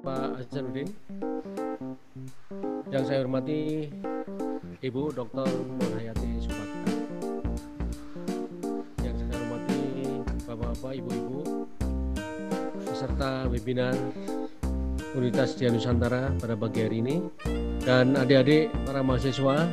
Pak 0.00 0.42
Hasanuddin 0.42 0.88
yang 2.90 3.04
saya 3.06 3.22
hormati 3.22 3.86
Ibu 4.80 5.12
Dr. 5.14 5.46
Nurhayati 5.46 6.40
Subakta 6.42 6.92
yang 9.04 9.14
saya 9.14 9.34
hormati 9.38 9.80
Bapak-Bapak, 10.48 10.92
Ibu-Ibu 10.98 11.38
peserta 12.88 13.46
webinar 13.46 13.94
Universitas 15.14 15.54
Dia 15.58 15.70
Nusantara 15.70 16.34
pada 16.40 16.58
pagi 16.58 16.80
hari 16.82 17.04
ini 17.04 17.16
dan 17.84 18.18
adik-adik 18.18 18.72
para 18.86 19.04
mahasiswa 19.04 19.68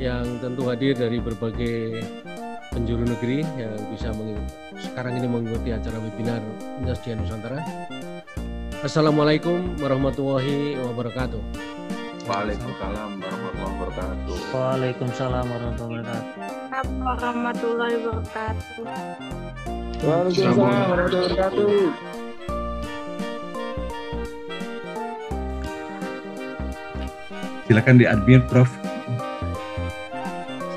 yang 0.00 0.24
tentu 0.40 0.68
hadir 0.68 0.96
dari 0.96 1.20
berbagai 1.20 2.02
penjuru 2.72 3.04
negeri 3.04 3.44
yang 3.60 3.76
bisa 3.92 4.08
sekarang 4.80 5.20
ini 5.20 5.28
mengikuti 5.28 5.70
acara 5.76 6.00
webinar 6.00 6.40
Dia 6.82 7.14
Nusantara. 7.14 7.60
Assalamualaikum 8.82 9.76
warahmatullahi 9.78 10.80
wabarakatuh. 10.80 11.38
Waalaikumsalam 12.26 13.20
warahmatullahi 13.20 13.76
wabarakatuh. 13.76 14.36
Waalaikumsalam 14.50 15.44
warahmatullahi 15.46 16.02
wabarakatuh. 16.02 16.90
warahmatullahi 17.04 17.96
wabarakatuh. 18.00 18.82
Waalaikumsalam 20.02 20.56
warahmatullahi 20.58 21.30
wabarakatuh. 21.30 22.10
Silakan 27.70 27.96
di 27.96 28.04
admit 28.04 28.42
Prof. 28.50 28.81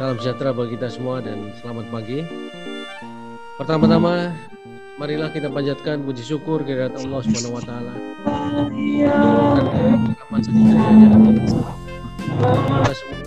Salam 0.06 0.22
sejahtera 0.22 0.54
bagi 0.54 0.78
kita 0.78 0.86
semua 0.86 1.18
dan 1.18 1.50
selamat 1.66 1.90
pagi. 1.90 2.22
Pertama-tama 3.58 4.38
marilah 5.02 5.34
kita 5.34 5.50
panjatkan 5.50 6.06
puji 6.06 6.22
syukur 6.22 6.62
kehadirat 6.62 6.94
Allah 7.02 7.26
Subhanahu 7.26 7.58
wa 7.58 7.64
taala. 7.66 7.90
Kita 10.30 10.46
semua 12.94 13.18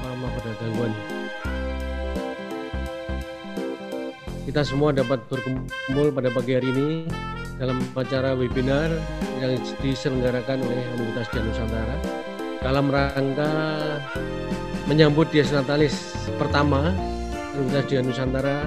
lama 0.00 0.26
pada 0.32 0.50
gangguan. 0.56 0.92
Kita 4.48 4.60
semua 4.64 4.96
dapat 4.96 5.20
berkumpul 5.28 6.16
pada 6.16 6.32
pagi 6.32 6.56
hari 6.56 6.72
ini 6.72 7.04
dalam 7.60 7.76
acara 7.92 8.32
webinar 8.32 8.88
yang 9.44 9.60
diselenggarakan 9.84 10.64
oleh 10.64 10.80
Universitas 10.96 11.28
Dian 11.36 11.44
Nusantara 11.44 12.24
dalam 12.66 12.90
rangka 12.90 13.46
menyambut 14.90 15.30
Dies 15.30 15.54
Natalis 15.54 16.18
pertama 16.34 16.90
Universitas 17.54 17.86
Dian 17.86 18.04
Nusantara 18.10 18.66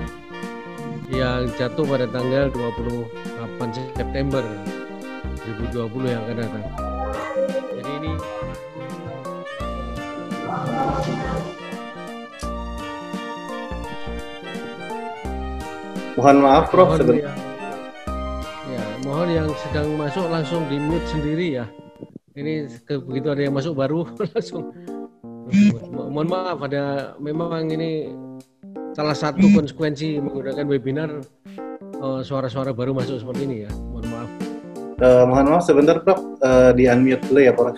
yang 1.12 1.52
jatuh 1.60 1.84
pada 1.84 2.08
tanggal 2.08 2.48
28 2.48 4.00
September 4.00 4.40
2020 5.76 6.16
yang 6.16 6.22
akan 6.24 6.38
datang. 6.40 6.66
Jadi 7.76 7.92
ini 8.00 8.14
Mohon 16.16 16.38
maaf 16.44 16.68
Prof, 16.72 17.00
mohon 17.00 17.16
yang, 17.16 17.32
ya, 18.68 18.84
mohon 19.08 19.30
yang 19.32 19.48
sedang 19.68 19.88
masuk 19.96 20.28
langsung 20.28 20.68
di 20.72 20.76
mute 20.76 21.08
sendiri 21.08 21.64
ya. 21.64 21.66
Ini 22.40 22.54
ke- 22.82 23.04
begitu 23.04 23.28
ada 23.28 23.42
yang 23.42 23.52
masuk 23.52 23.76
baru 23.76 24.08
langsung. 24.32 24.72
Mo- 25.92 26.08
Mohon 26.10 26.28
maaf 26.30 26.60
ada 26.64 26.84
memang 27.20 27.68
ini 27.68 28.14
salah 28.94 29.14
satu 29.14 29.44
konsekuensi 29.52 30.18
menggunakan 30.18 30.64
webinar 30.66 31.10
eh, 32.00 32.22
suara-suara 32.24 32.72
baru 32.72 32.96
masuk 32.96 33.20
seperti 33.20 33.42
ini 33.44 33.58
ya. 33.68 33.72
Mohon 33.92 34.08
maaf. 34.08 34.30
Eh, 35.00 35.24
mohon 35.26 35.46
maaf 35.50 35.64
sebentar 35.64 36.00
Prof, 36.00 36.20
Eh, 36.40 36.72
di 36.74 36.88
unmute 36.88 37.24
dulu 37.28 37.40
ya 37.42 37.52
Prof. 37.52 37.76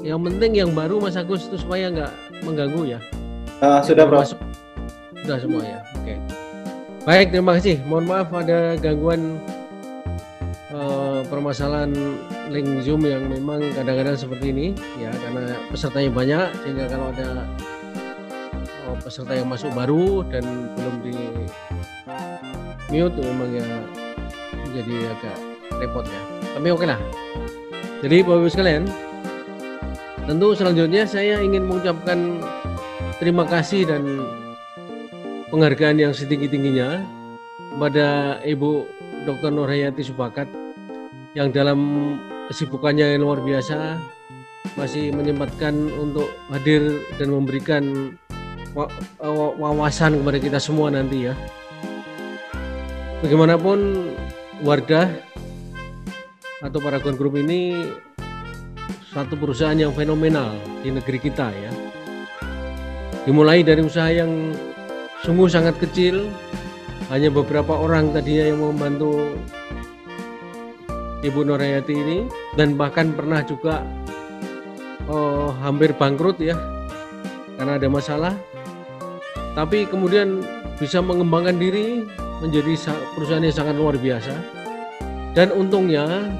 Yang 0.00 0.20
penting 0.32 0.52
yang 0.56 0.70
baru 0.72 0.96
Mas 0.98 1.14
Agus 1.14 1.44
itu 1.46 1.60
supaya 1.60 1.92
nggak 1.92 2.12
mengganggu 2.42 2.96
ya. 2.96 2.98
Eh, 3.60 3.80
sudah 3.84 4.04
Prof. 4.08 4.24
masuk. 4.24 4.40
Sudah 5.22 5.38
semua 5.38 5.62
ya. 5.62 5.80
Baik, 7.00 7.32
terima 7.32 7.56
kasih. 7.56 7.80
Mohon 7.88 8.04
maaf 8.12 8.28
ada 8.28 8.76
gangguan 8.76 9.40
eh, 10.68 11.20
permasalahan 11.32 11.96
link 12.52 12.84
Zoom 12.84 13.08
yang 13.08 13.24
memang 13.24 13.64
kadang-kadang 13.72 14.20
seperti 14.20 14.52
ini 14.52 14.66
ya 15.00 15.08
karena 15.08 15.56
pesertanya 15.72 16.10
banyak 16.12 16.46
sehingga 16.60 16.84
kalau 16.92 17.08
ada 17.16 17.48
oh, 18.84 19.00
peserta 19.00 19.32
yang 19.32 19.48
masuk 19.48 19.72
baru 19.72 20.20
dan 20.28 20.44
belum 20.76 20.94
di 21.00 21.16
mute 22.92 23.16
memang 23.16 23.48
ya 23.48 23.68
menjadi 24.60 24.96
agak 25.16 25.36
repot 25.80 26.04
ya. 26.04 26.22
Tapi 26.52 26.68
oke 26.68 26.84
lah. 26.84 27.00
Jadi 28.04 28.16
Bapak 28.20 28.44
Ibu 28.44 28.48
sekalian, 28.52 28.84
tentu 30.28 30.52
selanjutnya 30.52 31.08
saya 31.08 31.40
ingin 31.40 31.64
mengucapkan 31.64 32.44
terima 33.16 33.48
kasih 33.48 33.88
dan 33.88 34.04
penghargaan 35.50 35.98
yang 35.98 36.12
setinggi-tingginya 36.14 37.02
kepada 37.74 38.38
Ibu 38.46 38.70
Dr. 39.26 39.50
Nurhayati 39.50 40.06
Subakat 40.06 40.46
yang 41.34 41.50
dalam 41.50 41.78
kesibukannya 42.50 43.14
yang 43.14 43.22
luar 43.26 43.42
biasa 43.42 43.98
masih 44.78 45.10
menyempatkan 45.10 45.74
untuk 45.98 46.30
hadir 46.50 47.02
dan 47.18 47.34
memberikan 47.34 48.14
wa- 48.74 48.90
wa- 49.18 49.54
wawasan 49.58 50.22
kepada 50.22 50.38
kita 50.38 50.58
semua 50.62 50.90
nanti 50.90 51.30
ya. 51.30 51.34
Bagaimanapun 53.20 54.10
Wardah 54.64 55.08
atau 56.60 56.78
Paragon 56.80 57.16
Group 57.16 57.40
ini 57.40 57.90
satu 59.10 59.34
perusahaan 59.34 59.76
yang 59.76 59.90
fenomenal 59.90 60.54
di 60.84 60.94
negeri 60.94 61.18
kita 61.18 61.50
ya. 61.50 61.72
Dimulai 63.26 63.60
dari 63.60 63.84
usaha 63.84 64.08
yang 64.08 64.54
sungguh 65.24 65.48
sangat 65.50 65.76
kecil, 65.80 66.28
hanya 67.12 67.28
beberapa 67.28 67.74
orang 67.74 68.14
tadinya 68.14 68.44
yang 68.54 68.60
membantu 68.60 69.34
Ibu 71.20 71.44
Nurayati 71.44 71.92
ini 71.92 72.18
dan 72.56 72.80
bahkan 72.80 73.12
pernah 73.12 73.44
juga 73.44 73.84
oh, 75.04 75.52
hampir 75.60 75.92
bangkrut 75.92 76.40
ya 76.40 76.56
karena 77.60 77.76
ada 77.76 77.88
masalah. 77.92 78.34
Tapi 79.52 79.84
kemudian 79.84 80.40
bisa 80.80 81.02
mengembangkan 81.04 81.60
diri 81.60 82.06
menjadi 82.40 82.72
sa- 82.78 83.04
perusahaan 83.12 83.44
yang 83.44 83.52
sangat 83.52 83.76
luar 83.76 84.00
biasa. 84.00 84.32
Dan 85.36 85.52
untungnya 85.52 86.32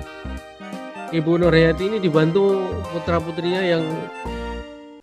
Ibu 1.11 1.43
Nurhayati 1.43 1.91
ini 1.91 1.99
dibantu 1.99 2.63
putra-putrinya 2.95 3.63
yang 3.67 3.85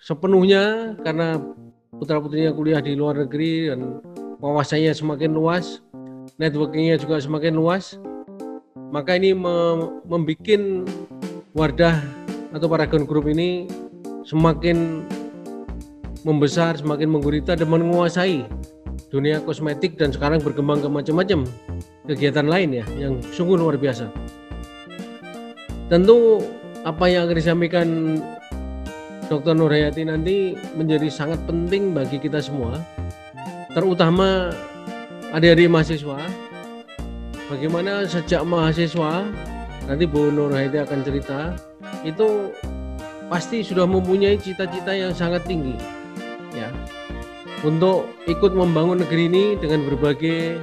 sepenuhnya 0.01 0.95
karena 1.03 1.35
putra-putrinya 1.95 2.51
kuliah 2.51 2.81
di 2.83 2.97
luar 2.97 3.23
negeri 3.23 3.71
dan 3.71 4.03
wawasannya 4.43 4.91
semakin 4.91 5.31
luas, 5.31 5.79
networkingnya 6.35 6.99
juga 6.99 7.21
semakin 7.23 7.55
luas. 7.55 7.95
Maka 8.87 9.19
ini 9.19 9.35
membuat 9.35 10.63
Wardah 11.51 11.97
atau 12.55 12.67
Paragon 12.69 13.03
Group 13.03 13.27
ini 13.27 13.67
semakin 14.23 15.03
membesar, 16.23 16.79
semakin 16.79 17.07
menggurita 17.11 17.55
dan 17.55 17.67
menguasai 17.67 18.47
dunia 19.07 19.39
kosmetik 19.43 19.95
dan 19.95 20.11
sekarang 20.11 20.43
berkembang 20.43 20.83
ke 20.83 20.89
macam-macam 20.91 21.47
kegiatan 22.07 22.47
lain 22.47 22.83
ya 22.83 22.85
yang 22.99 23.19
sungguh 23.33 23.55
luar 23.55 23.79
biasa. 23.79 24.11
Tentu 25.87 26.43
apa 26.83 27.07
yang 27.07 27.27
akan 27.27 27.35
disampaikan 27.35 27.87
Dr. 29.27 29.59
Nurhayati 29.59 30.07
nanti 30.07 30.55
menjadi 30.79 31.11
sangat 31.11 31.43
penting 31.43 31.91
bagi 31.91 32.15
kita 32.15 32.39
semua, 32.39 32.79
terutama 33.75 34.55
adik-adik 35.35 35.67
mahasiswa. 35.67 36.19
Bagaimana 37.51 38.07
sejak 38.07 38.43
mahasiswa, 38.47 39.27
nanti 39.87 40.03
Bu 40.07 40.31
Nurhayati 40.31 40.79
akan 40.79 40.99
cerita, 41.03 41.55
itu 42.07 42.55
pasti 43.27 43.63
sudah 43.63 43.83
mempunyai 43.83 44.39
cita-cita 44.39 44.95
yang 44.95 45.11
sangat 45.11 45.43
tinggi, 45.43 45.75
ya, 46.55 46.71
untuk 47.67 48.07
ikut 48.31 48.55
membangun 48.55 49.03
negeri 49.03 49.27
ini 49.27 49.45
dengan 49.59 49.83
berbagai 49.91 50.55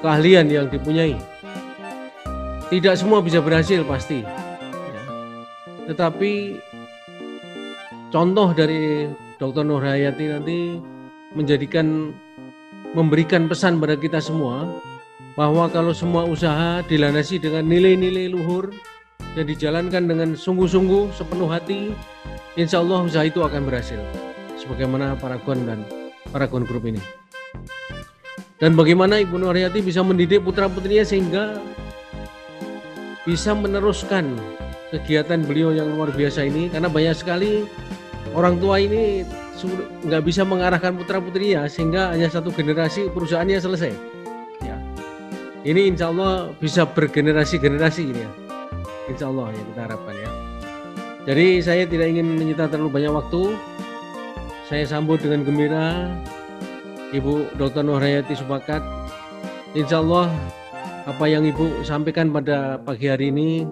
keahlian 0.00 0.48
yang 0.48 0.72
dipunyai. 0.72 1.16
Tidak 2.72 2.94
semua 2.96 3.20
bisa 3.20 3.44
berhasil 3.44 3.84
pasti, 3.84 4.24
ya. 4.24 5.02
tetapi 5.92 6.56
contoh 8.10 8.50
dari 8.52 9.06
Dr. 9.38 9.64
Nurhayati 9.64 10.24
nanti 10.28 10.58
menjadikan 11.32 12.10
memberikan 12.92 13.46
pesan 13.46 13.78
pada 13.78 13.94
kita 13.94 14.18
semua 14.18 14.66
bahwa 15.38 15.70
kalau 15.70 15.94
semua 15.94 16.26
usaha 16.26 16.82
dilandasi 16.90 17.38
dengan 17.38 17.64
nilai-nilai 17.70 18.34
luhur 18.34 18.74
dan 19.38 19.46
dijalankan 19.46 20.10
dengan 20.10 20.34
sungguh-sungguh 20.34 21.14
sepenuh 21.14 21.46
hati, 21.46 21.94
insya 22.58 22.82
Allah 22.82 23.06
usaha 23.06 23.22
itu 23.22 23.40
akan 23.46 23.62
berhasil. 23.62 24.02
Sebagaimana 24.58 25.14
Paragon 25.16 25.64
dan 25.64 25.86
Paragon 26.34 26.66
Group 26.66 26.90
ini. 26.90 27.00
Dan 28.60 28.76
bagaimana 28.76 29.22
Ibu 29.22 29.40
Nurhayati 29.40 29.80
bisa 29.80 30.04
mendidik 30.04 30.44
putra-putrinya 30.44 31.06
sehingga 31.06 31.56
bisa 33.24 33.56
meneruskan 33.56 34.36
kegiatan 34.90 35.46
beliau 35.46 35.72
yang 35.72 35.94
luar 35.94 36.10
biasa 36.12 36.44
ini 36.44 36.68
karena 36.68 36.90
banyak 36.90 37.14
sekali 37.16 37.64
orang 38.34 38.60
tua 38.60 38.78
ini 38.80 39.24
nggak 40.06 40.22
bisa 40.24 40.42
mengarahkan 40.46 40.96
putra 40.96 41.20
putrinya 41.20 41.68
sehingga 41.68 42.14
hanya 42.14 42.32
satu 42.32 42.48
generasi 42.54 43.12
perusahaannya 43.12 43.60
selesai. 43.60 43.92
Ya. 44.64 44.76
Ini 45.66 45.92
insya 45.92 46.08
Allah 46.08 46.54
bisa 46.56 46.88
bergenerasi-generasi 46.88 48.02
ini 48.08 48.20
ya. 48.24 48.30
Insya 49.10 49.28
Allah 49.28 49.52
ya 49.52 49.62
kita 49.74 49.80
harapkan 49.84 50.14
ya. 50.16 50.30
Jadi 51.28 51.46
saya 51.60 51.84
tidak 51.84 52.08
ingin 52.16 52.26
menyita 52.40 52.70
terlalu 52.72 53.00
banyak 53.00 53.12
waktu. 53.12 53.42
Saya 54.70 54.86
sambut 54.86 55.20
dengan 55.20 55.44
gembira 55.44 56.08
Ibu 57.10 57.58
Dr. 57.58 57.84
Nurhayati 57.84 58.38
Subakat. 58.38 58.80
Insya 59.76 60.00
Allah 60.00 60.32
apa 61.04 61.24
yang 61.28 61.44
Ibu 61.44 61.84
sampaikan 61.84 62.32
pada 62.32 62.80
pagi 62.80 63.10
hari 63.10 63.28
ini 63.34 63.66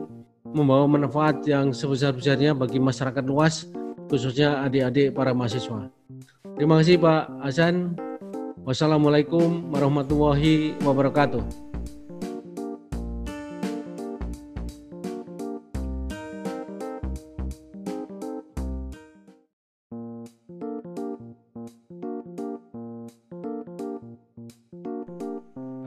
membawa 0.45 0.85
manfaat 0.89 1.45
yang 1.47 1.73
sebesar-besarnya 1.73 2.53
bagi 2.57 2.81
masyarakat 2.81 3.25
luas 3.25 3.69
khususnya 4.09 4.65
adik-adik 4.65 5.13
para 5.13 5.37
mahasiswa. 5.37 5.93
Terima 6.57 6.81
kasih 6.81 6.97
Pak 6.99 7.23
Hasan. 7.45 7.95
Wassalamualaikum 8.65 9.73
warahmatullahi 9.73 10.77
wabarakatuh. 10.83 11.68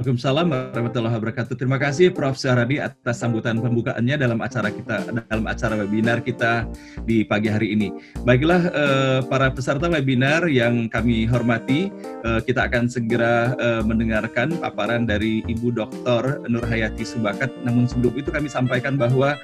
Waalaikumsalam 0.02 0.50
warahmatullahi 0.50 1.14
wabarakatuh. 1.14 1.54
Terima 1.62 1.78
kasih 1.78 2.10
Prof. 2.10 2.34
Syaradi 2.34 2.82
atas 2.82 3.22
sambutan 3.22 3.62
pembukaannya 3.62 4.18
dalam 4.18 4.42
acara 4.42 4.74
kita 4.74 5.06
dalam 5.30 5.46
acara 5.46 5.78
webinar 5.78 6.26
kita 6.26 6.66
di 7.06 7.22
pagi 7.22 7.54
hari 7.54 7.78
ini. 7.78 7.94
Baiklah 8.26 8.62
eh, 8.74 9.20
para 9.30 9.54
peserta 9.54 9.86
webinar 9.86 10.50
yang 10.50 10.90
kami 10.90 11.30
hormati, 11.30 11.94
eh, 12.26 12.42
kita 12.42 12.66
akan 12.66 12.90
segera 12.90 13.54
eh, 13.62 13.86
mendengarkan 13.86 14.58
paparan 14.58 15.06
dari 15.06 15.46
Ibu 15.46 15.70
Dr. 15.70 16.50
Nur 16.50 16.66
Hayati 16.66 17.06
Subakat. 17.06 17.54
Namun 17.62 17.86
sebelum 17.86 18.18
itu 18.18 18.34
kami 18.34 18.50
sampaikan 18.50 18.98
bahwa 18.98 19.38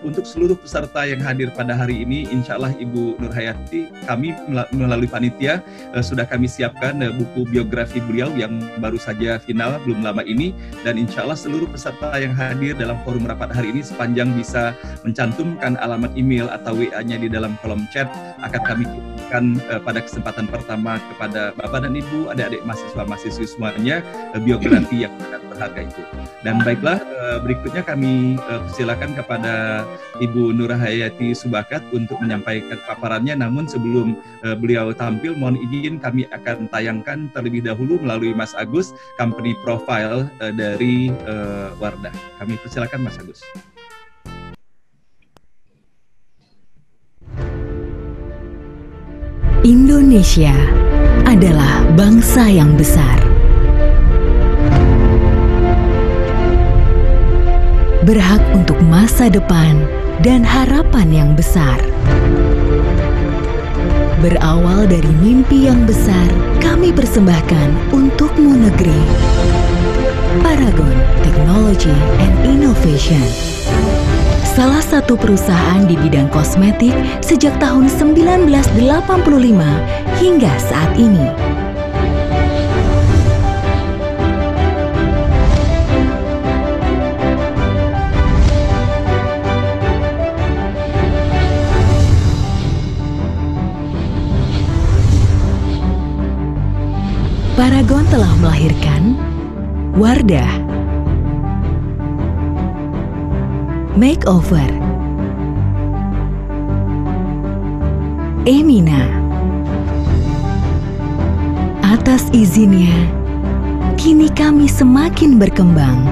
untuk 0.00 0.24
seluruh 0.24 0.56
peserta 0.56 1.04
yang 1.04 1.20
hadir 1.20 1.52
pada 1.52 1.76
hari 1.76 2.00
ini, 2.00 2.24
insya 2.32 2.56
Allah 2.56 2.72
Ibu 2.80 3.20
Nur 3.20 3.28
Hayati, 3.28 3.92
kami 4.08 4.32
melalui 4.72 5.04
panitia 5.04 5.60
sudah 6.00 6.24
kami 6.24 6.48
siapkan 6.48 6.96
buku 7.12 7.44
biografi 7.52 8.00
beliau 8.00 8.32
yang 8.32 8.56
baru 8.80 8.96
saja 8.96 9.44
belum 9.54 10.02
lama 10.02 10.22
ini 10.26 10.50
dan 10.82 10.98
insya 10.98 11.22
Allah 11.22 11.38
seluruh 11.38 11.70
peserta 11.70 12.14
yang 12.18 12.34
hadir 12.34 12.74
dalam 12.74 12.98
forum 13.06 13.26
rapat 13.26 13.54
hari 13.54 13.70
ini 13.70 13.82
sepanjang 13.84 14.34
bisa 14.34 14.74
mencantumkan 15.06 15.78
alamat 15.78 16.10
email 16.18 16.50
atau 16.50 16.74
WA-nya 16.74 17.16
di 17.20 17.28
dalam 17.30 17.54
kolom 17.62 17.86
chat 17.94 18.10
akan 18.42 18.62
kami 18.64 18.84
kirimkan 18.88 19.44
uh, 19.68 19.80
pada 19.82 20.00
kesempatan 20.00 20.46
pertama 20.46 21.02
kepada 21.12 21.50
Bapak 21.58 21.84
dan 21.84 21.98
Ibu, 21.98 22.30
adik-adik 22.30 22.62
mahasiswa-mahasiswi 22.64 23.46
semuanya 23.50 24.00
uh, 24.32 24.40
biografi 24.40 25.04
yang 25.04 25.12
sangat 25.18 25.42
berharga 25.50 25.80
itu. 25.84 26.02
Dan 26.46 26.62
baiklah 26.62 26.98
uh, 27.02 27.38
berikutnya 27.42 27.82
kami 27.82 28.38
uh, 28.46 28.62
persilakan 28.64 29.12
kepada 29.18 29.84
Ibu 30.22 30.54
Nurahayati 30.54 31.34
Subakat 31.34 31.82
untuk 31.90 32.22
menyampaikan 32.22 32.78
paparannya 32.86 33.34
namun 33.34 33.66
sebelum 33.66 34.16
uh, 34.46 34.56
beliau 34.56 34.94
tampil 34.94 35.34
mohon 35.36 35.58
izin 35.58 35.98
kami 36.00 36.24
akan 36.30 36.70
tayangkan 36.70 37.28
terlebih 37.34 37.66
dahulu 37.66 37.98
melalui 38.00 38.32
Mas 38.32 38.54
Agus 38.54 38.94
company 39.20 39.43
company 39.44 39.60
profile 39.60 40.24
uh, 40.40 40.48
dari 40.56 41.12
uh, 41.28 41.76
Wardah. 41.76 42.16
Kami 42.40 42.56
persilakan 42.64 43.04
Mas 43.04 43.20
Agus. 43.20 43.44
Indonesia 49.60 50.56
adalah 51.28 51.84
bangsa 51.92 52.48
yang 52.48 52.72
besar. 52.80 53.20
Berhak 58.08 58.40
untuk 58.56 58.80
masa 58.80 59.28
depan 59.28 59.84
dan 60.24 60.40
harapan 60.40 61.08
yang 61.12 61.30
besar. 61.36 61.80
Berawal 64.24 64.88
dari 64.88 65.12
mimpi 65.20 65.68
yang 65.68 65.84
besar, 65.84 66.32
kami 66.56 66.96
persembahkan 66.96 67.92
untukmu 67.92 68.56
negeri. 68.56 68.96
Paragon 70.40 70.96
Technology 71.20 71.92
and 72.24 72.32
Innovation. 72.48 73.20
Salah 74.48 74.80
satu 74.80 75.20
perusahaan 75.20 75.84
di 75.84 76.00
bidang 76.00 76.32
kosmetik 76.32 76.96
sejak 77.20 77.52
tahun 77.60 77.92
1985 77.92 78.72
hingga 80.16 80.52
saat 80.56 80.96
ini. 80.96 81.28
Paragon 97.74 98.06
telah 98.06 98.30
melahirkan 98.38 99.18
Wardah. 99.98 100.46
Makeover. 103.98 104.70
Emina. 108.46 109.10
Atas 111.82 112.30
izinnya, 112.30 112.94
kini 113.98 114.30
kami 114.30 114.70
semakin 114.70 115.42
berkembang 115.42 116.06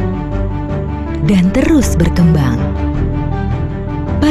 dan 1.30 1.46
terus 1.54 1.94
berkembang. 1.94 2.58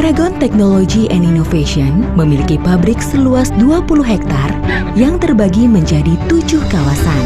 Paragon 0.01 0.33
Technology 0.42 1.06
and 1.13 1.21
Innovation 1.21 2.01
memiliki 2.17 2.58
pabrik 2.58 2.98
seluas 2.98 3.53
20 3.62 4.01
hektar 4.01 4.50
yang 4.98 5.22
terbagi 5.22 5.70
menjadi 5.70 6.17
tujuh 6.25 6.58
kawasan. 6.74 7.24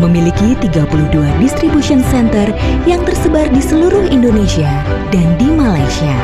Memiliki 0.00 0.56
32 0.64 1.20
distribution 1.36 2.00
center 2.08 2.48
yang 2.88 3.04
tersebar 3.04 3.52
di 3.52 3.60
seluruh 3.60 4.08
Indonesia 4.08 4.80
dan 5.12 5.28
di 5.36 5.52
Malaysia. 5.52 6.16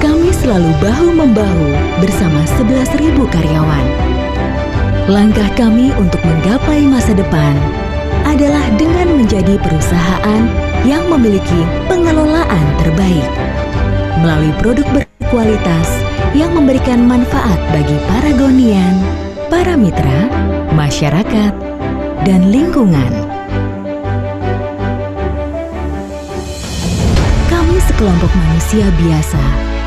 Kami 0.00 0.32
selalu 0.32 0.72
bahu-membahu 0.80 1.68
bersama 2.00 2.40
11.000 2.56 3.12
karyawan 3.28 4.08
Langkah 5.08 5.48
kami 5.56 5.88
untuk 5.96 6.20
menggapai 6.20 6.84
masa 6.84 7.16
depan 7.16 7.56
adalah 8.28 8.60
dengan 8.76 9.16
menjadi 9.16 9.56
perusahaan 9.56 10.42
yang 10.84 11.00
memiliki 11.08 11.64
pengelolaan 11.88 12.66
terbaik 12.84 13.24
melalui 14.20 14.52
produk 14.60 14.84
berkualitas 14.92 15.88
yang 16.36 16.52
memberikan 16.52 17.08
manfaat 17.08 17.56
bagi 17.72 17.96
para 18.04 18.36
gonian, 18.36 19.00
para 19.48 19.80
mitra, 19.80 20.28
masyarakat, 20.76 21.56
dan 22.28 22.52
lingkungan. 22.52 23.08
Kami 27.48 27.76
sekelompok 27.88 28.28
manusia 28.28 28.92
biasa 28.92 29.40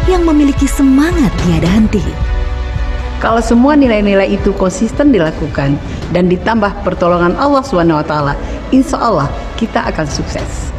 yang 0.09 0.25
memiliki 0.25 0.65
semangat 0.65 1.29
tiada 1.45 1.69
henti 1.69 2.30
kalau 3.21 3.37
semua 3.37 3.77
nilai-nilai 3.77 4.33
itu 4.33 4.49
konsisten 4.57 5.13
dilakukan 5.13 5.77
dan 6.09 6.25
ditambah 6.25 6.81
pertolongan 6.81 7.37
Allah 7.37 7.61
SWT, 7.61 8.13
insya 8.73 8.97
Allah 8.97 9.29
kita 9.61 9.85
akan 9.93 10.09
sukses. 10.09 10.73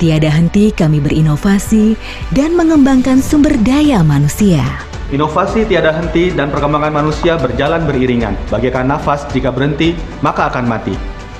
Tiada 0.00 0.32
henti 0.32 0.72
kami 0.72 1.04
berinovasi 1.04 1.96
dan 2.32 2.56
mengembangkan 2.56 3.20
sumber 3.20 3.52
daya 3.60 4.00
manusia. 4.00 4.64
Inovasi 5.12 5.68
tiada 5.68 5.94
henti 5.94 6.34
dan 6.34 6.50
perkembangan 6.50 6.90
manusia 6.90 7.38
berjalan 7.38 7.84
beriringan. 7.86 8.34
Bagaikan 8.50 8.90
nafas, 8.90 9.28
jika 9.30 9.54
berhenti, 9.54 9.94
maka 10.24 10.50
akan 10.50 10.66
mati. 10.66 10.96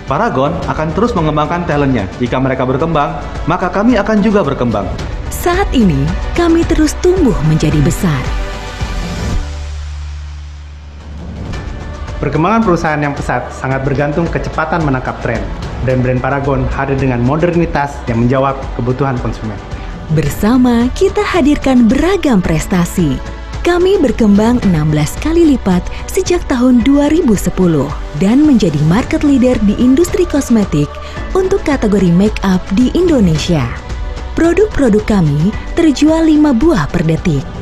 Paragon 0.06 0.54
akan 0.70 0.88
terus 0.94 1.16
mengembangkan 1.18 1.66
talentnya. 1.66 2.06
Jika 2.22 2.38
mereka 2.38 2.62
berkembang, 2.62 3.18
maka 3.50 3.66
kami 3.72 3.98
akan 3.98 4.22
juga 4.22 4.46
berkembang. 4.46 4.86
Saat 5.34 5.66
ini, 5.74 6.06
kami 6.38 6.62
terus 6.62 6.94
tumbuh 7.02 7.34
menjadi 7.50 7.82
besar 7.82 8.35
Perkembangan 12.16 12.64
perusahaan 12.64 12.96
yang 12.96 13.12
pesat 13.12 13.52
sangat 13.52 13.84
bergantung 13.84 14.24
kecepatan 14.24 14.80
menangkap 14.80 15.20
tren. 15.20 15.44
Brand-brand 15.84 16.16
Paragon 16.16 16.64
hadir 16.72 16.96
dengan 16.96 17.20
modernitas 17.20 18.00
yang 18.08 18.24
menjawab 18.24 18.56
kebutuhan 18.72 19.20
konsumen. 19.20 19.60
Bersama 20.16 20.88
kita 20.96 21.20
hadirkan 21.20 21.84
beragam 21.84 22.40
prestasi. 22.40 23.20
Kami 23.60 24.00
berkembang 24.00 24.62
16 24.64 25.18
kali 25.20 25.42
lipat 25.58 25.82
sejak 26.08 26.40
tahun 26.48 26.86
2010 26.86 27.52
dan 28.22 28.46
menjadi 28.46 28.78
market 28.86 29.20
leader 29.20 29.58
di 29.66 29.76
industri 29.76 30.24
kosmetik 30.24 30.88
untuk 31.36 31.60
kategori 31.68 32.08
make 32.14 32.38
up 32.46 32.62
di 32.78 32.88
Indonesia. 32.96 33.66
Produk-produk 34.38 35.04
kami 35.04 35.52
terjual 35.76 36.24
5 36.24 36.54
buah 36.56 36.88
per 36.88 37.04
detik. 37.04 37.55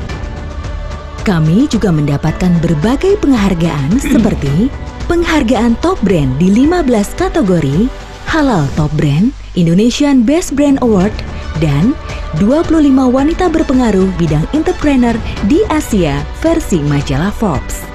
Kami 1.24 1.64
juga 1.72 1.88
mendapatkan 1.88 2.52
berbagai 2.60 3.16
penghargaan 3.24 3.96
seperti 3.96 4.68
penghargaan 5.08 5.72
top 5.80 5.96
brand 6.04 6.28
di 6.36 6.52
15 6.52 6.84
kategori, 7.16 7.88
Halal 8.28 8.68
Top 8.76 8.92
Brand, 8.92 9.32
Indonesian 9.56 10.20
Best 10.20 10.52
Brand 10.52 10.76
Award, 10.84 11.16
dan 11.64 11.96
25 12.36 12.76
wanita 13.08 13.48
berpengaruh 13.48 14.12
bidang 14.20 14.44
entrepreneur 14.52 15.16
di 15.48 15.64
Asia 15.72 16.20
versi 16.44 16.84
majalah 16.84 17.32
Forbes. 17.32 17.88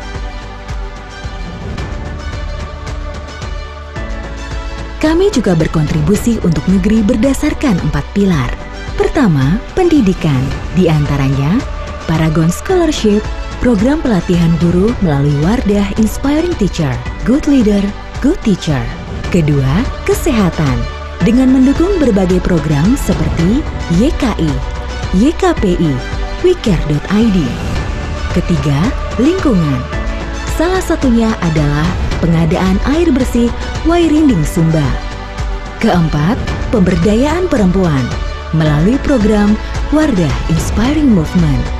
Kami 4.97 5.29
juga 5.29 5.53
berkontribusi 5.53 6.41
untuk 6.41 6.65
negeri 6.65 7.05
berdasarkan 7.05 7.77
empat 7.77 8.09
pilar. 8.17 8.49
Pertama, 8.97 9.61
pendidikan, 9.77 10.41
di 10.73 10.89
antaranya 10.89 11.78
Paragon 12.09 12.49
Scholarship, 12.49 13.21
program 13.61 14.01
pelatihan 14.01 14.49
guru 14.57 14.89
melalui 15.05 15.37
Wardah 15.45 15.93
Inspiring 16.01 16.57
Teacher, 16.57 16.89
Good 17.21 17.45
Leader, 17.45 17.85
Good 18.17 18.41
Teacher. 18.41 18.81
Kedua, 19.29 19.85
kesehatan, 20.09 20.73
dengan 21.21 21.53
mendukung 21.53 22.01
berbagai 22.01 22.41
program 22.41 22.97
seperti 22.97 23.61
YKI, 24.01 24.49
YKPI, 25.21 25.93
WeCare.id. 26.41 27.37
Ketiga, 28.33 28.79
lingkungan. 29.21 29.79
Salah 30.57 30.81
satunya 30.81 31.29
adalah 31.45 31.85
pengadaan 32.25 32.81
air 32.97 33.13
bersih 33.13 33.53
Wairinding 33.85 34.41
Sumba. 34.49 34.85
Keempat, 35.77 36.41
pemberdayaan 36.73 37.45
perempuan 37.45 38.01
melalui 38.57 38.97
program 39.05 39.53
Wardah 39.93 40.33
Inspiring 40.49 41.13
Movement. 41.13 41.78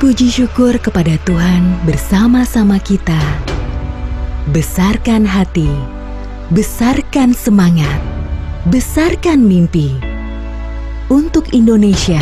Puji 0.00 0.32
syukur 0.32 0.80
kepada 0.80 1.20
Tuhan 1.28 1.84
bersama-sama 1.84 2.80
kita. 2.80 3.20
Besarkan 4.48 5.28
hati, 5.28 5.68
besarkan 6.48 7.36
semangat, 7.36 8.00
besarkan 8.72 9.44
mimpi 9.44 9.92
untuk 11.12 11.52
Indonesia 11.52 12.16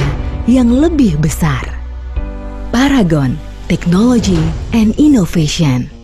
yang 0.50 0.74
lebih 0.74 1.22
besar. 1.22 1.62
Paragon 2.74 3.38
Technology 3.70 4.42
and 4.74 4.90
Innovation. 4.98 5.97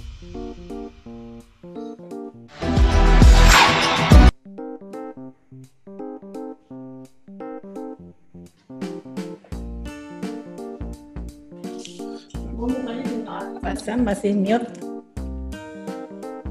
Masih 14.05 14.37
mute. 14.37 14.69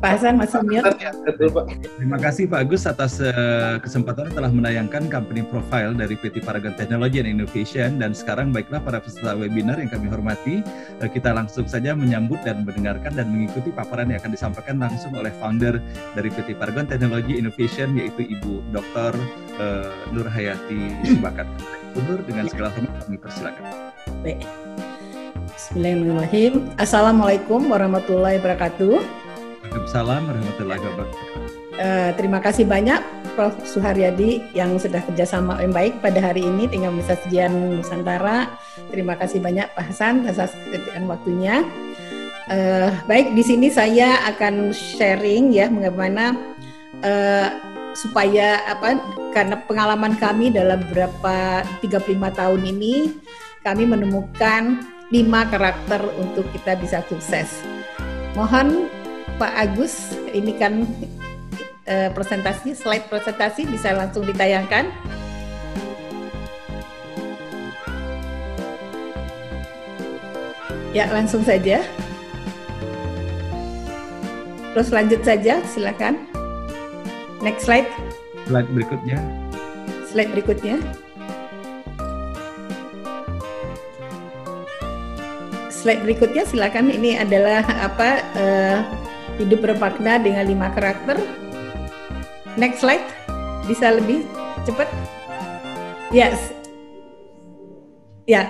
Pak 0.03 0.19
Hasan 0.19 0.35
masih 0.35 0.59
mute. 0.67 0.91
Terima 1.95 2.19
kasih 2.19 2.43
Pak 2.51 2.67
Agus 2.67 2.83
atas 2.83 3.23
uh, 3.23 3.79
kesempatan 3.79 4.35
telah 4.35 4.51
menayangkan 4.51 5.07
company 5.07 5.47
profile 5.47 5.95
dari 5.95 6.19
PT 6.19 6.43
Paragon 6.43 6.75
Technology 6.75 7.23
and 7.23 7.31
Innovation 7.31 8.03
dan 8.03 8.11
sekarang 8.11 8.51
baiklah 8.51 8.83
para 8.83 8.99
peserta 8.99 9.31
webinar 9.31 9.79
yang 9.79 9.87
kami 9.87 10.11
hormati 10.11 10.59
uh, 10.99 11.07
kita 11.07 11.31
langsung 11.31 11.71
saja 11.71 11.95
menyambut 11.95 12.43
dan 12.43 12.67
mendengarkan 12.67 13.15
dan 13.15 13.31
mengikuti 13.31 13.71
paparan 13.71 14.11
yang 14.11 14.19
akan 14.19 14.35
disampaikan 14.35 14.75
langsung 14.75 15.15
oleh 15.15 15.31
founder 15.39 15.79
dari 16.19 16.27
PT 16.27 16.59
Paragon 16.59 16.83
Technology 16.83 17.39
Innovation 17.39 17.95
yaitu 17.95 18.27
Ibu 18.27 18.75
Dr. 18.75 19.15
Uh, 19.55 19.87
Nur 20.11 20.27
Hayati 20.27 20.99
Subakat. 21.07 21.47
Nur 21.95 22.19
dengan 22.27 22.51
segala 22.51 22.75
hormat 22.75 23.07
kami 23.07 23.15
persilakan. 23.23 23.63
Baik. 24.19 24.72
Bismillahirrahmanirrahim. 25.53 26.73
Assalamualaikum 26.81 27.69
warahmatullahi 27.69 28.41
wabarakatuh. 28.41 28.97
Waalaikumsalam 28.97 30.25
warahmatullahi 30.25 30.81
wabarakatuh. 30.81 31.29
Uh, 31.77 32.09
terima 32.17 32.41
kasih 32.41 32.65
banyak 32.65 32.97
Prof. 33.37 33.53
Suharyadi 33.61 34.41
yang 34.57 34.81
sudah 34.81 35.05
kerjasama 35.05 35.61
yang 35.61 35.69
baik 35.69 36.01
pada 36.01 36.17
hari 36.17 36.41
ini 36.41 36.65
dengan 36.65 36.97
Universitas 36.97 37.29
Sejian 37.29 37.53
Nusantara. 37.53 38.49
Terima 38.89 39.13
kasih 39.13 39.45
banyak 39.45 39.69
Pak 39.77 39.93
Hasan 39.93 40.25
atas 40.25 40.57
kesediaan 40.57 41.05
waktunya. 41.05 41.61
Uh, 42.49 42.89
baik, 43.05 43.37
di 43.37 43.45
sini 43.45 43.69
saya 43.69 44.25
akan 44.33 44.73
sharing 44.73 45.53
ya 45.53 45.69
bagaimana 45.69 46.33
uh, 47.05 47.49
supaya 47.93 48.57
apa 48.65 48.97
karena 49.37 49.61
pengalaman 49.69 50.17
kami 50.17 50.49
dalam 50.49 50.81
beberapa 50.89 51.61
35 51.77 52.09
tahun 52.41 52.61
ini 52.73 53.21
kami 53.61 53.85
menemukan 53.85 54.81
lima 55.13 55.45
karakter 55.45 56.01
untuk 56.17 56.49
kita 56.49 56.73
bisa 56.81 57.05
sukses. 57.05 57.61
Mohon 58.33 58.89
Pak 59.37 59.53
Agus, 59.53 60.17
ini 60.33 60.57
kan 60.57 60.89
uh, 61.85 62.09
presentasi, 62.17 62.73
slide 62.73 63.05
presentasi 63.13 63.69
bisa 63.69 63.93
langsung 63.93 64.25
ditayangkan. 64.25 64.89
Ya, 70.97 71.09
langsung 71.13 71.45
saja. 71.45 71.85
Terus 74.73 74.89
lanjut 74.89 75.21
saja, 75.21 75.61
silakan. 75.69 76.25
Next 77.45 77.69
slide. 77.69 77.89
Slide 78.49 78.69
berikutnya. 78.73 79.17
Slide 80.09 80.33
berikutnya. 80.33 80.81
Slide 85.83 86.07
berikutnya 86.07 86.47
silakan. 86.47 86.87
Ini 86.87 87.19
adalah 87.27 87.59
apa 87.83 88.09
uh, 88.39 88.79
hidup 89.35 89.67
bermakna 89.67 90.15
dengan 90.23 90.47
lima 90.47 90.71
karakter. 90.71 91.19
Next 92.55 92.79
slide. 92.79 93.03
Bisa 93.67 93.91
lebih 93.91 94.23
cepat? 94.63 94.87
Yes. 96.15 96.55
Ya. 98.23 98.47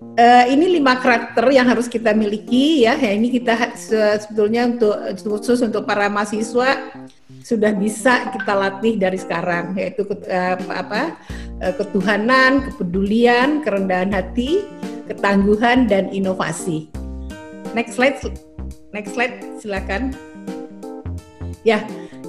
Uh, 0.00 0.48
ini 0.48 0.80
lima 0.80 0.96
karakter 0.96 1.44
yang 1.52 1.68
harus 1.68 1.84
kita 1.84 2.16
miliki 2.16 2.88
ya. 2.88 2.96
ya 2.96 3.12
ini 3.12 3.28
kita 3.28 3.76
sebetulnya 4.16 4.64
untuk 4.64 4.96
khusus 5.20 5.60
untuk 5.60 5.84
para 5.84 6.08
mahasiswa 6.08 6.88
sudah 7.44 7.72
bisa 7.76 8.32
kita 8.32 8.56
latih 8.56 8.96
dari 8.96 9.20
sekarang 9.20 9.76
yaitu 9.76 10.08
uh, 10.08 10.56
apa 10.72 11.20
uh, 11.60 11.74
ketuhanan 11.76 12.72
kepedulian 12.72 13.60
kerendahan 13.60 14.08
hati 14.16 14.64
ketangguhan 15.10 15.90
dan 15.90 16.06
inovasi. 16.14 16.86
Next 17.74 17.98
slide, 17.98 18.22
next 18.94 19.18
slide, 19.18 19.42
silakan. 19.58 20.14
Ya, 21.66 21.82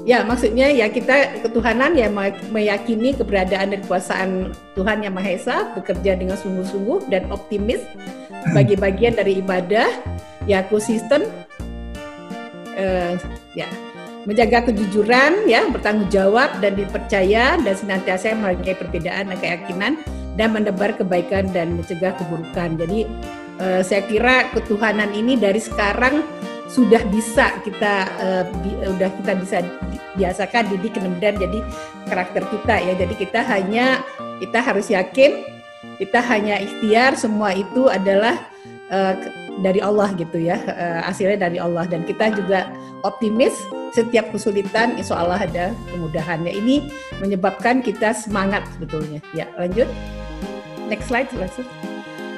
ya 0.03 0.25
maksudnya 0.25 0.67
ya 0.73 0.89
kita 0.89 1.45
ketuhanan 1.45 1.93
ya 1.93 2.09
meyakini 2.49 3.13
keberadaan 3.13 3.77
dan 3.77 3.79
kekuasaan 3.85 4.29
Tuhan 4.73 5.05
yang 5.05 5.13
Maha 5.13 5.37
Esa, 5.37 5.57
bekerja 5.77 6.17
dengan 6.17 6.35
sungguh-sungguh 6.35 7.07
dan 7.13 7.29
optimis 7.29 7.85
sebagai 8.49 8.81
bagian 8.81 9.13
dari 9.13 9.37
ibadah, 9.39 9.87
ya 10.49 10.65
konsisten, 10.65 11.29
uh, 12.75 13.13
ya 13.53 13.69
menjaga 14.25 14.69
kejujuran, 14.69 15.49
ya 15.49 15.65
bertanggung 15.69 16.09
jawab 16.13 16.49
dan 16.61 16.77
dipercaya 16.77 17.57
dan 17.57 17.73
senantiasa 17.73 18.37
menghargai 18.37 18.77
perbedaan 18.77 19.33
dan 19.33 19.37
keyakinan 19.41 19.93
dan 20.39 20.55
menebar 20.55 20.95
kebaikan 20.95 21.49
dan 21.51 21.75
mencegah 21.75 22.15
keburukan. 22.15 22.79
Jadi 22.79 23.07
uh, 23.59 23.81
saya 23.83 24.05
kira 24.07 24.51
ketuhanan 24.55 25.11
ini 25.11 25.35
dari 25.35 25.59
sekarang 25.59 26.23
sudah 26.71 27.03
bisa 27.11 27.51
kita 27.67 28.07
uh, 28.19 28.43
bi, 28.63 28.71
udah 28.79 29.11
kita 29.19 29.33
bisa 29.43 29.57
biasakan 30.15 30.71
didik 30.71 30.95
kemudian 30.95 31.35
jadi 31.35 31.59
karakter 32.07 32.43
kita 32.47 32.75
ya. 32.79 32.93
Jadi 32.95 33.13
kita 33.19 33.43
hanya 33.43 34.03
kita 34.39 34.59
harus 34.63 34.87
yakin 34.87 35.61
kita 36.01 36.17
hanya 36.17 36.57
ikhtiar 36.61 37.13
semua 37.13 37.53
itu 37.53 37.89
adalah 37.89 38.37
uh, 38.89 39.13
dari 39.59 39.83
Allah 39.83 40.15
gitu 40.15 40.39
ya 40.39 40.55
uh, 40.63 41.03
hasilnya 41.03 41.51
dari 41.51 41.59
Allah 41.59 41.83
dan 41.83 42.07
kita 42.07 42.31
juga 42.31 42.71
optimis 43.03 43.51
setiap 43.91 44.31
kesulitan 44.31 44.95
insya 44.95 45.19
Allah 45.19 45.43
ada 45.43 45.65
kemudahannya 45.91 46.55
ini 46.55 46.87
menyebabkan 47.19 47.83
kita 47.83 48.15
semangat 48.15 48.63
sebetulnya 48.71 49.19
ya 49.35 49.51
lanjut 49.59 49.91
next 50.87 51.11
slide 51.11 51.27
langsung. 51.35 51.67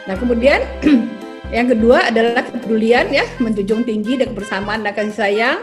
Nah 0.10 0.17
kemudian 0.17 0.62
Yang 1.53 1.77
kedua 1.77 2.10
adalah 2.10 2.41
kepedulian 2.50 3.13
ya, 3.13 3.29
menjunjung 3.38 3.86
tinggi 3.86 4.17
dan 4.17 4.34
kebersamaan 4.34 4.82
dan 4.82 4.98
kasih 4.98 5.13
sayang. 5.13 5.58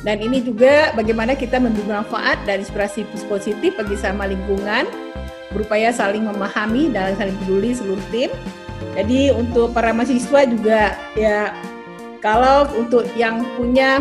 Dan 0.00 0.24
ini 0.24 0.40
juga 0.40 0.96
bagaimana 0.96 1.36
kita 1.36 1.60
memberi 1.60 1.84
manfaat 1.92 2.40
dan 2.48 2.64
inspirasi 2.64 3.04
positif 3.28 3.76
bagi 3.76 4.00
sama 4.00 4.24
lingkungan, 4.24 4.88
berupaya 5.52 5.92
saling 5.92 6.24
memahami 6.24 6.88
dan 6.88 7.12
saling 7.20 7.36
peduli 7.44 7.76
seluruh 7.76 8.00
tim. 8.08 8.32
Jadi 8.96 9.30
untuk 9.32 9.76
para 9.76 9.92
mahasiswa 9.92 10.40
juga 10.48 10.96
ya 11.12 11.52
kalau 12.24 12.64
untuk 12.74 13.04
yang 13.12 13.44
punya 13.54 14.00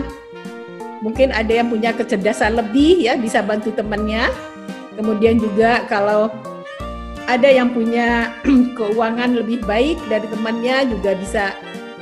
mungkin 1.04 1.30
ada 1.36 1.52
yang 1.52 1.70
punya 1.70 1.92
kecerdasan 1.94 2.58
lebih 2.58 3.04
ya 3.04 3.20
bisa 3.20 3.44
bantu 3.44 3.70
temannya. 3.76 4.32
Kemudian 4.96 5.38
juga 5.38 5.84
kalau 5.92 6.32
ada 7.28 7.50
yang 7.52 7.76
punya 7.76 8.32
keuangan 8.80 9.36
lebih 9.36 9.62
baik 9.68 10.00
dari 10.08 10.26
temannya 10.32 10.88
juga 10.90 11.12
bisa 11.20 11.52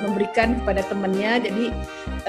memberikan 0.05 0.59
kepada 0.61 0.85
temannya. 0.87 1.49
Jadi 1.49 1.65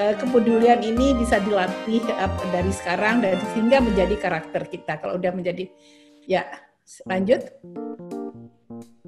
uh, 0.01 0.15
kepedulian 0.17 0.81
ini 0.81 1.15
bisa 1.15 1.39
dilatih 1.43 2.01
dari 2.49 2.71
sekarang 2.73 3.21
dan 3.21 3.37
sehingga 3.53 3.79
menjadi 3.83 4.15
karakter 4.17 4.65
kita. 4.67 4.97
Kalau 4.99 5.15
udah 5.21 5.31
menjadi 5.35 5.69
ya 6.25 6.43
lanjut. 7.05 7.45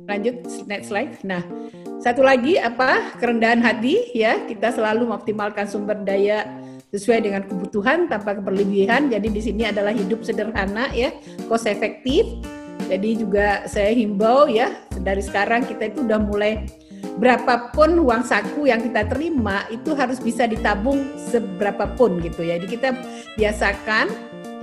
Lanjut 0.07 0.35
next 0.65 0.87
slide. 0.89 1.19
Nah, 1.27 1.43
satu 1.99 2.23
lagi 2.23 2.55
apa? 2.55 3.13
Kerendahan 3.19 3.59
hati 3.59 4.15
ya. 4.15 4.39
Kita 4.47 4.71
selalu 4.71 5.11
mengoptimalkan 5.11 5.67
sumber 5.67 5.99
daya 6.01 6.47
sesuai 6.95 7.27
dengan 7.27 7.43
kebutuhan 7.43 8.07
tanpa 8.07 8.39
keberlebihan. 8.39 9.11
Jadi 9.11 9.27
di 9.27 9.41
sini 9.43 9.63
adalah 9.67 9.91
hidup 9.91 10.23
sederhana 10.23 10.87
ya, 10.95 11.11
cost 11.51 11.67
efektif. 11.67 12.23
Jadi 12.87 13.19
juga 13.19 13.67
saya 13.67 13.91
himbau 13.91 14.47
ya 14.47 14.71
dari 15.03 15.19
sekarang 15.19 15.67
kita 15.67 15.91
itu 15.91 16.07
udah 16.07 16.23
mulai 16.23 16.63
berapapun 17.19 17.99
uang 17.99 18.23
saku 18.23 18.69
yang 18.69 18.79
kita 18.79 19.03
terima 19.11 19.67
itu 19.67 19.91
harus 19.91 20.23
bisa 20.23 20.47
ditabung 20.47 21.03
seberapapun 21.19 22.23
gitu 22.23 22.47
ya. 22.47 22.55
Jadi 22.55 22.79
kita 22.79 22.95
biasakan 23.35 24.07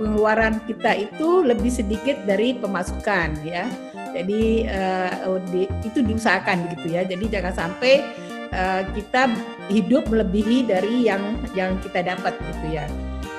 pengeluaran 0.01 0.57
kita 0.65 1.05
itu 1.05 1.45
lebih 1.45 1.69
sedikit 1.69 2.17
dari 2.25 2.57
pemasukan 2.57 3.29
ya. 3.45 3.69
Jadi 4.15 4.63
uh, 4.71 5.35
itu 5.83 5.99
diusahakan 5.99 6.71
gitu 6.71 6.95
ya. 6.95 7.03
Jadi 7.03 7.27
jangan 7.27 7.51
sampai 7.51 7.99
uh, 8.55 8.87
kita 8.95 9.27
hidup 9.67 10.07
melebihi 10.07 10.63
dari 10.71 11.03
yang 11.03 11.35
yang 11.51 11.75
kita 11.83 11.99
dapat 12.15 12.39
gitu 12.39 12.79
ya. 12.79 12.87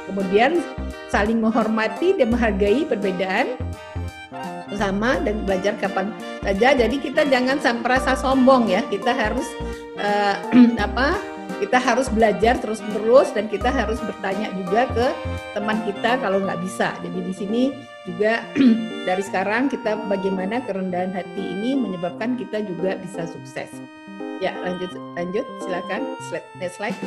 Kemudian 0.05 0.61
saling 1.09 1.41
menghormati 1.41 2.15
dan 2.15 2.31
menghargai 2.31 2.85
perbedaan 2.87 3.57
bersama 4.69 5.17
dan 5.23 5.47
belajar 5.47 5.75
kapan 5.81 6.13
saja. 6.43 6.75
Jadi 6.77 6.97
kita 7.01 7.25
jangan 7.27 7.57
sampai 7.63 7.83
merasa 7.83 8.13
sombong 8.19 8.69
ya. 8.69 8.85
Kita 8.87 9.15
harus 9.15 9.47
uh, 9.97 10.37
apa? 10.87 11.17
Kita 11.57 11.81
harus 11.81 12.13
belajar 12.13 12.61
terus 12.61 12.85
menerus 12.85 13.33
dan 13.33 13.49
kita 13.49 13.73
harus 13.73 13.97
bertanya 14.05 14.53
juga 14.53 14.85
ke 14.93 15.07
teman 15.57 15.81
kita 15.89 16.21
kalau 16.21 16.43
nggak 16.45 16.61
bisa. 16.61 16.93
Jadi 17.01 17.19
di 17.25 17.33
sini 17.33 17.63
juga 18.07 18.47
dari 19.09 19.23
sekarang 19.23 19.67
kita 19.69 19.99
bagaimana 20.07 20.63
kerendahan 20.63 21.11
hati 21.13 21.43
ini 21.43 21.75
menyebabkan 21.75 22.39
kita 22.39 22.63
juga 22.63 22.97
bisa 22.97 23.27
sukses. 23.27 23.69
Ya 24.39 24.55
lanjut 24.63 24.95
lanjut. 25.19 25.45
Silakan 25.61 26.03
slide 26.31 26.49
next 26.63 26.79
slide. 26.79 26.99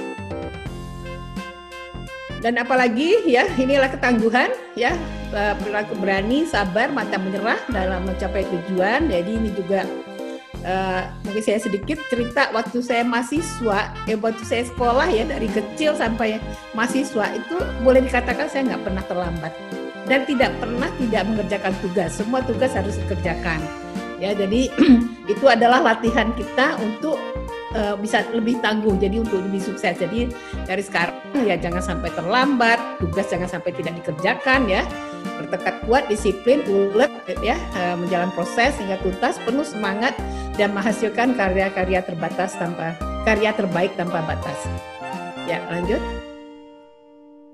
Dan 2.40 2.56
apalagi 2.56 3.28
ya 3.28 3.44
inilah 3.60 3.92
ketangguhan 3.92 4.52
ya 4.76 4.96
perilaku 5.60 5.96
berani 6.00 6.48
sabar 6.48 6.88
mata 6.88 7.20
menyerah 7.20 7.60
dalam 7.72 8.08
mencapai 8.08 8.48
tujuan. 8.48 9.12
Jadi 9.12 9.32
ini 9.36 9.52
juga 9.52 9.84
uh, 10.64 11.04
mungkin 11.28 11.44
saya 11.44 11.60
sedikit 11.60 12.00
cerita 12.08 12.48
waktu 12.56 12.80
saya 12.80 13.04
mahasiswa 13.04 13.92
ya 14.08 14.16
waktu 14.20 14.44
saya 14.48 14.64
sekolah 14.68 15.08
ya 15.12 15.28
dari 15.28 15.52
kecil 15.52 15.96
sampai 15.96 16.40
mahasiswa 16.72 17.36
itu 17.36 17.58
boleh 17.84 18.04
dikatakan 18.08 18.48
saya 18.48 18.72
nggak 18.72 18.84
pernah 18.88 19.04
terlambat 19.04 19.54
dan 20.10 20.26
tidak 20.26 20.52
pernah 20.58 20.90
tidak 20.98 21.24
mengerjakan 21.30 21.74
tugas. 21.86 22.10
Semua 22.18 22.42
tugas 22.42 22.74
harus 22.74 22.98
dikerjakan. 23.06 23.62
Ya 24.20 24.36
jadi 24.36 24.68
itu 25.32 25.46
adalah 25.48 25.80
latihan 25.80 26.34
kita 26.36 26.76
untuk 26.82 27.16
uh, 27.78 27.96
bisa 27.96 28.26
lebih 28.34 28.60
tangguh 28.60 28.98
jadi 28.98 29.22
untuk 29.22 29.40
lebih 29.46 29.62
sukses. 29.62 29.96
Jadi 29.96 30.28
dari 30.66 30.84
sekarang 30.84 31.16
ya 31.46 31.56
jangan 31.56 31.80
sampai 31.80 32.10
terlambat 32.12 32.82
tugas 33.00 33.30
jangan 33.30 33.48
sampai 33.48 33.72
tidak 33.78 33.96
dikerjakan 34.04 34.68
ya. 34.68 34.84
Bertekad 35.40 35.88
kuat 35.88 36.10
disiplin 36.12 36.66
ulet 36.68 37.12
ya 37.40 37.56
uh, 37.78 37.96
menjalan 37.96 38.34
proses 38.34 38.76
hingga 38.82 39.00
tuntas 39.00 39.40
penuh 39.46 39.64
semangat 39.64 40.18
dan 40.58 40.76
menghasilkan 40.76 41.38
karya-karya 41.38 42.04
terbatas 42.04 42.58
tanpa 42.58 42.98
karya 43.24 43.56
terbaik 43.56 43.94
tanpa 43.96 44.26
batas. 44.26 44.58
Ya 45.48 45.64
lanjut. 45.72 46.02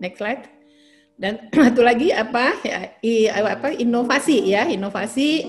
Next 0.01 0.19
slide 0.19 0.54
dan 1.15 1.47
satu 1.55 1.81
lagi 1.83 2.11
apa 2.11 2.55
ya 2.63 2.91
i, 2.99 3.27
apa 3.31 3.71
inovasi 3.75 4.51
ya 4.51 4.67
inovasi 4.67 5.43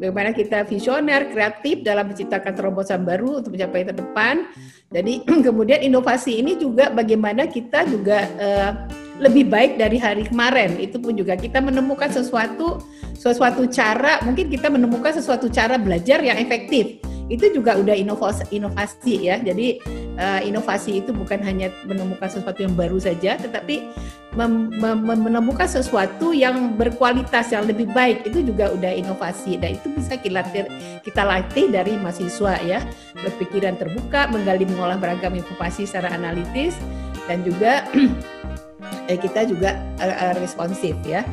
bagaimana 0.00 0.32
kita 0.32 0.64
visioner, 0.64 1.28
kreatif 1.28 1.84
dalam 1.84 2.08
menciptakan 2.08 2.56
terobosan 2.56 3.04
baru 3.04 3.44
untuk 3.44 3.52
mencapai 3.52 3.84
ke 3.84 3.92
depan. 3.92 4.48
Jadi 4.88 5.28
kemudian 5.46 5.84
inovasi 5.84 6.40
ini 6.40 6.56
juga 6.56 6.88
bagaimana 6.88 7.44
kita 7.44 7.84
juga 7.84 8.24
uh, 8.40 8.72
lebih 9.20 9.52
baik 9.52 9.76
dari 9.76 10.00
hari 10.00 10.24
kemarin. 10.24 10.80
Itu 10.80 10.96
pun 10.96 11.20
juga 11.20 11.36
kita 11.36 11.60
menemukan 11.60 12.08
sesuatu 12.08 12.80
sesuatu 13.12 13.68
cara, 13.68 14.24
mungkin 14.24 14.48
kita 14.48 14.72
menemukan 14.72 15.12
sesuatu 15.12 15.52
cara 15.52 15.76
belajar 15.76 16.24
yang 16.24 16.40
efektif 16.40 17.04
itu 17.30 17.46
juga 17.54 17.78
udah 17.78 17.94
inovasi 17.94 18.48
inovasi 18.56 19.30
ya. 19.30 19.36
Jadi 19.38 19.78
uh, 20.16 20.40
inovasi 20.42 21.04
itu 21.04 21.10
bukan 21.12 21.38
hanya 21.44 21.70
menemukan 21.86 22.26
sesuatu 22.26 22.62
yang 22.64 22.74
baru 22.74 22.96
saja, 22.98 23.36
tetapi 23.38 23.92
menemukan 24.30 25.66
sesuatu 25.66 26.30
yang 26.30 26.78
berkualitas 26.78 27.50
yang 27.50 27.66
lebih 27.66 27.90
baik 27.90 28.22
itu 28.22 28.46
juga 28.46 28.70
udah 28.70 28.94
inovasi 28.94 29.58
dan 29.58 29.74
itu 29.74 29.90
bisa 29.90 30.14
kita 30.14 30.38
latih, 30.38 30.64
kita 31.02 31.22
latih 31.26 31.66
dari 31.66 31.98
mahasiswa 31.98 32.54
ya 32.62 32.78
berpikiran 33.26 33.74
terbuka, 33.74 34.30
menggali 34.30 34.70
mengolah 34.70 35.02
beragam 35.02 35.34
informasi 35.34 35.82
secara 35.82 36.14
analitis 36.14 36.78
dan 37.26 37.42
juga 37.42 37.82
eh, 39.10 39.18
kita 39.18 39.50
juga 39.50 39.74
uh, 39.98 40.38
responsif 40.38 40.94
ya. 41.02 41.26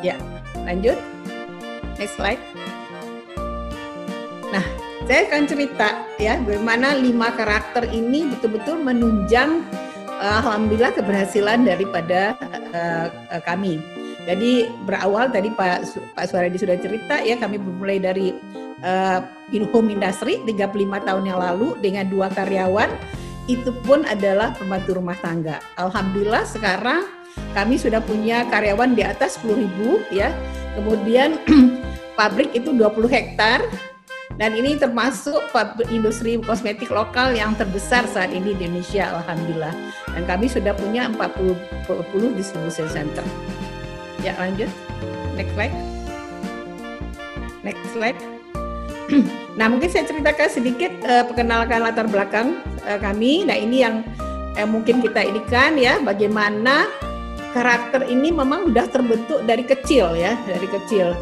Ya, 0.00 0.16
lanjut. 0.64 0.96
Next 2.00 2.16
slide. 2.16 2.40
Nah, 4.48 4.64
saya 5.04 5.28
akan 5.28 5.44
cerita 5.44 5.99
ya 6.20 6.36
bagaimana 6.44 7.00
lima 7.00 7.32
karakter 7.32 7.88
ini 7.88 8.28
betul-betul 8.28 8.76
menunjang 8.76 9.64
uh, 10.20 10.44
alhamdulillah 10.44 10.92
keberhasilan 10.92 11.64
daripada 11.64 12.36
uh, 12.76 13.08
kami. 13.48 13.80
Jadi 14.28 14.68
berawal 14.84 15.32
tadi 15.32 15.48
Pak 15.48 15.96
Pak 16.12 16.24
Suaradi 16.28 16.60
sudah 16.60 16.76
cerita 16.76 17.24
ya 17.24 17.40
kami 17.40 17.56
mulai 17.56 17.96
dari 17.96 18.36
uh, 18.84 19.24
home 19.72 19.96
industry 19.96 20.44
35 20.44 21.08
tahun 21.08 21.24
yang 21.24 21.40
lalu 21.40 21.72
dengan 21.80 22.04
dua 22.12 22.28
karyawan 22.28 22.92
itu 23.48 23.72
pun 23.82 24.04
adalah 24.04 24.52
pembantu 24.52 25.00
rumah 25.00 25.16
tangga. 25.24 25.58
Alhamdulillah 25.80 26.44
sekarang 26.44 27.08
kami 27.56 27.80
sudah 27.80 28.04
punya 28.04 28.44
karyawan 28.52 28.92
di 28.92 29.02
atas 29.02 29.40
10.000 29.40 30.12
ya. 30.12 30.30
Kemudian 30.76 31.40
pabrik 32.20 32.52
itu 32.54 32.70
20 32.76 33.08
hektar 33.10 33.64
dan 34.38 34.56
ini 34.56 34.78
termasuk 34.78 35.36
industri 35.92 36.40
kosmetik 36.40 36.88
lokal 36.88 37.36
yang 37.36 37.52
terbesar 37.58 38.08
saat 38.08 38.32
ini 38.32 38.56
di 38.56 38.70
Indonesia, 38.70 39.20
Alhamdulillah. 39.20 39.74
Dan 40.16 40.22
kami 40.24 40.46
sudah 40.48 40.72
punya 40.72 41.12
40, 41.12 41.56
40 41.84 42.38
distribution 42.38 42.88
center. 42.88 43.26
Ya 44.24 44.32
lanjut, 44.40 44.72
next 45.36 45.52
slide. 45.52 45.74
Next 47.60 47.84
slide. 47.92 48.18
nah 49.58 49.66
mungkin 49.66 49.90
saya 49.90 50.06
ceritakan 50.06 50.48
sedikit 50.48 50.92
uh, 51.04 51.26
perkenalkan 51.26 51.82
latar 51.84 52.06
belakang 52.08 52.62
uh, 52.88 52.96
kami. 52.96 53.44
Nah 53.44 53.58
ini 53.58 53.84
yang 53.84 54.06
eh, 54.56 54.64
mungkin 54.64 55.04
kita 55.04 55.20
ini 55.20 55.44
kan 55.52 55.76
ya, 55.76 56.00
bagaimana 56.00 56.88
karakter 57.52 58.06
ini 58.06 58.30
memang 58.30 58.70
sudah 58.70 58.86
terbentuk 58.88 59.44
dari 59.44 59.68
kecil 59.68 60.16
ya, 60.16 60.38
dari 60.46 60.64
kecil. 60.64 61.12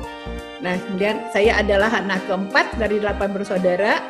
Nah, 0.58 0.74
kemudian 0.74 1.30
saya 1.30 1.62
adalah 1.62 1.90
anak 1.94 2.26
keempat 2.26 2.74
dari 2.78 2.98
delapan 2.98 3.30
bersaudara. 3.30 4.02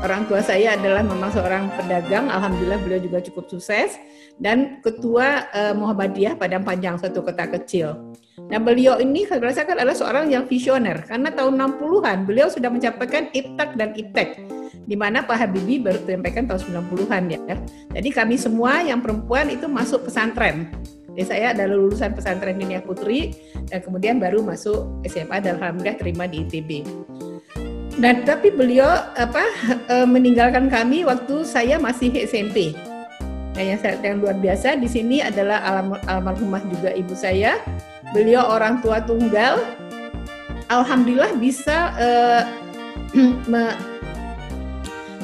Orang 0.00 0.24
tua 0.32 0.40
saya 0.40 0.80
adalah 0.80 1.04
memang 1.04 1.28
seorang 1.28 1.68
pedagang, 1.76 2.32
alhamdulillah 2.32 2.80
beliau 2.80 3.04
juga 3.04 3.20
cukup 3.20 3.52
sukses 3.52 4.00
dan 4.40 4.80
ketua 4.80 5.44
uh, 5.52 5.76
Muhammadiyah 5.76 6.40
Padang 6.40 6.64
Panjang 6.64 6.96
satu 6.96 7.20
kota 7.20 7.44
kecil. 7.44 8.00
Nah, 8.48 8.56
beliau 8.56 8.96
ini 8.96 9.28
saya 9.28 9.44
rasakan 9.44 9.76
adalah 9.76 9.92
seorang 9.92 10.32
yang 10.32 10.48
visioner 10.48 11.04
karena 11.04 11.28
tahun 11.36 11.60
60-an 11.76 12.18
beliau 12.24 12.48
sudah 12.48 12.72
mencapai 12.72 13.28
IPTAK 13.28 13.70
dan 13.76 13.92
IPTEK 13.92 14.28
di 14.88 14.96
mana 14.98 15.22
Pak 15.22 15.36
Habibie 15.36 15.78
baru 15.78 16.02
menyampaikan 16.02 16.48
tahun 16.48 16.88
90-an 16.90 17.22
ya. 17.30 17.38
Jadi 17.94 18.08
kami 18.10 18.34
semua 18.40 18.80
yang 18.82 18.98
perempuan 18.98 19.52
itu 19.52 19.68
masuk 19.68 20.08
pesantren. 20.10 20.72
Jadi 21.14 21.26
saya 21.26 21.46
adalah 21.52 21.74
lulusan 21.74 22.14
pesantren 22.14 22.56
Dinia 22.58 22.80
Putri 22.82 23.34
dan 23.68 23.82
kemudian 23.82 24.22
baru 24.22 24.42
masuk 24.46 25.02
SMA 25.06 25.42
dan 25.42 25.58
alhamdulillah 25.58 25.98
terima 25.98 26.24
di 26.30 26.46
ITB. 26.46 26.86
Dan 28.00 28.24
tapi 28.24 28.48
beliau 28.54 28.88
apa 29.18 29.44
eh, 29.90 30.06
meninggalkan 30.08 30.70
kami 30.70 31.04
waktu 31.04 31.44
saya 31.44 31.76
masih 31.76 32.14
SMP. 32.24 32.72
Nah, 33.58 33.64
yang 33.66 33.80
yang 34.00 34.16
luar 34.22 34.38
biasa 34.38 34.78
di 34.78 34.88
sini 34.88 35.20
adalah 35.20 35.60
alam, 35.66 35.98
almarhumah 36.06 36.62
juga 36.70 36.94
ibu 36.94 37.12
saya. 37.12 37.60
Beliau 38.14 38.46
orang 38.46 38.80
tua 38.80 39.02
tunggal. 39.04 39.60
Alhamdulillah 40.70 41.34
bisa 41.36 41.92
eh, 42.06 42.42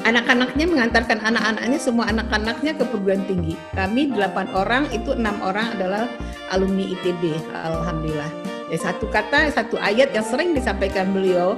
anak-anaknya 0.05 0.65
mengantarkan 0.69 1.17
anak-anaknya 1.23 1.79
semua 1.81 2.09
anak-anaknya 2.11 2.77
ke 2.77 2.83
perguruan 2.85 3.23
tinggi. 3.25 3.57
Kami 3.73 4.13
delapan 4.13 4.45
orang 4.53 4.83
itu 4.93 5.15
enam 5.17 5.39
orang 5.41 5.73
adalah 5.73 6.05
alumni 6.53 6.85
ITB. 6.85 7.33
Alhamdulillah. 7.53 8.29
Ya, 8.67 8.77
satu 8.77 9.07
kata, 9.07 9.47
satu 9.55 9.79
ayat 9.79 10.11
yang 10.11 10.27
sering 10.27 10.51
disampaikan 10.51 11.15
beliau, 11.15 11.55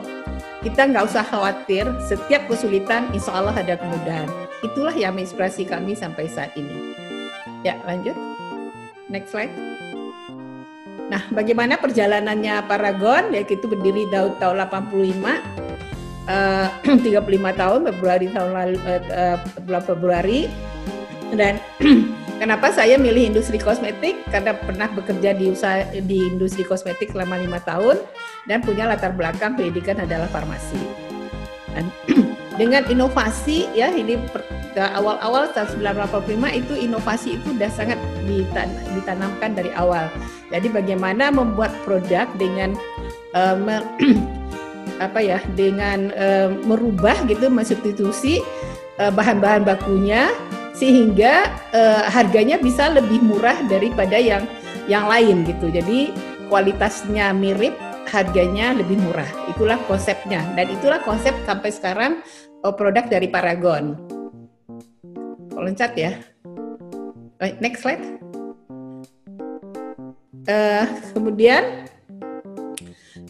kita 0.61 0.85
nggak 0.85 1.09
usah 1.09 1.25
khawatir. 1.25 1.89
Setiap 2.05 2.45
kesulitan, 2.45 3.09
insya 3.17 3.33
Allah 3.33 3.57
ada 3.57 3.73
kemudahan. 3.73 4.29
Itulah 4.61 4.93
yang 4.93 5.17
menginspirasi 5.17 5.65
kami 5.65 5.97
sampai 5.97 6.29
saat 6.29 6.53
ini. 6.53 6.93
Ya, 7.65 7.81
lanjut. 7.89 8.13
Next 9.09 9.33
slide. 9.33 9.49
Nah, 11.09 11.25
bagaimana 11.33 11.81
perjalanannya 11.81 12.61
Paragon? 12.69 13.33
Ya, 13.33 13.41
itu 13.41 13.65
berdiri 13.65 14.05
tahun 14.13 14.37
85 14.37 15.68
eh, 16.29 16.67
35 17.09 17.59
tahun 17.59 17.79
Februari 17.89 18.27
tahun 18.29 18.51
lalu 18.53 18.77
eh, 18.85 19.37
bulan 19.65 19.83
Februari. 19.83 20.41
Dan 21.33 21.61
kenapa 22.41 22.69
saya 22.73 22.97
milih 23.01 23.33
industri 23.33 23.57
kosmetik? 23.57 24.21
Karena 24.29 24.53
pernah 24.53 24.87
bekerja 24.93 25.33
di 25.33 25.49
usaha 25.49 25.85
di 25.89 26.29
industri 26.29 26.61
kosmetik 26.65 27.13
selama 27.13 27.41
lima 27.41 27.59
tahun 27.65 27.97
dan 28.45 28.61
punya 28.61 28.85
latar 28.85 29.13
belakang 29.13 29.57
pendidikan 29.57 29.97
adalah 30.01 30.29
farmasi. 30.29 30.79
Dan 31.73 31.89
dengan 32.61 32.85
inovasi 32.89 33.69
ya 33.73 33.89
ini 33.93 34.17
awal-awal 34.77 35.49
tahun 35.51 35.81
1985 35.81 36.59
itu 36.65 36.73
inovasi 36.77 37.39
itu 37.41 37.45
sudah 37.55 37.71
sangat 37.73 37.99
ditan- 38.25 38.77
ditanamkan 38.97 39.53
dari 39.57 39.73
awal. 39.73 40.09
Jadi 40.49 40.67
bagaimana 40.69 41.29
membuat 41.29 41.73
produk 41.85 42.25
dengan 42.37 42.73
me- 43.61 44.38
apa 44.99 45.19
ya 45.23 45.39
dengan 45.55 46.11
eh, 46.13 46.51
merubah 46.67 47.15
gitu 47.25 47.47
mensubstitusi 47.47 48.43
eh, 48.99 49.11
bahan-bahan 49.11 49.63
bakunya 49.63 50.29
sehingga 50.75 51.47
eh, 51.71 52.03
harganya 52.07 52.59
bisa 52.59 52.91
lebih 52.91 53.19
murah 53.23 53.55
daripada 53.67 54.19
yang 54.19 54.43
yang 54.85 55.07
lain 55.07 55.47
gitu. 55.47 55.71
Jadi 55.71 56.11
kualitasnya 56.51 57.31
mirip, 57.31 57.75
harganya 58.11 58.75
lebih 58.75 58.99
murah. 58.99 59.27
Itulah 59.47 59.79
konsepnya 59.87 60.43
dan 60.53 60.67
itulah 60.67 60.99
konsep 61.03 61.33
sampai 61.47 61.71
sekarang 61.71 62.11
produk 62.59 63.07
dari 63.07 63.31
Paragon. 63.31 63.95
Loncat 65.55 65.91
ya. 65.95 66.11
Next 67.59 67.83
slide. 67.83 68.03
Eh, 70.49 70.85
kemudian 71.13 71.85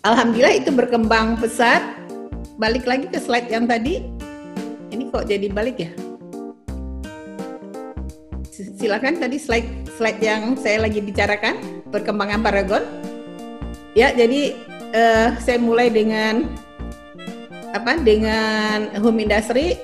Alhamdulillah 0.08 0.56
itu 0.56 0.72
berkembang 0.72 1.36
pesat. 1.44 1.84
Balik 2.56 2.88
lagi 2.88 3.12
ke 3.12 3.20
slide 3.20 3.52
yang 3.52 3.68
tadi. 3.68 4.08
Ini 4.96 5.12
kok 5.12 5.28
jadi 5.28 5.52
balik 5.52 5.76
ya? 5.76 5.92
Silakan 8.80 9.20
tadi 9.20 9.36
slide 9.36 9.68
slide 10.00 10.20
yang 10.24 10.56
saya 10.56 10.88
lagi 10.88 11.04
bicarakan 11.04 11.84
perkembangan 11.92 12.40
Paragon. 12.40 12.84
Ya, 13.92 14.16
jadi 14.16 14.56
eh, 14.96 15.36
saya 15.44 15.60
mulai 15.60 15.92
dengan 15.92 16.48
apa? 17.76 18.00
Dengan 18.00 18.96
home 19.04 19.28
industry. 19.28 19.76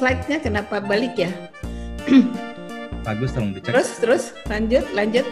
Slide-nya 0.00 0.40
kenapa 0.40 0.80
balik 0.80 1.20
ya? 1.20 1.28
Bagus 3.04 3.36
tolong 3.36 3.52
dicek 3.52 3.76
Terus 3.76 3.88
terus 4.00 4.24
lanjut 4.48 4.84
lanjut. 4.96 5.28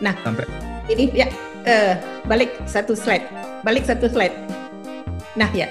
Nah, 0.00 0.16
sampai 0.24 0.48
ini 0.88 1.12
ya 1.12 1.28
eh, 1.68 1.92
balik 2.24 2.56
satu 2.64 2.96
slide. 2.96 3.28
Balik 3.62 3.84
satu 3.84 4.08
slide. 4.08 4.32
Nah 5.36 5.50
ya. 5.52 5.68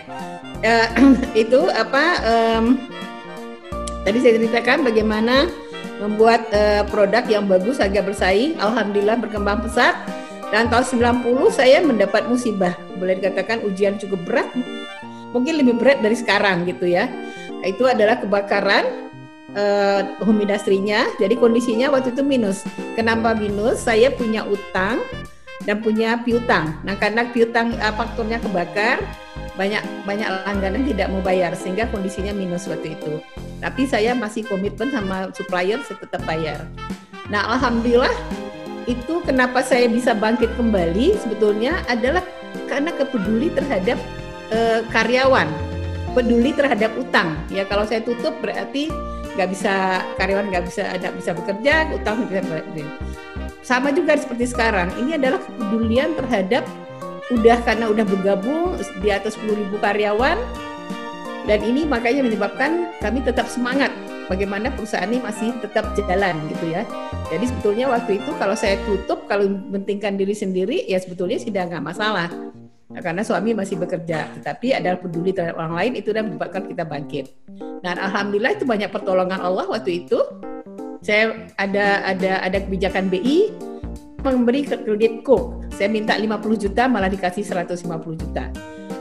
Eh, 0.61 0.87
itu 1.43 1.59
apa 1.73 2.03
em, 2.21 2.65
tadi 4.05 4.17
saya 4.21 4.37
ceritakan 4.37 4.85
bagaimana 4.85 5.49
membuat 5.97 6.45
eh, 6.53 6.85
produk 6.93 7.25
yang 7.25 7.49
bagus 7.49 7.81
harga 7.81 8.05
bersaing 8.05 8.53
alhamdulillah 8.61 9.17
berkembang 9.17 9.65
pesat. 9.65 9.97
Dan 10.47 10.71
tahun 10.71 11.19
90 11.27 11.51
saya 11.51 11.83
mendapat 11.83 12.23
musibah. 12.31 12.71
Boleh 12.95 13.19
dikatakan 13.19 13.67
ujian 13.67 13.99
cukup 13.99 14.23
berat. 14.23 14.47
Mungkin 15.35 15.59
lebih 15.59 15.75
berat 15.75 15.99
dari 15.99 16.15
sekarang 16.15 16.63
gitu 16.63 16.87
ya. 16.87 17.11
Itu 17.67 17.83
adalah 17.83 18.23
kebakaran 18.23 19.11
eh, 19.57 20.01
home 20.23 20.47
industry-nya 20.47 21.19
jadi 21.19 21.35
kondisinya 21.35 21.91
waktu 21.91 22.15
itu 22.15 22.23
minus. 22.23 22.63
Kenapa 22.95 23.35
minus? 23.35 23.83
Saya 23.83 24.07
punya 24.07 24.47
utang 24.47 25.03
dan 25.67 25.83
punya 25.83 26.15
piutang. 26.23 26.79
Nah, 26.87 26.95
karena 26.95 27.27
piutang 27.27 27.75
uh, 27.77 27.91
faktornya 27.91 28.39
kebakar, 28.39 29.03
banyak 29.59 29.83
banyak 30.07 30.27
langganan 30.47 30.87
tidak 30.87 31.11
mau 31.11 31.19
bayar 31.19 31.51
sehingga 31.59 31.91
kondisinya 31.91 32.31
minus 32.31 32.71
waktu 32.71 32.95
itu. 32.95 33.19
Tapi 33.59 33.83
saya 33.83 34.15
masih 34.15 34.47
komitmen 34.47 34.87
sama 34.89 35.27
supplier 35.35 35.83
saya 35.83 35.99
tetap 35.99 36.23
bayar. 36.23 36.63
Nah, 37.27 37.59
alhamdulillah 37.59 38.15
itu 38.87 39.19
kenapa 39.27 39.59
saya 39.59 39.91
bisa 39.91 40.15
bangkit 40.15 40.47
kembali 40.55 41.19
sebetulnya 41.19 41.83
adalah 41.91 42.23
karena 42.71 42.95
kepeduli 42.95 43.51
terhadap 43.51 43.99
eh, 44.55 44.79
karyawan, 44.95 45.51
peduli 46.15 46.55
terhadap 46.55 46.95
utang. 46.95 47.35
Ya 47.51 47.67
kalau 47.67 47.83
saya 47.83 47.99
tutup 47.99 48.39
berarti 48.39 48.87
nggak 49.35 49.49
bisa 49.51 50.01
karyawan 50.15 50.47
nggak 50.47 50.63
bisa 50.71 50.95
nggak 50.95 51.13
bisa 51.19 51.31
bekerja, 51.35 51.73
utang 51.91 52.23
nggak 52.23 52.47
bisa 52.71 52.87
sama 53.67 53.91
juga 53.91 54.15
seperti 54.15 54.47
sekarang. 54.47 54.87
Ini 54.95 55.19
adalah 55.19 55.43
kepedulian 55.43 56.15
terhadap 56.15 56.63
udah 57.27 57.59
karena 57.67 57.91
udah 57.91 58.07
bergabung 58.07 58.79
di 59.03 59.11
atas 59.11 59.35
10.000 59.35 59.75
karyawan 59.83 60.39
dan 61.43 61.59
ini 61.59 61.83
makanya 61.83 62.23
menyebabkan 62.23 62.95
kami 63.03 63.19
tetap 63.19 63.51
semangat 63.51 63.91
bagaimana 64.31 64.71
perusahaan 64.71 65.11
ini 65.11 65.19
masih 65.19 65.51
tetap 65.59 65.91
jalan 65.99 66.39
gitu 66.47 66.71
ya. 66.71 66.87
Jadi 67.27 67.51
sebetulnya 67.51 67.91
waktu 67.91 68.23
itu 68.23 68.31
kalau 68.39 68.55
saya 68.55 68.79
tutup 68.87 69.27
kalau 69.27 69.43
mentingkan 69.47 70.15
diri 70.15 70.31
sendiri 70.31 70.87
ya 70.87 70.95
sebetulnya 71.03 71.35
sudah 71.35 71.67
nggak 71.67 71.83
masalah. 71.83 72.31
Nah, 72.87 73.03
karena 73.03 73.19
suami 73.19 73.51
masih 73.51 73.75
bekerja, 73.75 74.31
tetapi 74.39 74.71
adalah 74.71 74.95
peduli 74.95 75.35
terhadap 75.35 75.59
orang 75.59 75.75
lain 75.75 75.93
itu 75.99 76.15
dan 76.15 76.31
menyebabkan 76.31 76.71
kita 76.71 76.87
bangkit. 76.87 77.35
Dan 77.83 77.99
alhamdulillah 77.99 78.55
itu 78.55 78.63
banyak 78.63 78.87
pertolongan 78.87 79.43
Allah 79.43 79.67
waktu 79.67 80.07
itu 80.07 80.15
saya 81.01 81.49
ada 81.57 82.03
ada 82.05 82.31
ada 82.41 82.57
kebijakan 82.63 83.09
BI 83.11 83.53
memberi 84.25 84.65
kredit. 84.65 85.23
Saya 85.71 85.87
minta 85.93 86.17
50 86.17 86.63
juta 86.67 86.89
malah 86.89 87.07
dikasih 87.07 87.45
150 87.45 88.17
juta. 88.17 88.49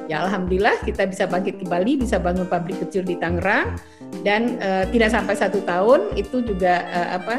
Ya 0.07 0.23
alhamdulillah 0.23 0.87
kita 0.87 1.03
bisa 1.11 1.27
bangkit 1.27 1.59
kembali, 1.67 1.99
bisa 1.99 2.23
bangun 2.23 2.47
pabrik 2.47 2.79
kecil 2.79 3.03
di 3.03 3.19
Tangerang 3.19 3.75
dan 4.23 4.55
eh, 4.63 4.85
tidak 4.95 5.11
sampai 5.11 5.35
satu 5.35 5.59
tahun 5.67 6.15
itu 6.15 6.47
juga 6.47 6.87
eh, 6.87 7.09
apa 7.19 7.35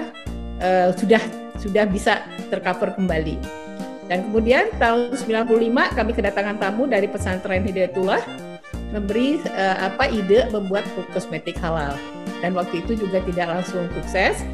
eh, 0.60 0.90
sudah 1.00 1.22
sudah 1.56 1.88
bisa 1.88 2.28
tercover 2.52 2.92
kembali. 3.00 3.40
Dan 4.08 4.28
kemudian 4.32 4.72
tahun 4.80 5.16
95 5.16 5.96
kami 5.96 6.12
kedatangan 6.16 6.56
tamu 6.60 6.88
dari 6.88 7.08
pesantren 7.08 7.64
Hidayatullah 7.64 8.24
memberi 8.92 9.40
eh, 9.48 9.78
apa 9.80 10.12
ide 10.12 10.48
membuat 10.52 10.84
kosmetik 11.16 11.56
halal 11.60 11.96
dan 12.42 12.54
waktu 12.54 12.86
itu 12.86 13.08
juga 13.08 13.22
tidak 13.26 13.48
langsung 13.50 13.86
sukses 13.98 14.46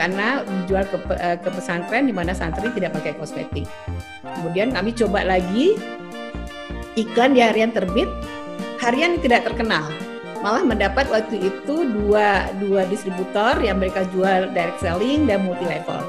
karena 0.00 0.40
dijual 0.64 0.84
ke, 0.88 0.96
eh, 1.20 1.36
ke 1.36 1.48
pesantren 1.52 2.08
di 2.08 2.14
mana 2.16 2.32
santri 2.32 2.72
tidak 2.72 2.96
pakai 2.96 3.12
kosmetik. 3.20 3.68
Kemudian 4.24 4.72
kami 4.72 4.96
coba 4.96 5.28
lagi 5.28 5.76
iklan 6.96 7.36
di 7.36 7.44
harian 7.44 7.68
terbit, 7.68 8.08
harian 8.80 9.20
tidak 9.20 9.44
terkenal. 9.44 9.84
Malah 10.40 10.64
mendapat 10.64 11.04
waktu 11.12 11.52
itu 11.52 11.84
dua, 11.84 12.48
dua 12.56 12.88
distributor 12.88 13.60
yang 13.60 13.76
mereka 13.76 14.08
jual 14.08 14.48
direct 14.56 14.80
selling 14.80 15.28
dan 15.28 15.44
multi 15.44 15.68
level. 15.68 16.00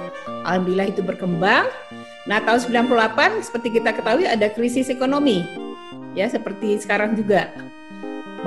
Alhamdulillah 0.48 0.88
itu 0.88 1.04
berkembang. 1.04 1.68
Nah 2.24 2.40
tahun 2.48 2.72
98 2.72 3.44
seperti 3.44 3.68
kita 3.76 3.92
ketahui 3.92 4.24
ada 4.24 4.48
krisis 4.48 4.88
ekonomi. 4.88 5.44
Ya 6.16 6.32
seperti 6.32 6.80
sekarang 6.80 7.20
juga. 7.20 7.52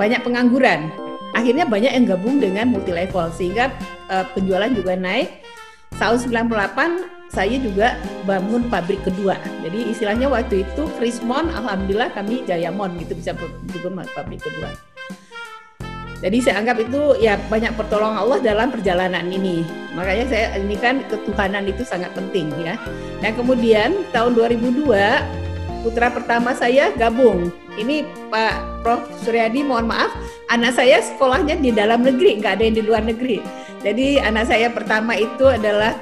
Banyak 0.01 0.25
pengangguran 0.25 1.04
akhirnya 1.35 1.67
banyak 1.67 1.91
yang 1.91 2.05
gabung 2.07 2.39
dengan 2.39 2.71
multi 2.71 2.95
level 2.95 3.27
sehingga 3.35 3.69
uh, 4.07 4.23
penjualan 4.31 4.71
juga 4.71 4.95
naik. 4.95 5.43
Tahun 5.95 6.17
98 6.17 7.31
saya 7.31 7.55
juga 7.59 7.99
bangun 8.23 8.71
pabrik 8.71 9.03
kedua. 9.03 9.35
Jadi 9.63 9.91
istilahnya 9.91 10.31
waktu 10.31 10.63
itu 10.63 10.87
Krismon, 10.95 11.51
alhamdulillah 11.51 12.11
kami 12.15 12.47
Jayamon 12.47 12.95
gitu 13.03 13.15
bisa 13.19 13.35
bangun 13.35 14.07
pabrik 14.15 14.39
kedua. 14.39 14.71
Jadi 16.23 16.41
saya 16.41 16.63
anggap 16.63 16.79
itu 16.79 17.21
ya 17.21 17.35
banyak 17.51 17.75
pertolongan 17.75 18.23
Allah 18.23 18.39
dalam 18.39 18.71
perjalanan 18.71 19.27
ini. 19.29 19.67
Makanya 19.93 20.25
saya 20.31 20.45
ini 20.57 20.73
kan 20.79 21.03
ketuhanan 21.11 21.67
itu 21.67 21.83
sangat 21.83 22.09
penting 22.15 22.49
ya. 22.63 22.79
Dan 23.19 23.35
kemudian 23.35 23.93
tahun 24.15 24.33
2002 24.33 24.89
putra 25.85 26.09
pertama 26.09 26.57
saya 26.57 26.89
gabung. 26.97 27.53
Ini 27.77 28.01
Pak 28.33 28.81
Prof 28.81 29.05
Suryadi, 29.21 29.61
mohon 29.61 29.85
maaf, 29.85 30.09
anak 30.49 30.73
saya 30.73 31.05
sekolahnya 31.05 31.61
di 31.61 31.69
dalam 31.69 32.01
negeri, 32.01 32.41
nggak 32.41 32.57
ada 32.57 32.63
yang 32.65 32.75
di 32.81 32.83
luar 32.83 33.05
negeri. 33.05 33.37
Jadi 33.85 34.17
anak 34.17 34.49
saya 34.49 34.73
pertama 34.73 35.13
itu 35.13 35.45
adalah 35.45 35.93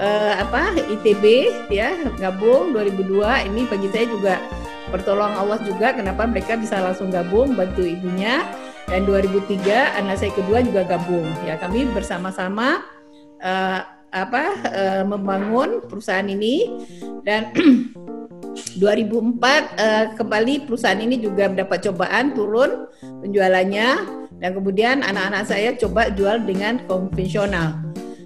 uh, 0.00 0.40
apa 0.40 0.72
ITB 0.80 1.52
ya 1.68 1.92
gabung 2.16 2.72
2002. 2.72 3.52
Ini 3.52 3.60
bagi 3.68 3.88
saya 3.92 4.08
juga 4.08 4.40
pertolongan 4.88 5.36
Allah 5.44 5.60
juga 5.60 5.92
kenapa 5.92 6.24
mereka 6.24 6.56
bisa 6.56 6.80
langsung 6.80 7.12
gabung 7.12 7.52
bantu 7.52 7.84
ibunya 7.84 8.40
dan 8.88 9.04
2003 9.04 10.00
anak 10.00 10.16
saya 10.16 10.32
kedua 10.32 10.64
juga 10.64 10.80
gabung 10.88 11.28
ya 11.44 11.60
kami 11.60 11.84
bersama-sama 11.92 12.80
uh, 13.44 13.97
apa 14.10 14.44
uh, 14.68 15.02
membangun 15.04 15.84
perusahaan 15.84 16.26
ini. 16.26 16.86
Dan 17.24 17.52
2004 18.82 18.82
uh, 18.82 20.04
kembali 20.18 20.66
perusahaan 20.66 20.98
ini 20.98 21.20
juga 21.20 21.50
mendapat 21.50 21.88
cobaan 21.90 22.32
turun 22.32 22.88
penjualannya. 23.00 23.88
Dan 24.38 24.50
kemudian 24.54 25.02
anak-anak 25.02 25.50
saya 25.50 25.74
coba 25.74 26.14
jual 26.14 26.42
dengan 26.46 26.78
konvensional. 26.86 27.74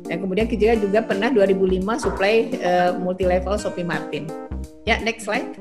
Dan 0.05 0.21
kemudian 0.21 0.45
kita 0.45 0.77
juga 0.77 1.01
pernah 1.01 1.33
2005 1.33 1.81
supply 1.97 2.53
uh, 2.61 2.91
multi 3.01 3.25
level 3.25 3.57
Shopee 3.57 3.87
Martin. 3.87 4.29
Ya 4.85 5.01
next 5.01 5.25
slide. 5.25 5.57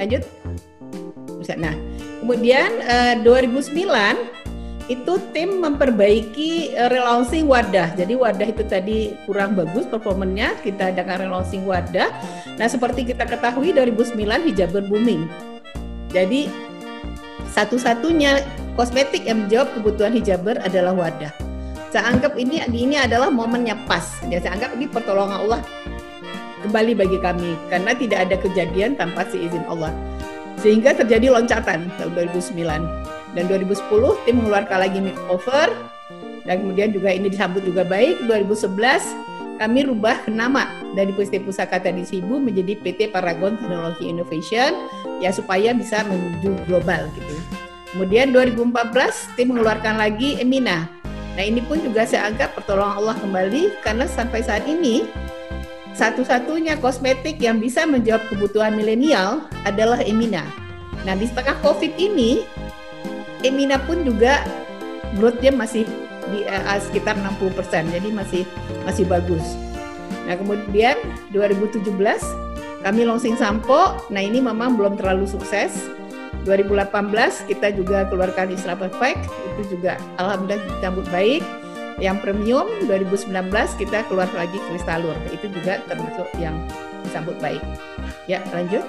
Lanjut. 0.00 0.24
Nah 1.58 1.74
kemudian 2.24 2.70
uh, 2.84 3.14
eh, 3.16 3.24
2009 3.24 4.47
itu 4.88 5.20
tim 5.36 5.60
memperbaiki 5.60 6.72
uh, 6.74 6.88
relaunching 6.88 7.44
wadah. 7.44 7.92
Jadi 7.92 8.16
wadah 8.16 8.48
itu 8.48 8.64
tadi 8.64 9.12
kurang 9.28 9.52
bagus 9.52 9.84
performanya, 9.84 10.56
kita 10.64 10.90
adakan 10.90 11.28
relaunching 11.28 11.68
wadah. 11.68 12.08
Nah, 12.56 12.66
seperti 12.66 13.04
kita 13.04 13.28
ketahui 13.28 13.76
2009 13.76 14.16
hijaber 14.48 14.82
booming. 14.88 15.28
Jadi 16.08 16.48
satu-satunya 17.52 18.40
kosmetik 18.80 19.28
yang 19.28 19.44
menjawab 19.44 19.68
kebutuhan 19.76 20.16
hijaber 20.16 20.56
adalah 20.64 20.96
wadah. 20.96 21.32
Saya 21.92 22.08
anggap 22.08 22.36
ini 22.40 22.64
ini 22.72 22.96
adalah 22.96 23.28
momennya 23.28 23.76
pas. 23.84 24.20
Ya, 24.32 24.40
saya 24.40 24.56
anggap 24.56 24.72
ini 24.76 24.88
pertolongan 24.88 25.44
Allah 25.44 25.60
kembali 26.64 26.92
bagi 26.96 27.18
kami 27.20 27.54
karena 27.70 27.92
tidak 27.94 28.18
ada 28.28 28.36
kejadian 28.40 28.96
tanpa 28.96 29.28
seizin 29.28 29.62
Allah. 29.68 29.92
Sehingga 30.58 30.90
terjadi 30.96 31.30
loncatan 31.30 31.86
tahun 32.00 32.12
2009 32.34 32.97
dan 33.36 33.50
2010 33.50 33.88
tim 34.24 34.34
mengeluarkan 34.40 34.78
lagi 34.78 34.98
makeover 35.00 35.68
dan 36.48 36.64
kemudian 36.64 36.88
juga 36.94 37.12
ini 37.12 37.28
disambut 37.28 37.60
juga 37.64 37.84
baik 37.84 38.24
2011 38.24 39.58
kami 39.58 39.90
rubah 39.90 40.22
nama 40.30 40.70
dari 40.94 41.10
PT 41.10 41.42
Pusaka 41.42 41.82
Tadi 41.82 42.06
Sibu 42.06 42.38
menjadi 42.38 42.78
PT 42.78 43.10
Paragon 43.10 43.58
Technology 43.58 44.06
Innovation 44.06 44.70
ya 45.18 45.34
supaya 45.34 45.74
bisa 45.74 46.06
menuju 46.06 46.54
global 46.70 47.10
gitu. 47.18 47.34
Kemudian 47.90 48.30
2014 48.30 49.34
tim 49.34 49.50
mengeluarkan 49.50 49.98
lagi 49.98 50.38
Emina. 50.38 50.86
Nah 51.34 51.42
ini 51.42 51.58
pun 51.66 51.82
juga 51.82 52.06
saya 52.06 52.30
anggap 52.30 52.54
pertolongan 52.54 53.02
Allah 53.02 53.16
kembali 53.18 53.82
karena 53.82 54.06
sampai 54.06 54.46
saat 54.46 54.62
ini 54.70 55.10
satu-satunya 55.98 56.78
kosmetik 56.78 57.42
yang 57.42 57.58
bisa 57.58 57.82
menjawab 57.82 58.22
kebutuhan 58.30 58.78
milenial 58.78 59.42
adalah 59.66 59.98
Emina. 59.98 60.46
Nah, 61.02 61.18
di 61.18 61.26
setengah 61.26 61.58
COVID 61.58 61.98
ini, 61.98 62.46
Emina 63.46 63.78
pun 63.78 64.02
juga 64.02 64.42
growth-nya 65.16 65.54
masih 65.54 65.86
di 66.28 66.44
uh, 66.44 66.78
sekitar 66.80 67.16
60%, 67.16 67.88
jadi 67.88 68.08
masih 68.12 68.42
masih 68.84 69.04
bagus. 69.08 69.44
Nah, 70.28 70.36
kemudian 70.36 70.96
2017 71.32 71.88
kami 72.84 73.00
launching 73.08 73.36
sampo. 73.38 73.96
Nah, 74.12 74.20
ini 74.20 74.44
memang 74.44 74.76
belum 74.76 75.00
terlalu 75.00 75.24
sukses. 75.24 75.88
2018 76.44 77.48
kita 77.50 77.74
juga 77.76 78.08
keluarkan 78.08 78.52
Islam 78.52 78.80
Perfect, 78.80 79.28
itu 79.56 79.76
juga 79.76 80.00
alhamdulillah 80.20 80.64
disambut 80.78 81.06
baik. 81.12 81.42
Yang 81.98 82.16
premium 82.22 82.70
2019 82.86 83.50
kita 83.74 84.06
keluar 84.06 84.30
lagi 84.38 84.54
kristalur 84.70 85.18
itu 85.34 85.50
juga 85.50 85.82
termasuk 85.90 86.30
yang 86.38 86.54
disambut 87.02 87.34
baik. 87.42 87.58
Ya 88.30 88.38
lanjut. 88.54 88.86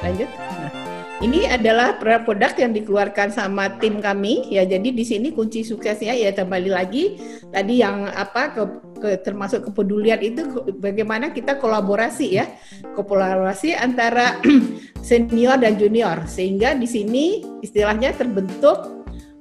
Lanjut. 0.00 0.30
Nah 0.32 0.79
ini 1.20 1.44
adalah 1.44 2.00
produk 2.00 2.52
yang 2.56 2.72
dikeluarkan 2.72 3.28
sama 3.28 3.76
tim 3.76 4.00
kami 4.00 4.48
ya 4.48 4.64
jadi 4.64 4.88
di 4.88 5.04
sini 5.04 5.36
kunci 5.36 5.60
suksesnya 5.60 6.16
ya 6.16 6.32
kembali 6.32 6.70
lagi 6.72 7.20
tadi 7.52 7.84
yang 7.84 8.08
apa 8.08 8.56
ke, 8.56 8.62
ke 9.00 9.10
termasuk 9.20 9.68
kepedulian 9.68 10.20
itu 10.24 10.48
bagaimana 10.80 11.32
kita 11.32 11.60
kolaborasi 11.60 12.40
ya 12.40 12.48
kolaborasi 12.96 13.76
antara 13.76 14.40
senior 15.08 15.60
dan 15.60 15.76
junior 15.76 16.24
sehingga 16.24 16.72
di 16.72 16.88
sini 16.88 17.24
istilahnya 17.60 18.16
terbentuk 18.16 19.00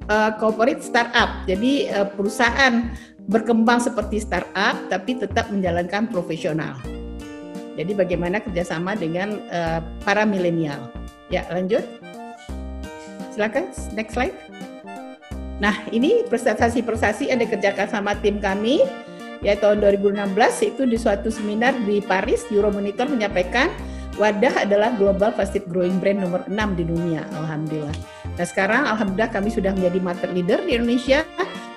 uh, 0.10 0.32
corporate 0.42 0.82
startup. 0.82 1.46
Jadi 1.46 1.88
uh, 1.94 2.10
perusahaan 2.10 2.90
berkembang 3.30 3.78
seperti 3.80 4.20
startup 4.20 4.76
tapi 4.90 5.16
tetap 5.16 5.54
menjalankan 5.54 6.10
profesional. 6.10 6.76
Jadi 7.78 7.96
bagaimana 7.96 8.44
kerjasama 8.44 8.98
dengan 8.98 9.40
uh, 9.48 9.80
para 10.04 10.28
milenial. 10.28 10.92
Ya 11.30 11.46
lanjut. 11.54 11.86
Silakan 13.34 13.70
next 13.94 14.14
slide. 14.18 14.36
Nah 15.62 15.76
ini 15.94 16.26
prestasi-prestasi 16.26 17.30
yang 17.30 17.40
dikerjakan 17.40 17.88
sama 17.88 18.18
tim 18.18 18.42
kami 18.42 18.82
ya 19.40 19.56
tahun 19.56 19.80
2016 19.80 20.36
itu 20.76 20.84
di 20.84 20.98
suatu 21.00 21.32
seminar 21.32 21.72
di 21.88 22.04
Paris 22.04 22.44
Euromonitor 22.52 23.08
menyampaikan 23.08 23.72
Wadah 24.20 24.68
adalah 24.68 24.92
global 25.00 25.32
fastest 25.32 25.72
growing 25.72 25.96
brand 26.04 26.20
nomor 26.20 26.44
6 26.44 26.52
di 26.76 26.84
dunia, 26.84 27.24
alhamdulillah. 27.40 27.96
Nah 28.36 28.44
sekarang 28.44 28.84
alhamdulillah 28.84 29.32
kami 29.32 29.48
sudah 29.48 29.72
menjadi 29.72 30.00
market 30.04 30.36
leader 30.36 30.60
di 30.68 30.76
Indonesia 30.76 31.24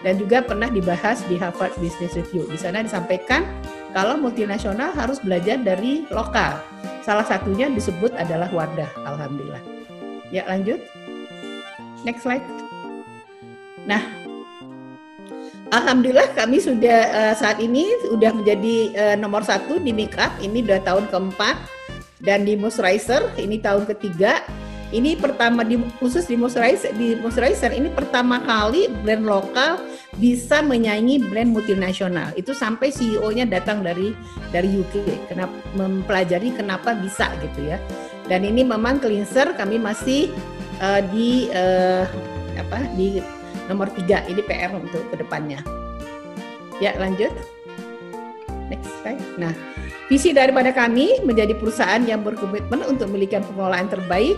dan 0.02 0.18
juga 0.18 0.42
pernah 0.42 0.66
dibahas 0.66 1.22
di 1.30 1.38
Harvard 1.38 1.70
Business 1.78 2.18
Review. 2.18 2.50
Di 2.50 2.58
sana 2.58 2.82
disampaikan 2.82 3.46
kalau 3.92 4.16
multinasional 4.16 4.92
harus 4.96 5.20
belajar 5.20 5.60
dari 5.60 6.08
lokal. 6.08 6.58
Salah 7.04 7.24
satunya 7.28 7.68
disebut 7.68 8.12
adalah 8.16 8.48
Wadah, 8.50 8.88
alhamdulillah. 9.04 9.62
Ya 10.32 10.48
lanjut. 10.48 10.80
Next 12.02 12.24
slide. 12.24 12.42
Nah, 13.84 14.22
Alhamdulillah 15.72 16.36
kami 16.36 16.60
sudah 16.60 16.98
uh, 17.08 17.32
saat 17.32 17.56
ini 17.56 17.88
sudah 18.04 18.28
menjadi 18.36 18.76
uh, 18.92 19.16
nomor 19.16 19.40
satu 19.40 19.80
di 19.80 19.96
Makeup. 19.96 20.36
Ini 20.36 20.60
sudah 20.68 20.80
tahun 20.84 21.08
keempat 21.08 21.56
dan 22.20 22.44
di 22.44 22.60
moisturizer 22.60 23.32
ini 23.40 23.56
tahun 23.56 23.88
ketiga 23.88 24.44
ini 24.92 25.16
pertama 25.16 25.64
di 25.64 25.80
khusus 25.98 26.28
di 26.28 26.36
moisturizer 26.36 26.92
di 26.94 27.16
moisturizer 27.16 27.72
ini 27.72 27.88
pertama 27.88 28.38
kali 28.44 28.92
brand 29.02 29.24
lokal 29.24 29.80
bisa 30.20 30.60
menyaingi 30.60 31.24
brand 31.32 31.50
multinasional. 31.50 32.30
Itu 32.36 32.52
sampai 32.52 32.92
CEO-nya 32.92 33.48
datang 33.48 33.80
dari 33.80 34.12
dari 34.52 34.68
UK 34.68 35.26
kenapa 35.32 35.56
mempelajari 35.74 36.52
kenapa 36.52 36.92
bisa 36.92 37.32
gitu 37.40 37.72
ya. 37.72 37.80
Dan 38.28 38.44
ini 38.44 38.62
memang 38.62 39.00
cleanser 39.00 39.56
kami 39.56 39.80
masih 39.80 40.28
uh, 40.78 41.00
di 41.10 41.48
uh, 41.50 42.04
apa 42.60 42.84
di 42.94 43.18
nomor 43.66 43.88
tiga 43.96 44.20
ini 44.28 44.44
PR 44.44 44.76
untuk 44.76 45.08
ke 45.08 45.16
depannya 45.16 45.64
ya 46.78 46.92
lanjut. 47.00 47.32
Next 48.68 48.92
slide. 49.00 49.20
Nah 49.40 49.52
Visi 50.12 50.28
daripada 50.36 50.76
kami 50.76 51.24
menjadi 51.24 51.56
perusahaan 51.56 52.04
yang 52.04 52.20
berkomitmen 52.20 52.84
untuk 52.84 53.08
memiliki 53.08 53.40
pengelolaan 53.40 53.88
terbaik 53.88 54.36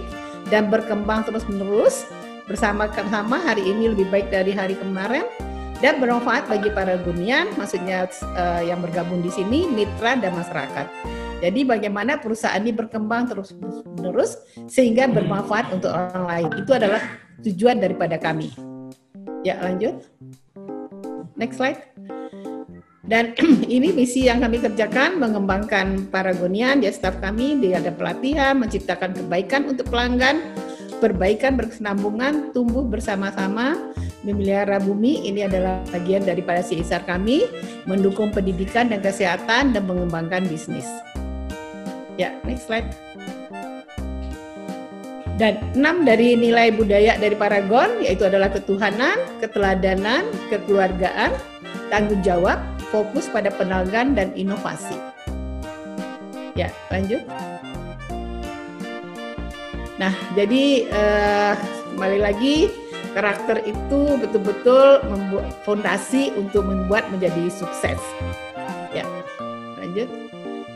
dan 0.55 0.71
berkembang 0.71 1.27
terus-menerus 1.27 2.07
bersama-sama 2.47 3.43
hari 3.43 3.67
ini 3.67 3.91
lebih 3.91 4.07
baik 4.07 4.31
dari 4.31 4.55
hari 4.55 4.79
kemarin 4.79 5.27
dan 5.83 5.99
bermanfaat 5.99 6.47
bagi 6.47 6.71
para 6.71 6.95
gunian, 7.03 7.51
maksudnya 7.59 8.07
uh, 8.39 8.63
yang 8.63 8.79
bergabung 8.79 9.19
di 9.19 9.35
sini, 9.35 9.67
mitra 9.67 10.15
dan 10.15 10.31
masyarakat. 10.31 10.87
Jadi 11.43 11.61
bagaimana 11.67 12.23
perusahaan 12.23 12.63
ini 12.63 12.71
berkembang 12.71 13.29
terus-menerus 13.29 14.39
sehingga 14.71 15.11
bermanfaat 15.11 15.75
untuk 15.75 15.91
orang 15.91 16.25
lain. 16.25 16.49
Itu 16.63 16.73
adalah 16.79 17.03
tujuan 17.43 17.83
daripada 17.83 18.17
kami. 18.17 18.55
Ya, 19.43 19.61
lanjut. 19.61 20.07
Next 21.37 21.59
slide. 21.59 21.94
Dan 23.05 23.37
ini 23.75 23.93
misi 23.93 24.25
yang 24.25 24.41
kami 24.41 24.61
kerjakan 24.65 25.21
mengembangkan 25.21 26.09
Paragonian 26.09 26.81
ya 26.81 26.89
staf 26.89 27.21
kami 27.21 27.61
di 27.61 27.77
ada 27.77 27.93
pelatihan, 27.93 28.57
menciptakan 28.57 29.13
kebaikan 29.13 29.69
untuk 29.69 29.93
pelanggan, 29.93 30.41
perbaikan 31.05 31.61
berkesinambungan, 31.61 32.57
tumbuh 32.57 32.81
bersama-sama, 32.81 33.77
memelihara 34.25 34.81
bumi. 34.81 35.29
Ini 35.29 35.53
adalah 35.53 35.85
bagian 35.93 36.25
daripada 36.25 36.65
CSR 36.65 37.05
kami, 37.05 37.45
mendukung 37.85 38.33
pendidikan 38.33 38.89
dan 38.89 39.05
kesehatan 39.05 39.77
dan 39.77 39.83
mengembangkan 39.85 40.49
bisnis. 40.49 40.89
Ya, 42.17 42.33
next 42.49 42.73
slide. 42.73 42.89
Dan 45.35 45.59
enam 45.75 46.07
dari 46.07 46.39
nilai 46.39 46.71
budaya 46.71 47.19
dari 47.19 47.35
Paragon 47.35 47.99
yaitu 47.99 48.23
adalah 48.23 48.55
ketuhanan, 48.55 49.19
keteladanan, 49.43 50.23
kekeluargaan, 50.47 51.35
tanggung 51.91 52.23
jawab, 52.23 52.63
fokus 52.95 53.27
pada 53.27 53.51
penelitian 53.51 54.15
dan 54.15 54.31
inovasi. 54.39 54.95
Ya, 56.55 56.71
lanjut. 56.95 57.27
Nah, 59.99 60.15
jadi 60.39 60.87
eh, 60.87 61.55
kembali 61.91 62.19
lagi 62.23 62.71
karakter 63.19 63.67
itu 63.67 64.19
betul-betul 64.23 65.03
membuat 65.11 65.51
fondasi 65.67 66.31
untuk 66.39 66.63
membuat 66.63 67.11
menjadi 67.11 67.51
sukses. 67.51 67.99
Ya, 68.95 69.03
lanjut. 69.83 70.07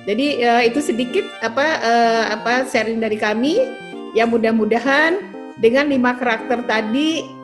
Jadi 0.09 0.40
uh, 0.40 0.64
itu 0.64 0.81
sedikit 0.81 1.28
apa 1.44 1.85
uh, 1.85 2.24
apa 2.33 2.64
sharing 2.64 2.96
dari 2.96 3.20
kami. 3.20 3.61
Ya 4.16 4.24
mudah-mudahan 4.24 5.20
dengan 5.61 5.92
lima 5.92 6.16
karakter 6.16 6.64
tadi 6.64 7.38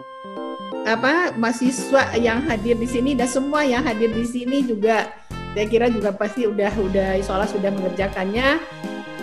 apa 0.84 1.32
mahasiswa 1.34 2.12
yang 2.20 2.44
hadir 2.44 2.76
di 2.76 2.84
sini 2.84 3.16
dan 3.16 3.24
semua 3.24 3.64
yang 3.64 3.80
hadir 3.80 4.12
di 4.12 4.28
sini 4.28 4.60
juga 4.60 5.08
saya 5.54 5.70
kira 5.70 5.86
juga 5.86 6.10
pasti 6.10 6.50
udah 6.50 6.74
udah 6.74 7.08
insyaallah 7.22 7.48
sudah 7.48 7.70
mengerjakannya. 7.70 8.58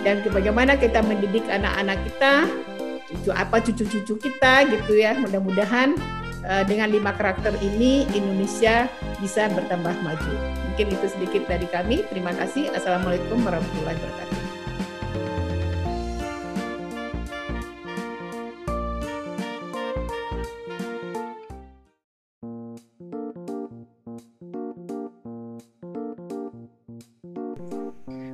Dan 0.02 0.18
bagaimana 0.34 0.74
kita 0.74 0.98
mendidik 1.04 1.46
anak-anak 1.46 1.94
kita 2.08 2.50
cucu 3.06 3.30
apa 3.30 3.62
cucu-cucu 3.62 4.14
kita 4.18 4.66
gitu 4.66 4.98
ya. 4.98 5.14
Mudah-mudahan 5.14 5.94
uh, 6.42 6.64
dengan 6.66 6.90
lima 6.90 7.14
karakter 7.14 7.54
ini 7.60 8.08
Indonesia 8.16 8.90
bisa 9.20 9.46
bertambah 9.52 9.94
maju. 10.02 10.34
Mungkin 10.72 10.90
itu 10.90 11.06
sedikit 11.06 11.46
dari 11.46 11.68
kami. 11.70 12.02
Terima 12.10 12.34
kasih. 12.34 12.72
Assalamualaikum 12.74 13.38
warahmatullahi 13.44 13.94
wabarakatuh 14.00 14.41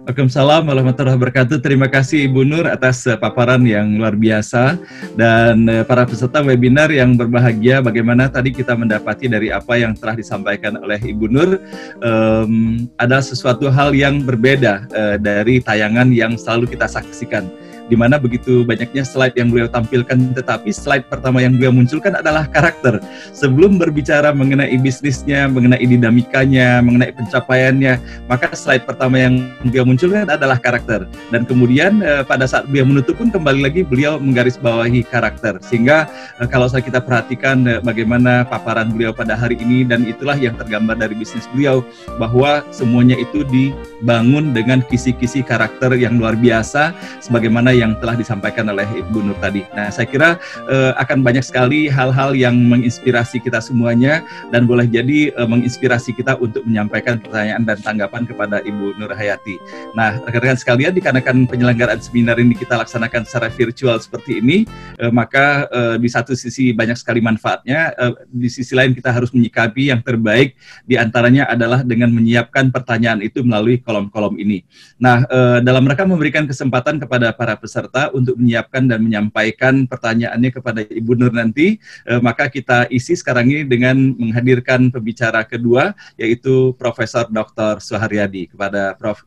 Waalaikumsalam 0.09 0.73
warahmatullahi 0.73 1.21
wabarakatuh. 1.21 1.61
Terima 1.61 1.85
kasih 1.85 2.33
Ibu 2.33 2.41
Nur 2.41 2.65
atas 2.65 3.05
uh, 3.05 3.21
paparan 3.21 3.61
yang 3.69 4.01
luar 4.01 4.17
biasa 4.17 4.81
dan 5.21 5.69
uh, 5.69 5.85
para 5.85 6.09
peserta 6.09 6.41
webinar 6.41 6.89
yang 6.89 7.13
berbahagia. 7.13 7.85
Bagaimana 7.85 8.25
tadi 8.33 8.49
kita 8.49 8.73
mendapati 8.73 9.29
dari 9.29 9.53
apa 9.53 9.77
yang 9.77 9.93
telah 9.93 10.17
disampaikan 10.17 10.81
oleh 10.81 10.97
Ibu 10.97 11.29
Nur 11.29 11.61
um, 12.01 12.89
ada 12.97 13.21
sesuatu 13.21 13.69
hal 13.69 13.93
yang 13.93 14.25
berbeda 14.25 14.89
uh, 14.97 15.17
dari 15.21 15.61
tayangan 15.61 16.09
yang 16.09 16.41
selalu 16.41 16.73
kita 16.73 16.89
saksikan 16.89 17.45
di 17.89 17.97
mana 17.97 18.21
begitu 18.21 18.63
banyaknya 18.63 19.03
slide 19.03 19.35
yang 19.35 19.49
beliau 19.49 19.69
tampilkan, 19.69 20.37
tetapi 20.37 20.71
slide 20.71 21.09
pertama 21.09 21.41
yang 21.41 21.57
beliau 21.57 21.73
munculkan 21.73 22.17
adalah 22.17 22.45
karakter. 22.49 23.01
Sebelum 23.33 23.81
berbicara 23.81 24.31
mengenai 24.37 24.77
bisnisnya, 24.81 25.49
mengenai 25.49 25.83
dinamikanya, 25.83 26.85
mengenai 26.85 27.13
pencapaiannya, 27.17 27.99
maka 28.29 28.53
slide 28.53 28.85
pertama 28.85 29.17
yang 29.19 29.49
beliau 29.65 29.89
munculkan 29.89 30.29
adalah 30.29 30.61
karakter. 30.61 31.09
Dan 31.33 31.49
kemudian 31.49 32.05
eh, 32.05 32.23
pada 32.23 32.45
saat 32.45 32.69
beliau 32.69 32.85
menutup 32.85 33.17
pun 33.17 33.33
kembali 33.33 33.61
lagi 33.65 33.81
beliau 33.83 34.21
menggarisbawahi 34.21 35.09
karakter. 35.09 35.59
Sehingga 35.65 36.07
eh, 36.39 36.49
kalau 36.49 36.69
kita 36.69 37.01
perhatikan 37.01 37.65
eh, 37.65 37.81
bagaimana 37.81 38.45
paparan 38.45 38.93
beliau 38.93 39.17
pada 39.17 39.35
hari 39.35 39.57
ini 39.59 39.89
dan 39.89 40.05
itulah 40.05 40.37
yang 40.37 40.55
tergambar 40.55 41.01
dari 41.01 41.17
bisnis 41.17 41.49
beliau 41.51 41.81
bahwa 42.21 42.61
semuanya 42.69 43.17
itu 43.17 43.43
dibangun 43.49 44.53
dengan 44.53 44.85
kisi-kisi 44.85 45.41
karakter 45.41 45.97
yang 45.97 46.21
luar 46.21 46.37
biasa 46.37 46.93
sebagaimana 47.25 47.78
yang 47.79 47.95
telah 48.03 48.19
disampaikan 48.19 48.67
oleh 48.69 48.85
Ibu 48.85 49.23
Nur 49.23 49.39
tadi. 49.39 49.63
Nah, 49.73 49.89
saya 49.95 50.11
kira 50.11 50.37
uh, 50.67 50.93
akan 50.99 51.23
banyak 51.23 51.47
sekali 51.47 51.87
hal-hal 51.87 52.35
yang 52.35 52.59
menginspirasi 52.59 53.39
kita 53.39 53.63
semuanya 53.63 54.27
dan 54.51 54.67
boleh 54.67 54.91
jadi 54.91 55.31
uh, 55.39 55.47
menginspirasi 55.47 56.13
kita 56.19 56.35
untuk 56.43 56.67
menyampaikan 56.67 57.23
pertanyaan 57.23 57.63
dan 57.63 57.79
tanggapan 57.79 58.27
kepada 58.27 58.59
Ibu 58.67 58.99
Nur 58.99 59.15
Hayati. 59.15 59.57
Nah, 59.95 60.19
rekan-rekan 60.27 60.59
sekalian, 60.59 60.93
dikarenakan 60.93 61.47
penyelenggaraan 61.47 62.03
seminar 62.03 62.37
ini 62.43 62.59
kita 62.59 62.75
laksanakan 62.75 63.23
secara 63.23 63.49
virtual 63.55 63.97
seperti 64.03 64.43
ini, 64.43 64.67
uh, 64.99 65.15
maka 65.15 65.71
uh, 65.71 65.97
di 65.97 66.11
satu 66.11 66.35
sisi 66.35 66.75
banyak 66.75 66.99
sekali 66.99 67.23
manfaatnya, 67.23 67.95
uh, 67.95 68.13
di 68.27 68.51
sisi 68.51 68.75
lain 68.75 68.93
kita 68.93 69.15
harus 69.15 69.31
menyikapi 69.31 69.95
yang 69.95 70.03
terbaik 70.03 70.59
di 70.83 70.99
antaranya 70.99 71.47
adalah 71.47 71.87
dengan 71.87 72.11
menyiapkan 72.11 72.75
pertanyaan 72.75 73.23
itu 73.23 73.47
melalui 73.47 73.79
kolom-kolom 73.79 74.35
ini. 74.43 74.67
Nah, 74.99 75.23
uh, 75.31 75.59
dalam 75.63 75.87
rangka 75.87 76.03
memberikan 76.09 76.45
kesempatan 76.49 76.99
kepada 76.99 77.31
para 77.37 77.55
peserta 77.55 77.68
untuk 78.17 78.35
menyiapkan 78.41 78.89
dan 78.89 79.05
menyampaikan 79.05 79.85
pertanyaannya 79.85 80.51
kepada 80.51 80.81
Ibu 80.83 81.13
Nur 81.15 81.33
nanti, 81.37 81.77
eh, 82.09 82.21
maka 82.25 82.49
kita 82.49 82.89
isi 82.89 83.15
sekarang 83.15 83.53
ini 83.53 83.63
dengan 83.69 83.95
menghadirkan 84.17 84.89
pembicara 84.89 85.45
kedua, 85.45 85.93
yaitu 86.17 86.73
Profesor 86.81 87.29
Dr. 87.29 87.79
Suharyadi. 87.79 88.51
Kepada 88.51 88.97
Prof. 88.97 89.23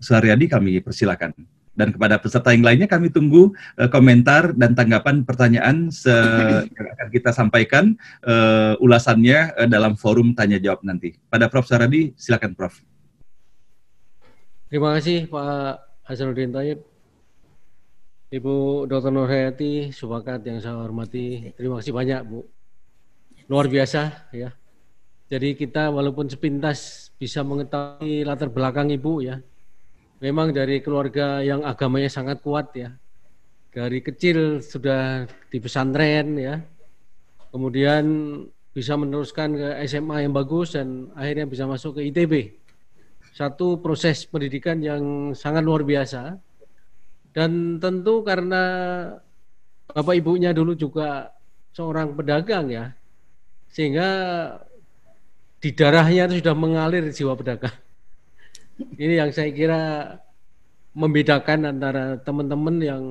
Suharyadi 0.00 0.48
kami 0.48 0.80
persilakan. 0.80 1.36
Dan 1.78 1.94
kepada 1.94 2.18
peserta 2.18 2.50
yang 2.50 2.66
lainnya 2.66 2.90
kami 2.90 3.06
tunggu 3.06 3.54
uh, 3.78 3.86
komentar 3.86 4.50
dan 4.58 4.74
tanggapan 4.74 5.22
pertanyaan 5.22 5.94
yang 5.94 6.66
akan 6.66 7.08
kita 7.14 7.30
sampaikan 7.30 7.94
uh, 8.26 8.74
ulasannya 8.82 9.54
uh, 9.54 9.68
dalam 9.70 9.94
forum 9.94 10.34
tanya 10.34 10.58
jawab 10.58 10.82
nanti. 10.82 11.14
Pada 11.30 11.46
Prof. 11.46 11.70
Suharyadi, 11.70 12.18
silakan 12.18 12.58
Prof. 12.58 12.82
Terima 14.68 14.92
kasih 14.98 15.30
Pak 15.32 15.80
Hasanuddin 16.04 16.52
Tayyib. 16.52 16.97
Ibu 18.28 18.84
Dr. 18.84 19.08
Nurhayati, 19.08 19.88
Subakat 19.88 20.44
yang 20.44 20.60
saya 20.60 20.76
hormati, 20.76 21.48
terima 21.56 21.80
kasih 21.80 21.96
banyak 21.96 22.20
Bu. 22.28 22.44
Luar 23.48 23.72
biasa 23.72 24.28
ya. 24.36 24.52
Jadi 25.32 25.56
kita 25.56 25.88
walaupun 25.88 26.28
sepintas 26.28 27.08
bisa 27.16 27.40
mengetahui 27.40 28.28
latar 28.28 28.52
belakang 28.52 28.92
Ibu 28.92 29.24
ya. 29.24 29.40
Memang 30.20 30.52
dari 30.52 30.84
keluarga 30.84 31.40
yang 31.40 31.64
agamanya 31.64 32.12
sangat 32.12 32.44
kuat 32.44 32.76
ya. 32.76 32.92
Dari 33.72 34.04
kecil 34.04 34.60
sudah 34.60 35.24
di 35.48 35.56
pesantren 35.56 36.36
ya. 36.36 36.60
Kemudian 37.48 38.04
bisa 38.76 38.92
meneruskan 39.00 39.56
ke 39.56 39.68
SMA 39.88 40.28
yang 40.28 40.36
bagus 40.36 40.76
dan 40.76 41.08
akhirnya 41.16 41.48
bisa 41.48 41.64
masuk 41.64 41.96
ke 41.96 42.12
ITB. 42.12 42.60
Satu 43.32 43.80
proses 43.80 44.28
pendidikan 44.28 44.84
yang 44.84 45.32
sangat 45.32 45.64
luar 45.64 45.80
biasa 45.80 46.36
dan 47.38 47.78
tentu 47.78 48.26
karena 48.26 48.62
bapak 49.94 50.18
ibunya 50.18 50.50
dulu 50.50 50.74
juga 50.74 51.30
seorang 51.70 52.10
pedagang 52.18 52.66
ya, 52.66 52.90
sehingga 53.70 54.10
di 55.62 55.70
darahnya 55.70 56.26
itu 56.26 56.42
sudah 56.42 56.56
mengalir 56.58 57.06
jiwa 57.14 57.38
pedagang. 57.38 57.78
Ini 58.98 59.22
yang 59.22 59.30
saya 59.30 59.54
kira 59.54 59.82
membedakan 60.98 61.70
antara 61.70 62.18
teman-teman 62.18 62.74
yang 62.82 63.02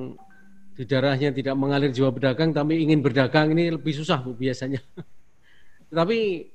di 0.76 0.84
darahnya 0.84 1.32
tidak 1.32 1.56
mengalir 1.56 1.88
jiwa 1.88 2.12
pedagang 2.12 2.52
tapi 2.52 2.84
ingin 2.84 3.00
berdagang 3.00 3.56
ini 3.56 3.80
lebih 3.80 3.96
susah 3.96 4.20
bu 4.20 4.36
biasanya. 4.36 4.84
Tapi 5.88 6.52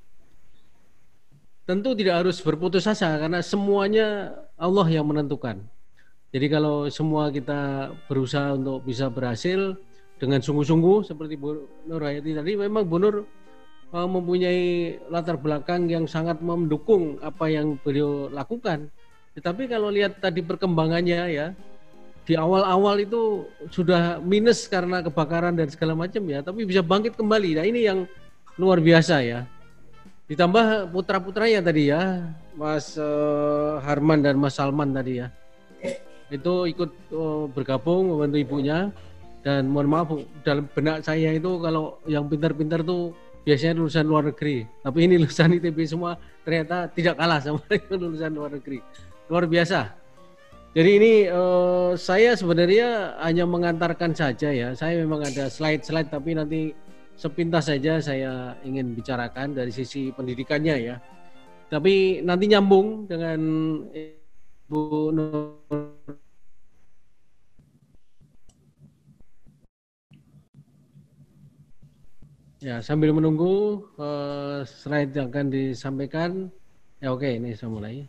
tentu 1.66 1.98
tidak 1.98 2.22
harus 2.22 2.38
berputus 2.38 2.86
asa 2.86 3.18
karena 3.18 3.42
semuanya 3.42 4.38
Allah 4.62 4.86
yang 4.94 5.10
menentukan. 5.10 5.66
Jadi 6.34 6.50
kalau 6.50 6.89
semua 6.89 7.30
kita 7.30 7.93
berusaha 8.10 8.58
untuk 8.58 8.82
bisa 8.82 9.06
berhasil 9.06 9.78
dengan 10.17 10.41
sungguh-sungguh 10.41 11.06
seperti 11.06 11.38
Bu 11.38 11.69
Nur 11.86 12.02
Hayati 12.02 12.34
tadi, 12.34 12.58
memang 12.58 12.89
Bu 12.89 12.98
Nur 12.98 13.15
uh, 13.93 14.10
mempunyai 14.10 14.98
latar 15.13 15.38
belakang 15.38 15.86
yang 15.86 16.10
sangat 16.10 16.41
mendukung 16.41 17.22
apa 17.22 17.54
yang 17.54 17.78
beliau 17.86 18.34
lakukan. 18.34 18.89
Tetapi 19.38 19.69
kalau 19.69 19.93
lihat 19.93 20.17
tadi 20.17 20.41
perkembangannya 20.41 21.22
ya, 21.30 21.54
di 22.26 22.34
awal-awal 22.34 22.98
itu 22.98 23.46
sudah 23.69 24.17
minus 24.17 24.65
karena 24.65 25.06
kebakaran 25.06 25.54
dan 25.54 25.69
segala 25.69 25.93
macam 25.93 26.26
ya, 26.26 26.41
tapi 26.41 26.65
bisa 26.65 26.82
bangkit 26.82 27.13
kembali. 27.13 27.62
Nah 27.62 27.65
ini 27.69 27.86
yang 27.86 28.10
luar 28.58 28.82
biasa 28.82 29.22
ya. 29.22 29.46
Ditambah 30.26 30.89
putra-putranya 30.89 31.62
tadi 31.62 31.93
ya, 31.93 32.26
Mas 32.58 32.98
uh, 32.98 33.78
Harman 33.86 34.26
dan 34.26 34.41
Mas 34.41 34.58
Salman 34.58 34.89
tadi 34.98 35.22
ya 35.22 35.30
itu 36.34 36.54
ikut 36.74 36.92
uh, 37.14 37.46
bergabung 37.54 38.10
membantu 38.10 38.38
ibunya. 38.42 38.90
Dan 39.44 39.68
mohon 39.68 39.92
maaf 39.92 40.08
dalam 40.48 40.72
benak 40.72 41.04
saya 41.04 41.36
itu 41.36 41.60
kalau 41.60 42.00
yang 42.08 42.32
pintar-pintar 42.32 42.80
tuh 42.80 43.12
biasanya 43.44 43.84
lulusan 43.84 44.08
luar 44.08 44.24
negeri. 44.32 44.64
Tapi 44.82 45.00
ini 45.04 45.16
lulusan 45.20 45.52
ITB 45.60 45.78
semua 45.84 46.16
ternyata 46.48 46.88
tidak 46.92 47.20
kalah 47.20 47.40
sama 47.44 47.60
lulusan 47.92 48.32
luar 48.32 48.56
negeri. 48.56 48.80
Luar 49.28 49.46
biasa. 49.46 50.00
Jadi 50.74 50.90
ini 50.98 51.14
uh, 51.30 51.94
saya 51.94 52.34
sebenarnya 52.34 53.20
hanya 53.22 53.46
mengantarkan 53.46 54.16
saja 54.18 54.50
ya. 54.50 54.74
Saya 54.74 55.06
memang 55.06 55.22
ada 55.22 55.46
slide-slide 55.52 56.10
tapi 56.10 56.34
nanti 56.34 56.74
sepintas 57.14 57.70
saja 57.70 58.02
saya 58.02 58.58
ingin 58.66 58.98
bicarakan 58.98 59.54
dari 59.54 59.70
sisi 59.70 60.10
pendidikannya 60.10 60.76
ya. 60.82 60.96
Tapi 61.70 62.26
nanti 62.26 62.46
nyambung 62.50 63.06
dengan 63.06 63.40
Bu 64.66 65.14
Nur 65.14 65.93
Ya, 72.64 72.80
sambil 72.80 73.11
menunggu 73.11 73.84
uh, 73.99 74.64
slide 74.64 75.11
yang 75.11 75.28
akan 75.28 75.51
disampaikan. 75.51 76.47
Ya 77.03 77.11
oke, 77.11 77.28
okay, 77.28 77.36
ini 77.36 77.51
saya 77.59 77.68
mulai. 77.68 78.07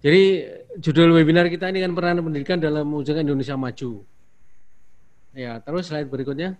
Jadi 0.00 0.48
judul 0.80 1.12
webinar 1.12 1.52
kita 1.52 1.68
ini 1.68 1.84
kan 1.84 1.92
peran 1.92 2.24
pendidikan 2.24 2.56
dalam 2.56 2.88
mewujudkan 2.88 3.28
Indonesia 3.28 3.52
maju. 3.52 4.08
Ya, 5.36 5.60
terus 5.60 5.92
slide 5.92 6.08
berikutnya. 6.08 6.56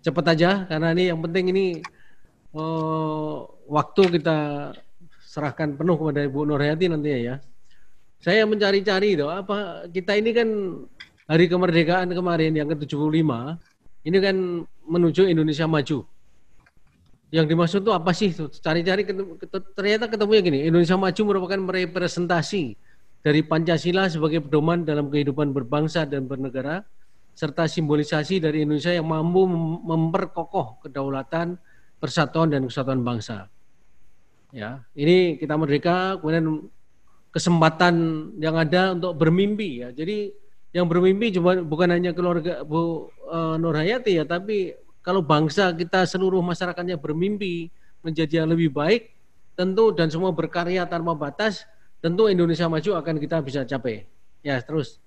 Cepat 0.00 0.32
aja 0.32 0.64
karena 0.64 0.96
ini 0.96 1.12
yang 1.12 1.20
penting 1.20 1.52
ini 1.52 1.66
uh, 2.56 3.44
waktu 3.68 4.16
kita 4.16 4.36
serahkan 5.28 5.76
penuh 5.76 6.00
kepada 6.00 6.24
Ibu 6.24 6.48
Nurhayati 6.48 6.88
nanti 6.88 7.20
ya. 7.20 7.36
Saya 8.16 8.48
mencari-cari 8.48 9.12
apa 9.28 9.92
kita 9.92 10.16
ini 10.16 10.32
kan 10.32 10.48
hari 11.28 11.52
kemerdekaan 11.52 12.16
kemarin 12.16 12.56
yang 12.56 12.72
ke-75 12.72 13.28
ini 14.02 14.18
kan 14.18 14.36
menuju 14.66 15.30
Indonesia 15.30 15.66
maju. 15.70 16.06
Yang 17.32 17.46
dimaksud 17.48 17.80
itu 17.80 17.92
apa 17.96 18.12
sih? 18.12 18.28
Cari-cari 18.36 19.08
ternyata 19.72 20.04
ketemunya 20.10 20.42
gini, 20.44 20.58
Indonesia 20.68 21.00
maju 21.00 21.22
merupakan 21.24 21.60
representasi 21.64 22.76
dari 23.22 23.40
Pancasila 23.40 24.10
sebagai 24.10 24.44
pedoman 24.44 24.84
dalam 24.84 25.08
kehidupan 25.08 25.54
berbangsa 25.54 26.04
dan 26.04 26.28
bernegara 26.28 26.84
serta 27.32 27.64
simbolisasi 27.64 28.44
dari 28.44 28.68
Indonesia 28.68 28.92
yang 28.92 29.08
mampu 29.08 29.48
memperkokoh 29.88 30.84
kedaulatan, 30.84 31.56
persatuan 31.96 32.52
dan 32.52 32.68
kesatuan 32.68 33.00
bangsa. 33.00 33.48
Ya, 34.52 34.84
ini 34.92 35.40
kita 35.40 35.56
merdeka, 35.56 36.20
kemudian 36.20 36.68
kesempatan 37.32 37.94
yang 38.36 38.60
ada 38.60 38.92
untuk 38.92 39.16
bermimpi 39.16 39.80
ya. 39.80 39.88
Jadi 39.96 40.36
yang 40.72 40.88
bermimpi 40.88 41.36
cuma 41.36 41.60
bukan 41.60 41.92
hanya 41.92 42.16
keluarga 42.16 42.64
Bu 42.64 43.12
uh, 43.28 43.60
Nur 43.60 43.76
Hayati 43.76 44.16
ya, 44.16 44.24
tapi 44.24 44.72
kalau 45.04 45.20
bangsa 45.20 45.68
kita 45.76 46.08
seluruh 46.08 46.40
masyarakatnya 46.40 46.96
bermimpi 46.96 47.68
menjadi 48.00 48.42
yang 48.42 48.48
lebih 48.50 48.72
baik, 48.72 49.12
tentu 49.52 49.92
dan 49.92 50.08
semua 50.08 50.32
berkarya 50.32 50.88
tanpa 50.88 51.12
batas, 51.12 51.68
tentu 52.00 52.26
Indonesia 52.32 52.66
maju 52.66 52.90
akan 52.98 53.14
kita 53.20 53.36
bisa 53.44 53.60
capai. 53.68 54.08
Ya, 54.40 54.58
terus. 54.64 54.98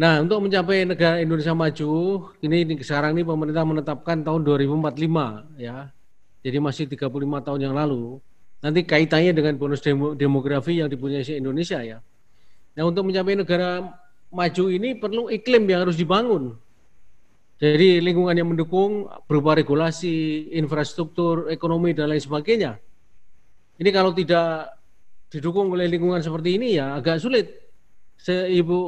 Nah, 0.00 0.24
untuk 0.24 0.40
mencapai 0.40 0.88
negara 0.88 1.20
Indonesia 1.20 1.52
maju, 1.52 1.92
ini, 2.40 2.64
ini 2.64 2.74
sekarang 2.80 3.12
ini 3.12 3.20
pemerintah 3.20 3.68
menetapkan 3.68 4.24
tahun 4.24 4.48
2045 4.48 5.60
ya. 5.60 5.92
Jadi 6.40 6.56
masih 6.56 6.88
35 6.88 7.44
tahun 7.44 7.60
yang 7.68 7.76
lalu. 7.76 8.16
Nanti 8.64 8.80
kaitannya 8.84 9.36
dengan 9.36 9.60
bonus 9.60 9.84
demo, 9.84 10.16
demografi 10.16 10.80
yang 10.80 10.88
dipunyai 10.88 11.20
Indonesia 11.36 11.84
ya. 11.84 12.00
Nah, 12.80 12.88
untuk 12.88 13.12
mencapai 13.12 13.36
negara 13.36 13.92
maju 14.32 14.64
ini 14.72 14.96
perlu 14.96 15.28
iklim 15.28 15.68
yang 15.68 15.84
harus 15.84 16.00
dibangun. 16.00 16.56
Jadi 17.60 18.00
lingkungan 18.00 18.32
yang 18.32 18.48
mendukung 18.48 19.04
berupa 19.28 19.52
regulasi, 19.52 20.48
infrastruktur, 20.56 21.52
ekonomi 21.52 21.92
dan 21.92 22.08
lain 22.08 22.24
sebagainya. 22.24 22.80
Ini 23.76 23.90
kalau 23.92 24.16
tidak 24.16 24.80
didukung 25.28 25.68
oleh 25.76 25.92
lingkungan 25.92 26.24
seperti 26.24 26.56
ini 26.56 26.80
ya 26.80 26.96
agak 26.96 27.20
sulit 27.20 27.52
Ibu 28.26 28.78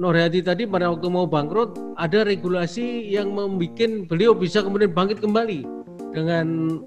Norhati 0.00 0.40
tadi 0.42 0.64
pada 0.64 0.90
waktu 0.90 1.06
mau 1.06 1.28
bangkrut 1.28 2.00
ada 2.00 2.24
regulasi 2.26 3.12
yang 3.12 3.30
membuat 3.30 4.08
beliau 4.08 4.32
bisa 4.32 4.64
kemudian 4.64 4.90
bangkit 4.90 5.20
kembali 5.20 5.68
dengan 6.16 6.80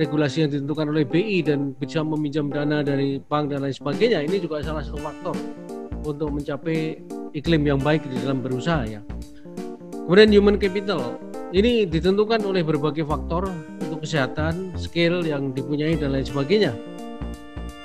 regulasi 0.00 0.48
yang 0.48 0.50
ditentukan 0.56 0.88
oleh 0.88 1.04
BI 1.04 1.44
dan 1.44 1.76
bisa 1.76 2.00
meminjam 2.00 2.48
dana 2.48 2.80
dari 2.80 3.20
bank 3.20 3.52
dan 3.52 3.60
lain 3.60 3.76
sebagainya. 3.76 4.24
Ini 4.24 4.36
juga 4.40 4.64
salah 4.64 4.80
satu 4.80 4.98
faktor 5.04 5.36
untuk 6.04 6.34
mencapai 6.34 7.00
iklim 7.34 7.62
yang 7.66 7.80
baik 7.80 8.06
di 8.06 8.16
dalam 8.22 8.42
berusaha 8.42 8.84
ya. 8.86 9.00
Kemudian 10.08 10.32
human 10.32 10.56
capital 10.56 11.20
ini 11.52 11.84
ditentukan 11.88 12.40
oleh 12.44 12.64
berbagai 12.64 13.04
faktor 13.04 13.48
untuk 13.80 14.04
kesehatan, 14.04 14.76
skill 14.76 15.24
yang 15.24 15.52
dipunyai 15.52 15.96
dan 15.96 16.12
lain 16.16 16.24
sebagainya. 16.24 16.72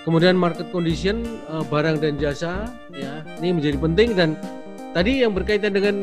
Kemudian 0.03 0.35
market 0.35 0.67
condition 0.71 1.23
uh, 1.47 1.63
barang 1.63 2.03
dan 2.03 2.19
jasa 2.19 2.67
ya 2.91 3.23
ini 3.39 3.55
menjadi 3.55 3.77
penting 3.79 4.09
dan 4.19 4.35
tadi 4.91 5.23
yang 5.23 5.31
berkaitan 5.31 5.71
dengan 5.71 5.95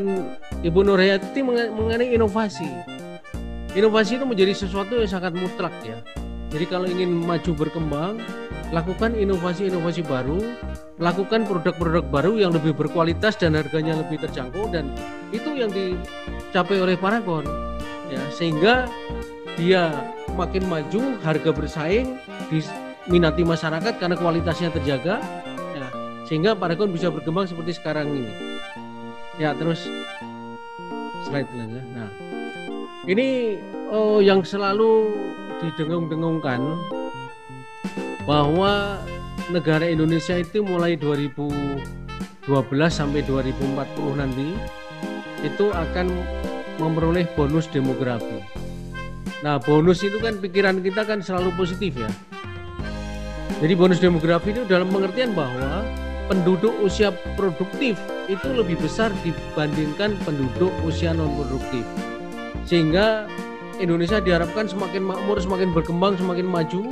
Ibu 0.64 0.80
Nurhayati 0.88 1.40
mengenai 1.44 2.16
inovasi. 2.16 2.68
Inovasi 3.76 4.16
itu 4.16 4.24
menjadi 4.24 4.52
sesuatu 4.56 4.96
yang 4.96 5.08
sangat 5.08 5.36
mutlak 5.36 5.72
ya. 5.84 6.00
Jadi 6.50 6.64
kalau 6.66 6.90
ingin 6.90 7.14
maju 7.14 7.54
berkembang, 7.54 8.18
lakukan 8.74 9.14
inovasi-inovasi 9.14 10.02
baru, 10.02 10.42
lakukan 10.98 11.46
produk-produk 11.46 12.02
baru 12.10 12.42
yang 12.42 12.50
lebih 12.50 12.74
berkualitas 12.74 13.38
dan 13.38 13.54
harganya 13.54 13.94
lebih 13.94 14.18
terjangkau 14.18 14.66
dan 14.74 14.90
itu 15.30 15.54
yang 15.54 15.70
dicapai 15.70 16.82
oleh 16.82 16.98
Paragon 16.98 17.46
ya. 18.10 18.18
Sehingga 18.34 18.90
dia 19.54 19.94
makin 20.34 20.66
maju, 20.66 21.22
harga 21.22 21.50
bersaing, 21.54 22.18
minati 23.06 23.46
masyarakat 23.46 23.94
karena 24.02 24.18
kualitasnya 24.18 24.74
terjaga 24.74 25.22
ya, 25.74 25.86
sehingga 26.26 26.58
Paragon 26.58 26.90
bisa 26.90 27.14
berkembang 27.14 27.46
seperti 27.46 27.78
sekarang 27.78 28.10
ini. 28.10 28.32
Ya 29.38 29.54
terus 29.54 29.86
slide 31.30 31.46
ya. 31.54 31.82
nah. 31.94 32.10
Ini 33.08 33.56
oh, 33.88 34.20
yang 34.20 34.44
selalu 34.44 35.16
didengung-dengungkan 35.62 36.60
bahwa 38.24 39.00
negara 39.50 39.84
Indonesia 39.88 40.38
itu 40.38 40.62
mulai 40.62 40.94
2012 40.96 41.82
sampai 42.88 43.20
2040 43.26 44.20
nanti 44.20 44.54
itu 45.40 45.66
akan 45.72 46.06
memperoleh 46.80 47.28
bonus 47.36 47.68
demografi. 47.68 48.40
Nah, 49.40 49.56
bonus 49.56 50.04
itu 50.04 50.20
kan 50.20 50.36
pikiran 50.36 50.84
kita 50.84 51.04
kan 51.04 51.24
selalu 51.24 51.52
positif 51.56 51.96
ya. 51.96 52.10
Jadi 53.60 53.72
bonus 53.76 54.00
demografi 54.00 54.56
itu 54.56 54.64
dalam 54.64 54.88
pengertian 54.88 55.36
bahwa 55.36 55.84
penduduk 56.28 56.72
usia 56.80 57.12
produktif 57.34 57.98
itu 58.30 58.48
lebih 58.52 58.78
besar 58.78 59.10
dibandingkan 59.26 60.16
penduduk 60.24 60.70
usia 60.86 61.10
non 61.10 61.34
produktif. 61.34 61.84
Sehingga 62.64 63.26
Indonesia 63.80 64.20
diharapkan 64.20 64.68
semakin 64.68 65.02
makmur, 65.02 65.40
semakin 65.40 65.72
berkembang, 65.72 66.20
semakin 66.20 66.44
maju 66.44 66.84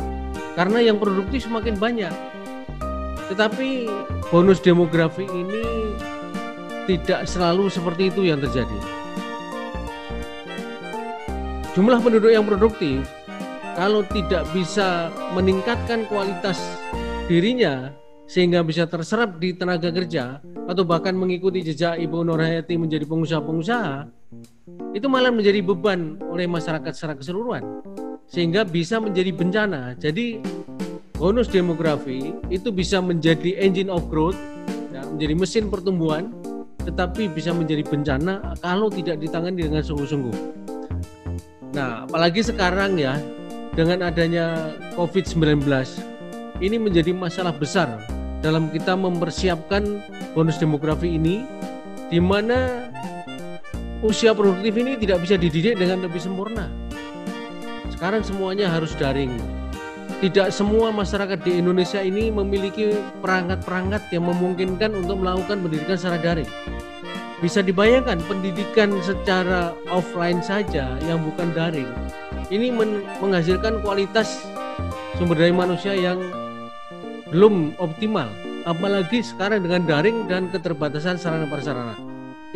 karena 0.56 0.78
yang 0.80 0.96
produktif 0.96 1.44
semakin 1.44 1.76
banyak. 1.76 2.10
Tetapi 3.28 3.86
bonus 4.32 4.58
demografi 4.64 5.28
ini 5.28 5.94
tidak 6.88 7.28
selalu 7.28 7.68
seperti 7.68 8.08
itu 8.08 8.24
yang 8.24 8.40
terjadi. 8.40 8.78
Jumlah 11.76 12.00
penduduk 12.00 12.32
yang 12.32 12.48
produktif 12.48 13.04
kalau 13.78 14.02
tidak 14.08 14.48
bisa 14.50 15.12
meningkatkan 15.36 16.08
kualitas 16.10 16.58
dirinya 17.30 17.92
sehingga 18.26 18.66
bisa 18.66 18.88
terserap 18.88 19.38
di 19.38 19.54
tenaga 19.54 19.92
kerja 19.94 20.42
atau 20.66 20.82
bahkan 20.82 21.14
mengikuti 21.14 21.62
jejak 21.62 22.00
Ibu 22.02 22.26
Nurhayati 22.26 22.74
menjadi 22.74 23.06
pengusaha-pengusaha 23.06 24.17
itu 24.92 25.06
malah 25.08 25.32
menjadi 25.32 25.64
beban 25.64 26.20
oleh 26.28 26.44
masyarakat 26.44 26.92
secara 26.92 27.14
keseluruhan 27.16 27.64
sehingga 28.28 28.62
bisa 28.62 29.00
menjadi 29.00 29.32
bencana. 29.32 29.96
Jadi 29.96 30.44
bonus 31.16 31.48
demografi 31.48 32.36
itu 32.52 32.68
bisa 32.68 33.00
menjadi 33.00 33.56
engine 33.58 33.88
of 33.88 34.04
growth, 34.12 34.36
ya, 34.92 35.02
menjadi 35.08 35.34
mesin 35.34 35.64
pertumbuhan, 35.72 36.30
tetapi 36.84 37.32
bisa 37.32 37.50
menjadi 37.56 37.82
bencana 37.88 38.54
kalau 38.60 38.92
tidak 38.92 39.18
ditangani 39.18 39.64
dengan 39.64 39.80
sungguh-sungguh. 39.80 40.36
Nah, 41.72 42.04
apalagi 42.08 42.44
sekarang 42.44 42.96
ya 42.96 43.16
dengan 43.76 44.08
adanya 44.08 44.72
COVID-19 44.96 45.64
ini 46.64 46.76
menjadi 46.76 47.12
masalah 47.12 47.54
besar 47.54 48.02
dalam 48.40 48.72
kita 48.72 48.94
mempersiapkan 48.94 50.02
bonus 50.32 50.58
demografi 50.58 51.18
ini 51.18 51.44
di 52.08 52.18
mana 52.18 52.87
usia 54.04 54.36
produktif 54.36 54.74
ini 54.78 54.98
tidak 55.00 55.24
bisa 55.24 55.34
dididik 55.34 55.78
dengan 55.78 56.06
lebih 56.06 56.22
sempurna. 56.22 56.70
Sekarang 57.94 58.22
semuanya 58.22 58.70
harus 58.70 58.94
daring. 58.94 59.34
Tidak 60.18 60.50
semua 60.50 60.90
masyarakat 60.90 61.38
di 61.46 61.62
Indonesia 61.62 62.02
ini 62.02 62.30
memiliki 62.32 62.90
perangkat-perangkat 63.22 64.10
yang 64.10 64.26
memungkinkan 64.26 64.90
untuk 64.98 65.22
melakukan 65.22 65.62
pendidikan 65.62 65.94
secara 65.94 66.18
daring. 66.18 66.50
Bisa 67.38 67.62
dibayangkan 67.62 68.18
pendidikan 68.26 68.98
secara 68.98 69.70
offline 69.94 70.42
saja 70.42 70.98
yang 71.06 71.22
bukan 71.22 71.54
daring 71.54 71.86
ini 72.48 72.72
menghasilkan 73.20 73.84
kualitas 73.84 74.40
sumber 75.20 75.36
daya 75.36 75.52
manusia 75.52 75.92
yang 75.92 76.16
belum 77.28 77.76
optimal 77.76 78.28
apalagi 78.64 79.20
sekarang 79.20 79.64
dengan 79.68 79.84
daring 79.84 80.24
dan 80.32 80.48
keterbatasan 80.48 81.20
sarana 81.20 81.44
prasarana 81.44 81.92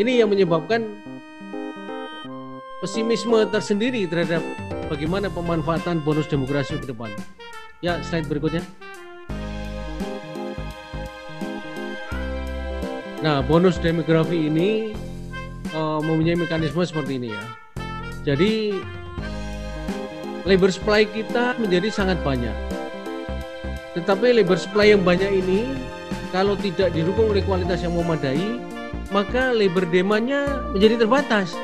ini 0.00 0.16
yang 0.24 0.32
menyebabkan 0.32 0.96
pesimisme 2.82 3.46
tersendiri 3.48 4.04
terhadap 4.10 4.42
bagaimana 4.90 5.30
pemanfaatan 5.30 6.02
bonus 6.02 6.26
demokrasi 6.26 6.76
ke 6.82 6.90
depan 6.90 7.08
ya 7.78 8.02
slide 8.02 8.26
berikutnya 8.26 8.66
nah 13.22 13.38
bonus 13.40 13.78
demografi 13.78 14.50
ini 14.50 14.98
uh, 15.70 16.02
mempunyai 16.02 16.34
mekanisme 16.34 16.82
seperti 16.82 17.22
ini 17.22 17.30
ya 17.30 17.44
jadi 18.22 18.76
labor 20.46 20.70
supply 20.74 21.06
kita 21.06 21.58
menjadi 21.58 21.90
sangat 21.90 22.18
banyak. 22.22 22.54
Tetapi 23.98 24.42
labor 24.42 24.58
supply 24.58 24.94
yang 24.94 25.02
banyak 25.02 25.42
ini 25.42 25.68
kalau 26.32 26.56
tidak 26.56 26.90
didukung 26.96 27.30
oleh 27.30 27.44
kualitas 27.44 27.84
yang 27.84 27.92
memadai, 27.94 28.58
maka 29.12 29.52
labor 29.52 29.84
demandnya 29.90 30.64
menjadi 30.72 31.04
terbatas. 31.04 31.54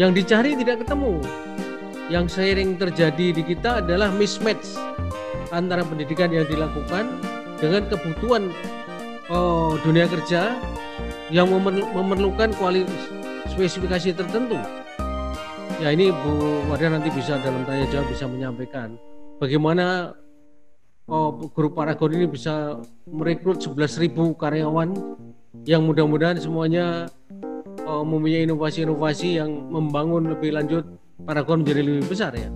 Yang 0.00 0.24
dicari 0.24 0.56
tidak 0.56 0.80
ketemu. 0.80 1.20
Yang 2.08 2.26
sering 2.32 2.80
terjadi 2.80 3.36
di 3.36 3.42
kita 3.44 3.84
adalah 3.84 4.08
mismatch 4.08 4.80
antara 5.52 5.84
pendidikan 5.84 6.32
yang 6.32 6.48
dilakukan 6.48 7.20
dengan 7.60 7.84
kebutuhan 7.84 8.48
oh, 9.28 9.76
dunia 9.84 10.08
kerja 10.08 10.56
yang 11.28 11.52
memerlukan 11.92 12.56
kualitas 12.56 12.96
spesifikasi 13.52 14.16
tertentu. 14.16 14.56
Ya 15.84 15.92
ini 15.92 16.08
Bu 16.08 16.64
Wardah 16.72 16.96
nanti 16.96 17.12
bisa 17.12 17.36
dalam 17.44 17.68
tanya 17.68 17.84
jawab 17.92 18.08
bisa 18.08 18.24
menyampaikan 18.24 18.96
bagaimana 19.36 20.16
oh, 21.12 21.44
grup 21.52 21.76
Paragon 21.76 22.16
ini 22.16 22.24
bisa 22.24 22.80
merekrut 23.04 23.60
11.000 23.60 24.16
karyawan 24.32 24.96
yang 25.68 25.84
mudah-mudahan 25.84 26.40
semuanya 26.40 27.12
oh, 27.90 28.06
mempunyai 28.06 28.46
inovasi-inovasi 28.46 29.42
yang 29.42 29.50
membangun 29.50 30.30
lebih 30.30 30.54
lanjut 30.54 30.86
Paragon 31.26 31.60
menjadi 31.60 31.82
lebih 31.84 32.06
besar 32.08 32.32
ya. 32.32 32.48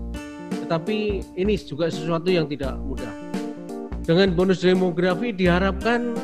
Tetapi 0.65 1.21
ini 1.37 1.55
juga 1.61 1.93
sesuatu 1.93 2.33
yang 2.33 2.49
tidak 2.49 2.81
mudah. 2.81 3.13
Dengan 4.07 4.33
bonus 4.33 4.65
demografi 4.65 5.37
diharapkan 5.37 6.17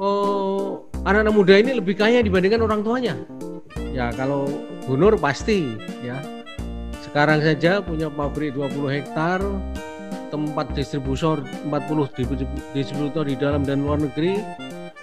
oh, 0.00 0.90
anak-anak 1.06 1.34
muda 1.34 1.54
ini 1.54 1.78
lebih 1.78 1.94
kaya 1.94 2.18
dibandingkan 2.24 2.66
orang 2.66 2.82
tuanya. 2.82 3.14
Ya 3.94 4.10
kalau 4.14 4.50
Gunur 4.90 5.14
pasti 5.22 5.78
ya. 6.02 6.18
Sekarang 6.98 7.38
saja 7.42 7.78
punya 7.78 8.10
pabrik 8.10 8.58
20 8.58 8.90
hektar, 8.90 9.38
tempat 10.34 10.66
distributor 10.74 11.42
40 11.66 12.74
distributor 12.74 13.22
di 13.26 13.38
dalam 13.38 13.66
dan 13.66 13.86
luar 13.86 14.02
negeri 14.02 14.38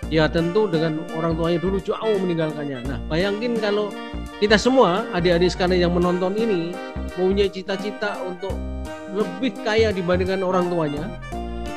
ya 0.07 0.23
tentu 0.31 0.71
dengan 0.71 1.03
orang 1.15 1.35
tuanya 1.35 1.59
dulu 1.59 1.77
jauh 1.83 2.17
meninggalkannya 2.23 2.79
nah 2.87 2.99
bayangin 3.11 3.59
kalau 3.59 3.91
kita 4.39 4.55
semua 4.55 5.03
adik-adik 5.11 5.51
sekalian 5.51 5.89
yang 5.89 5.93
menonton 5.93 6.31
ini 6.39 6.71
mempunyai 7.17 7.51
cita-cita 7.51 8.21
untuk 8.23 8.55
lebih 9.11 9.51
kaya 9.65 9.91
dibandingkan 9.91 10.43
orang 10.43 10.71
tuanya 10.71 11.03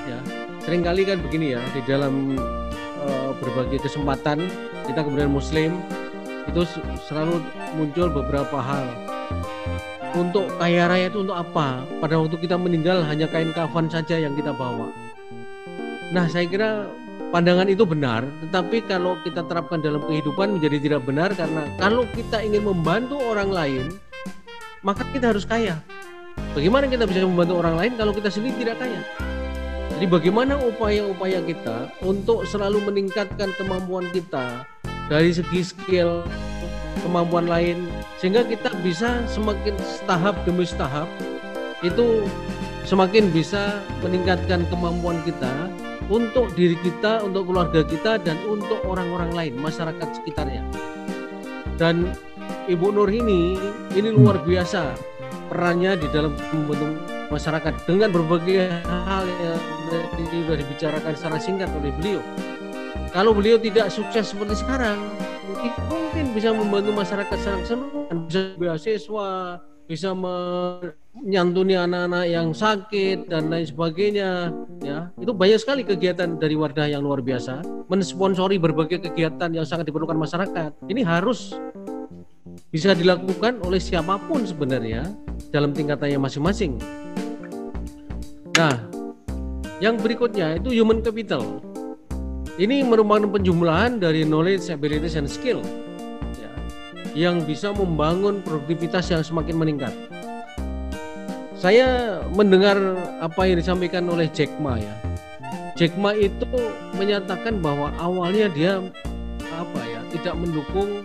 ya 0.06 0.18
sering 0.62 0.86
kali 0.86 1.02
kan 1.02 1.18
begini 1.18 1.58
ya 1.58 1.62
di 1.74 1.80
dalam 1.88 2.38
uh, 3.02 3.30
berbagai 3.42 3.82
kesempatan 3.82 4.46
kita 4.86 5.00
kemudian 5.02 5.30
muslim 5.30 5.74
itu 6.46 6.62
selalu 7.06 7.42
muncul 7.78 8.10
beberapa 8.10 8.58
hal 8.58 8.86
untuk 10.10 10.50
kaya 10.58 10.90
raya 10.90 11.06
itu 11.06 11.22
untuk 11.22 11.38
apa? 11.38 11.86
Pada 12.02 12.18
waktu 12.18 12.34
kita 12.34 12.58
meninggal 12.58 13.06
hanya 13.06 13.30
kain 13.30 13.54
kafan 13.54 13.86
saja 13.86 14.18
yang 14.18 14.34
kita 14.34 14.50
bawa. 14.50 14.90
Nah, 16.10 16.26
saya 16.26 16.50
kira 16.50 16.90
pandangan 17.30 17.70
itu 17.70 17.86
benar, 17.86 18.26
tetapi 18.46 18.82
kalau 18.90 19.14
kita 19.22 19.46
terapkan 19.46 19.78
dalam 19.78 20.02
kehidupan 20.02 20.58
menjadi 20.58 20.78
tidak 20.82 21.02
benar 21.06 21.30
karena 21.32 21.62
kalau 21.78 22.02
kita 22.10 22.42
ingin 22.42 22.66
membantu 22.66 23.22
orang 23.22 23.54
lain, 23.54 23.84
maka 24.82 25.06
kita 25.14 25.30
harus 25.30 25.46
kaya. 25.46 25.78
Bagaimana 26.52 26.90
kita 26.90 27.06
bisa 27.06 27.22
membantu 27.22 27.62
orang 27.62 27.78
lain 27.78 27.92
kalau 27.94 28.10
kita 28.10 28.28
sendiri 28.28 28.66
tidak 28.66 28.82
kaya? 28.82 29.00
Jadi 29.94 30.06
bagaimana 30.10 30.58
upaya-upaya 30.58 31.38
kita 31.46 31.94
untuk 32.02 32.42
selalu 32.50 32.82
meningkatkan 32.90 33.54
kemampuan 33.54 34.10
kita 34.10 34.66
dari 35.06 35.30
segi 35.30 35.62
skill, 35.62 36.26
kemampuan 37.06 37.46
lain 37.46 37.86
sehingga 38.18 38.42
kita 38.42 38.74
bisa 38.82 39.22
semakin 39.30 39.76
setahap 39.78 40.34
demi 40.42 40.66
setahap 40.66 41.06
itu 41.80 42.26
semakin 42.84 43.30
bisa 43.30 43.80
meningkatkan 44.02 44.64
kemampuan 44.72 45.20
kita 45.22 45.52
untuk 46.09 46.55
diri 46.57 46.78
kita, 46.80 47.20
untuk 47.26 47.51
keluarga 47.51 47.84
kita 47.84 48.16
dan 48.22 48.40
untuk 48.48 48.80
orang-orang 48.86 49.34
lain, 49.34 49.53
masyarakat 49.61 50.09
sekitarnya. 50.22 50.64
Dan 51.76 52.14
Ibu 52.70 52.92
Nur 52.94 53.11
ini 53.11 53.59
ini 53.92 54.09
luar 54.12 54.40
biasa 54.44 54.94
perannya 55.51 55.98
di 55.98 56.07
dalam 56.14 56.36
membentuk 56.55 57.03
masyarakat 57.30 57.74
dengan 57.86 58.11
berbagai 58.14 58.70
hal 58.86 59.26
yang 59.26 59.61
sudah 60.46 60.57
dibicarakan 60.59 61.12
secara 61.14 61.36
singkat 61.42 61.68
oleh 61.78 61.90
beliau. 61.98 62.22
Kalau 63.11 63.34
beliau 63.34 63.59
tidak 63.59 63.90
sukses 63.90 64.30
seperti 64.30 64.62
sekarang, 64.62 64.98
mungkin 65.90 66.30
bisa 66.30 66.55
membantu 66.55 66.94
masyarakat 66.94 67.36
secara 67.38 67.59
keseluruhan, 67.62 68.16
bisa 68.30 68.40
beasiswa, 68.55 69.30
bisa 69.91 70.14
menyantuni 70.14 71.74
anak-anak 71.74 72.24
yang 72.30 72.55
sakit 72.55 73.26
dan 73.26 73.51
lain 73.51 73.66
sebagainya 73.66 74.55
ya. 74.86 75.11
Itu 75.18 75.34
banyak 75.34 75.59
sekali 75.59 75.82
kegiatan 75.82 76.38
dari 76.38 76.55
Wardah 76.55 76.86
yang 76.86 77.03
luar 77.03 77.18
biasa 77.18 77.66
mensponsori 77.91 78.62
berbagai 78.62 79.03
kegiatan 79.11 79.51
yang 79.51 79.66
sangat 79.66 79.91
diperlukan 79.91 80.14
masyarakat. 80.14 80.78
Ini 80.86 81.03
harus 81.03 81.59
bisa 82.70 82.95
dilakukan 82.95 83.59
oleh 83.66 83.82
siapa 83.82 84.14
pun 84.30 84.47
sebenarnya 84.47 85.11
dalam 85.51 85.74
tingkatannya 85.74 86.22
masing-masing. 86.22 86.78
Nah 88.55 88.78
yang 89.82 89.99
berikutnya 89.99 90.62
itu 90.62 90.70
human 90.70 91.03
capital. 91.03 91.59
Ini 92.55 92.86
merupakan 92.86 93.26
penjumlahan 93.26 93.99
dari 93.99 94.22
knowledge, 94.22 94.70
abilities, 94.70 95.18
and 95.18 95.26
skill 95.26 95.64
yang 97.16 97.42
bisa 97.42 97.74
membangun 97.74 98.42
produktivitas 98.42 99.11
yang 99.11 99.22
semakin 99.24 99.56
meningkat. 99.58 99.94
Saya 101.61 102.20
mendengar 102.32 102.78
apa 103.20 103.44
yang 103.44 103.61
disampaikan 103.61 104.08
oleh 104.08 104.30
Jack 104.32 104.48
Ma 104.62 104.80
ya. 104.80 104.94
Jack 105.76 105.92
Ma 106.00 106.16
itu 106.16 106.48
menyatakan 106.96 107.61
bahwa 107.61 107.92
awalnya 108.00 108.48
dia 108.48 108.80
apa 109.52 109.80
ya 109.84 110.00
tidak 110.08 110.34
mendukung 110.40 111.04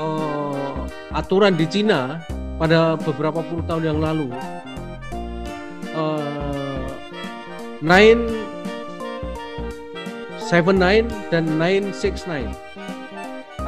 uh, 0.00 0.88
aturan 1.12 1.52
di 1.58 1.68
Cina 1.68 2.24
pada 2.56 2.96
beberapa 2.96 3.44
puluh 3.44 3.64
tahun 3.68 3.84
yang 3.92 4.00
lalu. 4.00 4.32
Uh, 5.92 6.86
nine 7.84 8.24
79 10.50 11.06
dan 11.30 11.46
969. 11.46 12.69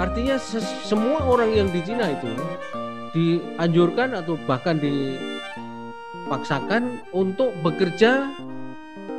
Artinya 0.02 0.34
semua 0.82 1.22
orang 1.22 1.54
yang 1.54 1.70
di 1.70 1.78
Cina 1.86 2.10
itu 2.10 2.26
dianjurkan 3.14 4.18
atau 4.18 4.34
bahkan 4.50 4.82
dipaksakan 4.82 7.06
untuk 7.14 7.54
bekerja 7.62 8.34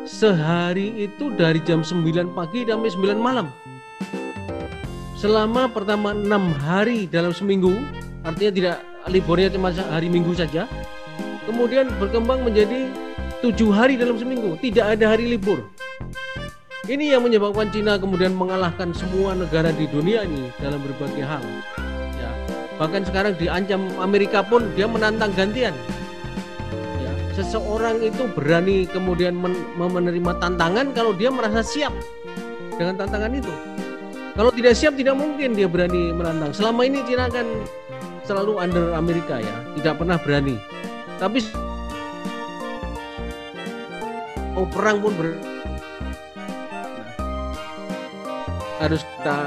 sehari 0.04 1.08
itu 1.08 1.32
dari 1.40 1.64
jam 1.64 1.88
9 1.88 2.36
pagi 2.36 2.68
sampai 2.68 2.92
9 2.92 3.16
malam. 3.16 3.48
Selama 5.16 5.72
pertama 5.72 6.12
enam 6.12 6.52
hari 6.52 7.08
dalam 7.08 7.32
seminggu, 7.32 7.72
artinya 8.28 8.52
tidak 8.52 8.84
liburnya 9.08 9.56
cuma 9.56 9.72
hari 9.72 10.12
minggu 10.12 10.36
saja, 10.36 10.68
kemudian 11.48 11.96
berkembang 11.96 12.44
menjadi 12.44 12.92
tujuh 13.40 13.72
hari 13.72 13.96
dalam 13.96 14.20
seminggu, 14.20 14.60
tidak 14.60 15.00
ada 15.00 15.16
hari 15.16 15.32
libur. 15.32 15.64
Ini 16.84 17.16
yang 17.16 17.24
menyebabkan 17.24 17.72
Cina 17.72 17.96
kemudian 17.96 18.36
mengalahkan 18.36 18.92
semua 18.92 19.32
negara 19.32 19.72
di 19.72 19.88
dunia 19.88 20.28
ini 20.28 20.52
dalam 20.60 20.84
berbagai 20.84 21.24
hal. 21.24 21.40
Ya, 22.20 22.28
bahkan 22.76 23.08
sekarang 23.08 23.40
diancam 23.40 23.88
Amerika 24.04 24.44
pun 24.44 24.68
dia 24.76 24.84
menantang 24.84 25.32
gantian. 25.32 25.72
Ya, 27.00 27.12
seseorang 27.40 28.04
itu 28.04 28.28
berani 28.36 28.84
kemudian 28.84 29.32
men 29.32 29.56
menerima 29.80 30.36
tantangan 30.44 30.92
kalau 30.92 31.16
dia 31.16 31.32
merasa 31.32 31.64
siap 31.64 31.96
dengan 32.76 33.00
tantangan 33.00 33.32
itu. 33.32 33.54
Kalau 34.36 34.52
tidak 34.52 34.76
siap 34.76 35.00
tidak 35.00 35.16
mungkin 35.16 35.56
dia 35.56 35.72
berani 35.72 36.12
menantang. 36.12 36.52
Selama 36.52 36.84
ini 36.84 37.00
Cina 37.08 37.32
kan 37.32 37.48
selalu 38.28 38.60
under 38.60 38.92
Amerika 38.92 39.40
ya, 39.40 39.56
tidak 39.80 40.04
pernah 40.04 40.20
berani. 40.20 40.60
Tapi 41.16 41.40
oh 44.60 44.68
perang 44.68 45.00
pun 45.00 45.16
ber 45.16 45.53
harus 48.84 49.02
kita 49.08 49.38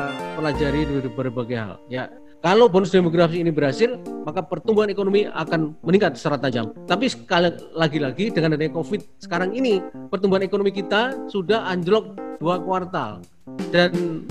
pelajari 0.40 0.88
dari 0.88 1.10
berbagai 1.12 1.56
hal. 1.60 1.76
Ya, 1.92 2.08
kalau 2.40 2.72
bonus 2.72 2.88
demografi 2.88 3.44
ini 3.44 3.52
berhasil, 3.52 4.00
maka 4.24 4.40
pertumbuhan 4.40 4.88
ekonomi 4.88 5.28
akan 5.28 5.76
meningkat 5.84 6.16
secara 6.16 6.40
tajam. 6.40 6.72
Tapi 6.88 7.10
sekali 7.12 7.52
lagi-lagi 7.76 8.32
dengan 8.32 8.56
adanya 8.56 8.72
COVID 8.72 9.20
sekarang 9.20 9.52
ini, 9.52 9.84
pertumbuhan 10.08 10.40
ekonomi 10.40 10.72
kita 10.72 11.28
sudah 11.28 11.68
anjlok 11.68 12.16
dua 12.40 12.60
kuartal 12.60 13.24
dan 13.72 14.24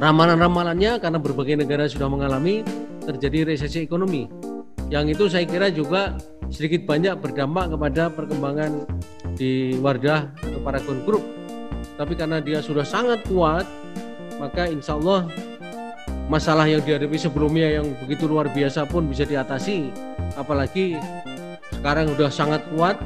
ramalan-ramalannya 0.00 1.00
karena 1.00 1.18
berbagai 1.20 1.60
negara 1.60 1.84
sudah 1.88 2.08
mengalami 2.08 2.64
terjadi 3.04 3.52
resesi 3.56 3.84
ekonomi. 3.84 4.28
Yang 4.90 5.16
itu 5.16 5.24
saya 5.30 5.44
kira 5.46 5.70
juga 5.70 6.18
sedikit 6.50 6.82
banyak 6.82 7.14
berdampak 7.22 7.70
kepada 7.70 8.10
perkembangan 8.10 8.90
di 9.38 9.78
Wardah 9.78 10.34
atau 10.34 10.60
Paragon 10.66 10.98
Group. 11.06 11.22
Tapi 11.94 12.16
karena 12.18 12.42
dia 12.42 12.58
sudah 12.64 12.82
sangat 12.82 13.22
kuat, 13.28 13.68
maka 14.40 14.64
insya 14.64 14.96
Allah 14.96 15.28
masalah 16.32 16.64
yang 16.64 16.80
dihadapi 16.80 17.20
sebelumnya 17.20 17.76
yang 17.76 17.92
begitu 18.00 18.24
luar 18.24 18.48
biasa 18.48 18.88
pun 18.88 19.04
bisa 19.04 19.28
diatasi 19.28 19.92
apalagi 20.40 20.96
sekarang 21.76 22.12
sudah 22.16 22.30
sangat 22.32 22.64
kuat 22.72 22.96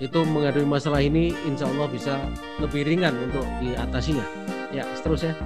itu 0.00 0.24
menghadapi 0.24 0.64
masalah 0.64 1.04
ini 1.04 1.36
insya 1.44 1.68
Allah 1.68 1.84
bisa 1.92 2.16
lebih 2.56 2.88
ringan 2.88 3.12
untuk 3.20 3.44
diatasinya. 3.60 4.24
Ya, 4.72 4.88
seterusnya. 4.96 5.36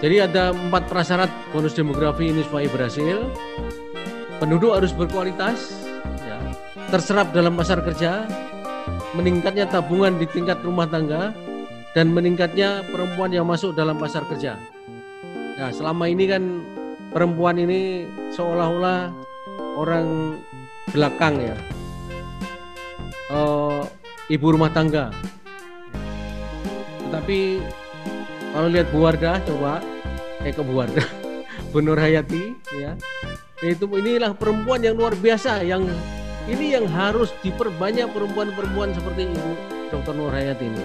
Jadi 0.00 0.16
ada 0.16 0.50
empat 0.50 0.88
prasyarat 0.88 1.30
bonus 1.54 1.76
demografi 1.78 2.34
ini 2.34 2.42
supaya 2.42 2.66
berhasil. 2.66 3.30
Penduduk 4.40 4.72
harus 4.72 4.90
berkualitas, 4.96 5.84
ya, 6.24 6.40
terserap 6.88 7.28
dalam 7.36 7.52
pasar 7.52 7.84
kerja, 7.84 8.24
meningkatnya 9.14 9.66
tabungan 9.66 10.16
di 10.16 10.26
tingkat 10.30 10.62
rumah 10.62 10.86
tangga, 10.86 11.34
dan 11.90 12.14
meningkatnya 12.14 12.86
perempuan 12.86 13.34
yang 13.34 13.46
masuk 13.46 13.74
dalam 13.74 13.98
pasar 13.98 14.22
kerja. 14.30 14.54
Nah, 15.58 15.70
selama 15.74 16.06
ini 16.06 16.24
kan 16.30 16.42
perempuan 17.10 17.58
ini 17.58 18.06
seolah-olah 18.30 19.10
orang 19.74 20.38
belakang 20.94 21.42
ya, 21.42 21.56
uh, 23.34 23.82
ibu 24.30 24.46
rumah 24.54 24.70
tangga. 24.70 25.10
Tetapi 27.10 27.38
kalau 28.54 28.68
lihat 28.70 28.86
Bu 28.94 28.98
Wardah 29.02 29.42
coba, 29.42 29.82
eh 30.46 30.54
ke 30.54 30.62
Bu 30.62 30.78
Wardah, 30.78 31.08
Bu 31.74 31.82
Nur 31.82 31.98
Hayati 31.98 32.54
ya, 32.78 32.94
itu 33.66 33.84
inilah 33.90 34.32
perempuan 34.38 34.80
yang 34.80 34.94
luar 34.94 35.18
biasa 35.18 35.66
yang 35.66 35.84
ini 36.48 36.72
yang 36.78 36.86
harus 36.88 37.34
diperbanyak 37.44 38.08
perempuan-perempuan 38.14 38.96
seperti 38.96 39.28
Ibu 39.28 39.52
Dr. 39.92 40.14
Nur 40.16 40.32
Hayati 40.32 40.64
ini. 40.70 40.84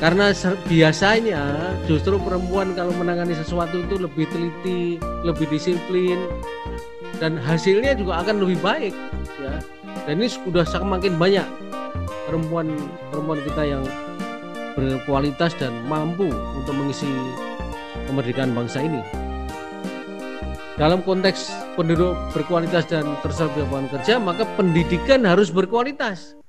Karena 0.00 0.32
biasanya 0.64 1.42
justru 1.84 2.16
perempuan 2.16 2.72
kalau 2.72 2.94
menangani 2.96 3.36
sesuatu 3.36 3.84
itu 3.84 4.00
lebih 4.00 4.24
teliti, 4.32 4.96
lebih 5.26 5.44
disiplin, 5.52 6.16
dan 7.20 7.36
hasilnya 7.36 7.92
juga 7.92 8.24
akan 8.24 8.40
lebih 8.40 8.56
baik. 8.64 8.96
Ya. 9.44 9.60
Dan 10.08 10.24
ini 10.24 10.32
sudah 10.32 10.64
semakin 10.64 11.20
banyak 11.20 11.44
perempuan-perempuan 12.24 13.40
kita 13.44 13.62
yang 13.68 13.84
berkualitas 14.72 15.52
dan 15.60 15.76
mampu 15.84 16.32
untuk 16.32 16.72
mengisi 16.72 17.10
kemerdekaan 18.08 18.56
bangsa 18.56 18.80
ini. 18.80 19.04
Dalam 20.80 21.04
konteks 21.04 21.52
penduduk 21.76 22.16
berkualitas 22.32 22.88
dan 22.88 23.04
terserap 23.20 23.52
lapangan 23.52 24.00
kerja, 24.00 24.16
maka 24.16 24.48
pendidikan 24.56 25.28
harus 25.28 25.52
berkualitas. 25.52 26.40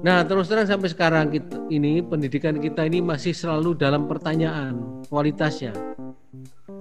Nah, 0.00 0.24
terus 0.24 0.48
terang 0.48 0.64
sampai 0.64 0.88
sekarang 0.88 1.28
kita, 1.28 1.60
ini 1.68 2.00
pendidikan 2.00 2.56
kita 2.56 2.88
ini 2.88 3.04
masih 3.04 3.36
selalu 3.36 3.76
dalam 3.76 4.08
pertanyaan 4.08 5.04
kualitasnya. 5.12 5.76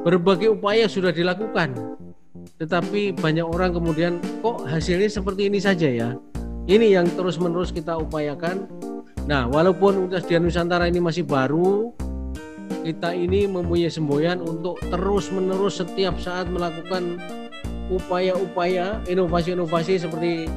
Berbagai 0.07 0.55
upaya 0.55 0.88
sudah 0.88 1.11
dilakukan, 1.11 1.99
tetapi 2.63 3.11
banyak 3.11 3.43
orang 3.43 3.75
kemudian 3.75 4.23
kok 4.39 4.63
hasilnya 4.63 5.11
seperti 5.11 5.51
ini 5.51 5.59
saja 5.59 5.91
ya. 5.91 6.09
Ini 6.63 6.95
yang 6.95 7.11
terus-menerus 7.11 7.75
kita 7.75 7.99
upayakan. 7.99 8.71
Nah, 9.27 9.51
walaupun 9.51 10.07
Universitas 10.07 10.39
Nusantara 10.39 10.88
ini 10.88 11.03
masih 11.03 11.27
baru, 11.27 11.91
kita 12.82 13.13
ini 13.13 13.45
mempunyai 13.45 13.91
semboyan 13.91 14.39
untuk 14.39 14.80
terus-menerus 14.88 15.84
setiap 15.84 16.17
saat 16.17 16.47
melakukan 16.47 17.19
upaya-upaya 17.91 19.03
inovasi-inovasi 19.05 19.99
seperti 19.99 20.47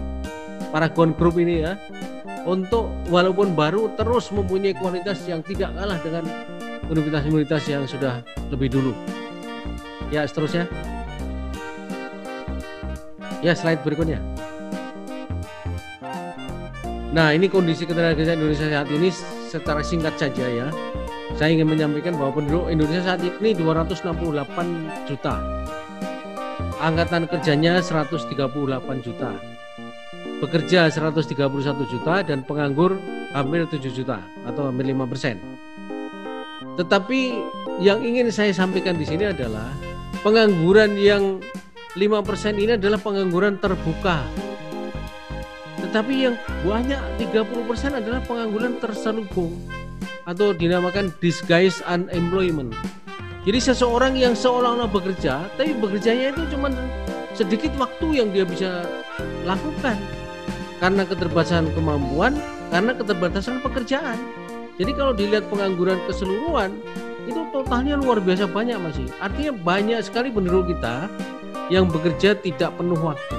Paragon 0.70 1.14
Group 1.14 1.38
ini 1.38 1.66
ya 1.66 1.78
untuk 2.44 2.92
walaupun 3.08 3.56
baru 3.56 3.90
terus 3.96 4.28
mempunyai 4.30 4.76
kualitas 4.76 5.24
yang 5.24 5.40
tidak 5.42 5.72
kalah 5.74 5.98
dengan 6.04 6.24
universitas-universitas 6.88 7.64
yang 7.66 7.84
sudah 7.88 8.20
lebih 8.52 8.68
dulu. 8.68 8.92
Ya, 10.12 10.28
seterusnya. 10.28 10.68
Ya, 13.40 13.56
slide 13.56 13.80
berikutnya. 13.84 14.20
Nah, 17.14 17.30
ini 17.30 17.46
kondisi 17.46 17.86
ketenagakerjaan 17.86 18.36
Indonesia 18.42 18.68
saat 18.68 18.88
ini 18.90 19.08
secara 19.54 19.80
singkat 19.86 20.18
saja 20.18 20.46
ya. 20.50 20.68
Saya 21.38 21.54
ingin 21.54 21.70
menyampaikan 21.70 22.18
bahwa 22.18 22.42
penduduk 22.42 22.66
Indonesia 22.70 23.14
saat 23.14 23.22
ini 23.22 23.54
268 23.54 25.06
juta. 25.06 25.34
Angkatan 26.82 27.30
kerjanya 27.30 27.78
138 27.78 28.34
juta 29.06 29.32
bekerja 30.44 30.92
131 30.92 31.88
juta 31.88 32.20
dan 32.20 32.44
penganggur 32.44 33.00
hampir 33.32 33.64
7 33.64 33.80
juta 33.88 34.20
atau 34.44 34.68
hampir 34.68 34.92
5 34.92 35.08
persen. 35.08 35.40
Tetapi 36.76 37.20
yang 37.80 38.04
ingin 38.04 38.28
saya 38.28 38.52
sampaikan 38.52 38.98
di 39.00 39.08
sini 39.08 39.30
adalah 39.30 39.72
pengangguran 40.20 41.00
yang 41.00 41.40
5 41.96 42.26
persen 42.26 42.58
ini 42.58 42.76
adalah 42.76 43.00
pengangguran 43.00 43.56
terbuka. 43.56 44.26
Tetapi 45.94 46.26
yang 46.26 46.34
banyak 46.66 46.98
30 47.22 47.70
persen 47.70 47.94
adalah 47.94 48.18
pengangguran 48.26 48.82
terselubung 48.82 49.54
atau 50.26 50.50
dinamakan 50.50 51.14
disguise 51.22 51.78
unemployment. 51.86 52.74
Jadi 53.46 53.62
seseorang 53.62 54.18
yang 54.18 54.34
seolah-olah 54.34 54.90
bekerja, 54.90 55.46
tapi 55.54 55.70
bekerjanya 55.78 56.34
itu 56.34 56.50
cuma 56.50 56.74
sedikit 57.38 57.70
waktu 57.78 58.18
yang 58.18 58.34
dia 58.34 58.42
bisa 58.42 58.82
lakukan 59.46 59.94
karena 60.82 61.06
keterbatasan 61.06 61.70
kemampuan, 61.78 62.42
karena 62.74 62.90
keterbatasan 62.98 63.62
pekerjaan. 63.62 64.18
Jadi 64.74 64.98
kalau 64.98 65.14
dilihat 65.14 65.46
pengangguran 65.46 66.02
keseluruhan 66.10 66.74
itu 67.30 67.38
totalnya 67.54 67.94
luar 67.94 68.18
biasa 68.18 68.50
banyak 68.50 68.82
masih. 68.82 69.06
Artinya 69.22 69.54
banyak 69.62 70.02
sekali 70.02 70.34
penduduk 70.34 70.74
kita 70.74 71.06
yang 71.70 71.86
bekerja 71.86 72.34
tidak 72.42 72.74
penuh 72.74 72.98
waktu. 72.98 73.38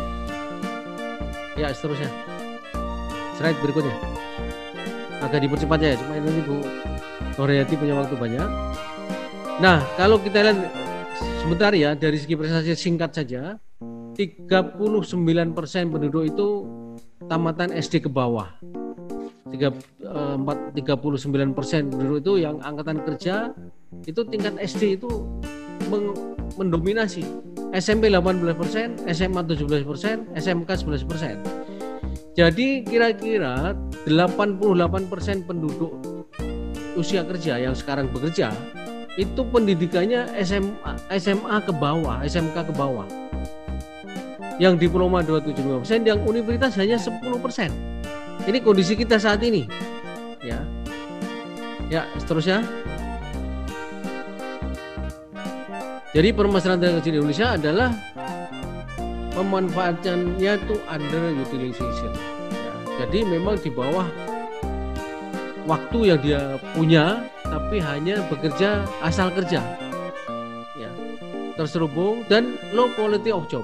Ya 1.60 1.76
seterusnya. 1.76 2.34
Slide 3.36 3.59
berikutnya. 3.59 3.95
Agak 5.19 5.43
dipercepat 5.43 5.79
ya, 5.83 5.99
cuma 5.99 6.15
ini 6.15 6.41
Bu 6.45 6.55
Noryati 7.36 7.75
punya 7.75 7.99
waktu 7.99 8.15
banyak. 8.15 8.49
Nah, 9.59 9.83
kalau 9.99 10.19
kita 10.19 10.39
lihat 10.39 10.59
sebentar 11.43 11.71
ya 11.75 11.95
dari 11.99 12.15
segi 12.15 12.36
prestasi 12.39 12.75
singkat 12.79 13.11
saja, 13.11 13.59
39% 14.15 15.91
penduduk 15.91 16.23
itu 16.23 16.47
tamatan 17.27 17.75
SD 17.75 18.07
ke 18.07 18.09
bawah. 18.11 18.55
39 19.51 20.79
eh, 20.79 21.51
persen 21.51 21.81
penduduk 21.91 22.17
itu 22.23 22.33
yang 22.43 22.59
angkatan 22.63 23.03
kerja 23.03 23.51
itu 24.07 24.21
tingkat 24.27 24.55
SD 24.63 24.99
itu 24.99 25.11
mendominasi. 26.55 27.23
SMP 27.75 28.07
18 28.07 28.39
persen, 28.55 28.95
SMA 29.11 29.43
17 29.43 29.83
persen, 29.83 30.23
SMK 30.31 30.69
11 30.88 31.03
persen. 31.03 31.36
Jadi 32.36 32.83
kira-kira 32.83 33.71
88 34.03 35.07
persen 35.07 35.47
penduduk 35.47 36.03
usia 36.99 37.23
kerja 37.23 37.55
yang 37.55 37.71
sekarang 37.71 38.11
bekerja 38.11 38.51
itu 39.15 39.41
pendidikannya 39.47 40.27
SMA, 40.43 40.93
SMA 41.15 41.57
ke 41.63 41.71
bawah, 41.71 42.19
SMK 42.27 42.67
ke 42.67 42.73
bawah 42.75 43.07
yang 44.59 44.75
diploma 44.79 45.23
27%, 45.23 46.07
yang 46.07 46.19
universitas 46.23 46.75
hanya 46.79 46.99
10%. 46.99 47.71
Ini 48.47 48.57
kondisi 48.63 48.95
kita 48.95 49.19
saat 49.19 49.43
ini. 49.43 49.67
Ya. 50.43 50.59
Ya, 51.88 52.03
seterusnya. 52.19 52.63
Jadi 56.15 56.31
permasalahan 56.31 56.79
tenaga 56.79 56.99
kerja 57.03 57.11
di 57.11 57.17
Indonesia 57.19 57.47
adalah 57.59 57.89
pemanfaatannya 59.36 60.53
itu 60.55 60.75
under 60.88 61.23
utilization. 61.43 62.24
Jadi 62.95 63.27
memang 63.27 63.59
di 63.59 63.67
bawah 63.67 64.07
waktu 65.67 65.99
yang 66.13 66.19
dia 66.23 66.41
punya 66.71 67.27
tapi 67.43 67.77
hanya 67.81 68.23
bekerja 68.31 68.87
asal 69.03 69.29
kerja. 69.33 69.59
Ya. 70.79 70.91
Terselubung 71.59 72.23
dan 72.27 72.55
low 72.71 72.91
quality 72.95 73.31
of 73.31 73.47
job. 73.51 73.63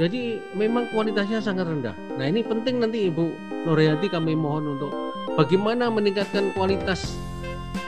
Jadi 0.00 0.40
memang 0.56 0.88
kualitasnya 0.90 1.38
sangat 1.38 1.68
rendah. 1.68 1.94
Nah 2.16 2.24
ini 2.26 2.42
penting 2.42 2.80
nanti 2.80 3.12
Ibu 3.12 3.54
Noryati 3.68 4.08
kami 4.08 4.34
mohon 4.34 4.74
untuk 4.78 4.90
bagaimana 5.36 5.92
meningkatkan 5.92 6.50
kualitas 6.56 7.14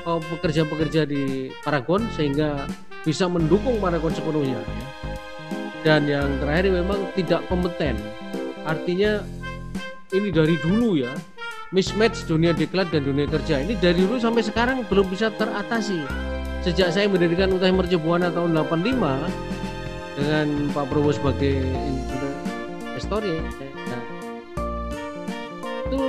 oh, 0.06 0.20
pekerja-pekerja 0.20 1.08
di 1.08 1.50
Paragon 1.64 2.04
sehingga 2.14 2.68
bisa 3.02 3.26
mendukung 3.26 3.80
Paragon 3.80 4.12
sepenuhnya. 4.12 4.60
Ya. 4.60 4.88
Dan 5.84 6.08
yang 6.08 6.28
terakhir 6.40 6.72
memang 6.72 7.00
tidak 7.12 7.44
kompeten. 7.48 7.96
Artinya 8.64 9.20
ini 10.14 10.30
dari 10.30 10.54
dulu 10.62 10.94
ya 10.94 11.10
mismatch 11.74 12.30
dunia 12.30 12.54
diklat 12.54 12.94
dan 12.94 13.02
dunia 13.02 13.26
kerja 13.26 13.58
ini 13.58 13.74
dari 13.74 13.98
dulu 14.06 14.22
sampai 14.22 14.46
sekarang 14.46 14.86
belum 14.86 15.10
bisa 15.10 15.34
teratasi. 15.34 16.06
Sejak 16.62 16.94
saya 16.94 17.10
mendirikan 17.10 17.52
Utah 17.52 17.68
Mercubuana 17.68 18.30
tahun 18.30 18.56
85 18.56 20.16
dengan 20.16 20.46
Pak 20.70 20.84
Prabowo 20.86 21.10
sebagai 21.12 21.60
investor 22.94 23.20
ya 23.26 23.42
itu 25.84 26.00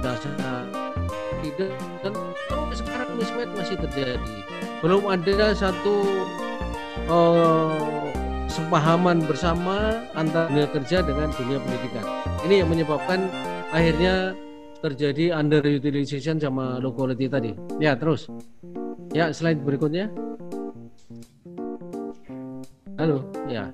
dasar 0.00 0.64
dan 2.00 2.14
sekarang 2.72 3.08
mismatch 3.20 3.52
masih 3.54 3.76
terjadi. 3.76 4.36
Belum 4.80 5.04
ada 5.12 5.52
satu 5.52 6.26
uh, 7.12 7.99
sepahaman 8.50 9.22
bersama 9.24 10.02
antara 10.18 10.50
dunia 10.50 10.66
kerja 10.68 11.00
dengan 11.06 11.30
dunia 11.30 11.62
pendidikan. 11.62 12.04
Ini 12.44 12.54
yang 12.66 12.68
menyebabkan 12.68 13.30
akhirnya 13.70 14.34
terjadi 14.82 15.38
underutilization 15.38 16.42
sama 16.42 16.82
low 16.82 16.90
quality 16.90 17.30
tadi. 17.30 17.54
Ya, 17.78 17.94
terus. 17.94 18.26
Ya, 19.14 19.30
slide 19.30 19.62
berikutnya. 19.62 20.10
Halo, 22.98 23.24
ya. 23.48 23.70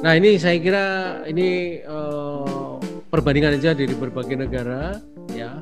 Nah, 0.00 0.12
ini 0.16 0.38
saya 0.38 0.56
kira 0.62 0.84
ini 1.28 1.80
uh, 1.84 2.78
perbandingan 3.12 3.58
aja 3.60 3.76
dari 3.76 3.92
berbagai 3.92 4.36
negara 4.38 4.96
ya 5.32 5.54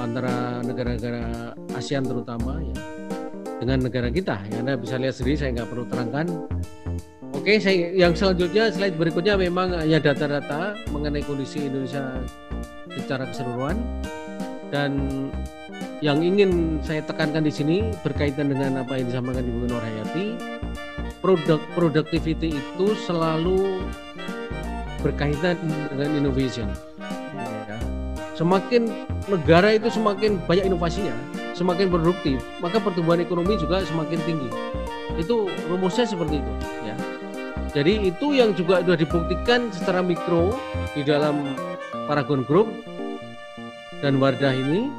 antara 0.00 0.64
negara-negara 0.64 1.52
ASEAN 1.76 2.02
terutama 2.02 2.58
ya 2.58 2.76
dengan 3.62 3.78
negara 3.86 4.08
kita 4.10 4.40
ya 4.50 4.56
Anda 4.58 4.74
bisa 4.74 4.98
lihat 4.98 5.14
sendiri 5.14 5.36
saya 5.38 5.50
nggak 5.54 5.68
perlu 5.70 5.84
terangkan 5.86 6.26
Oke, 7.42 7.58
saya 7.58 7.90
yang 7.90 8.14
selanjutnya 8.14 8.70
slide 8.70 8.94
berikutnya 8.94 9.34
memang 9.34 9.74
hanya 9.74 9.98
data-data 9.98 10.78
mengenai 10.94 11.26
kondisi 11.26 11.66
Indonesia 11.66 12.22
secara 12.86 13.26
keseluruhan 13.26 13.82
dan 14.70 14.94
yang 15.98 16.22
ingin 16.22 16.78
saya 16.86 17.02
tekankan 17.02 17.42
di 17.42 17.50
sini 17.50 17.76
berkaitan 18.06 18.46
dengan 18.46 18.86
apa 18.86 18.94
yang 18.94 19.10
disampaikan 19.10 19.42
Ibu 19.42 19.58
Nur 19.66 19.82
Hayati, 19.82 20.38
produk 21.18 21.58
productivity 21.74 22.54
itu 22.54 22.86
selalu 23.10 23.90
berkaitan 25.02 25.58
dengan 25.90 26.14
innovation. 26.14 26.70
Ya. 27.66 27.78
Semakin 28.38 28.86
negara 29.26 29.74
itu 29.74 29.90
semakin 29.90 30.38
banyak 30.46 30.70
inovasinya, 30.70 31.18
semakin 31.58 31.90
produktif, 31.90 32.38
maka 32.62 32.78
pertumbuhan 32.78 33.18
ekonomi 33.18 33.58
juga 33.58 33.82
semakin 33.82 34.22
tinggi. 34.22 34.50
Itu 35.18 35.50
rumusnya 35.66 36.06
seperti 36.06 36.38
itu, 36.38 36.52
ya. 36.86 36.94
Jadi 37.72 38.12
itu 38.12 38.36
yang 38.36 38.52
juga 38.52 38.84
sudah 38.84 39.00
dibuktikan 39.00 39.72
secara 39.72 40.04
mikro 40.04 40.52
di 40.92 41.00
dalam 41.00 41.56
Paragon 42.04 42.44
Group 42.44 42.68
dan 44.04 44.20
Wardah 44.20 44.52
ini 44.52 44.92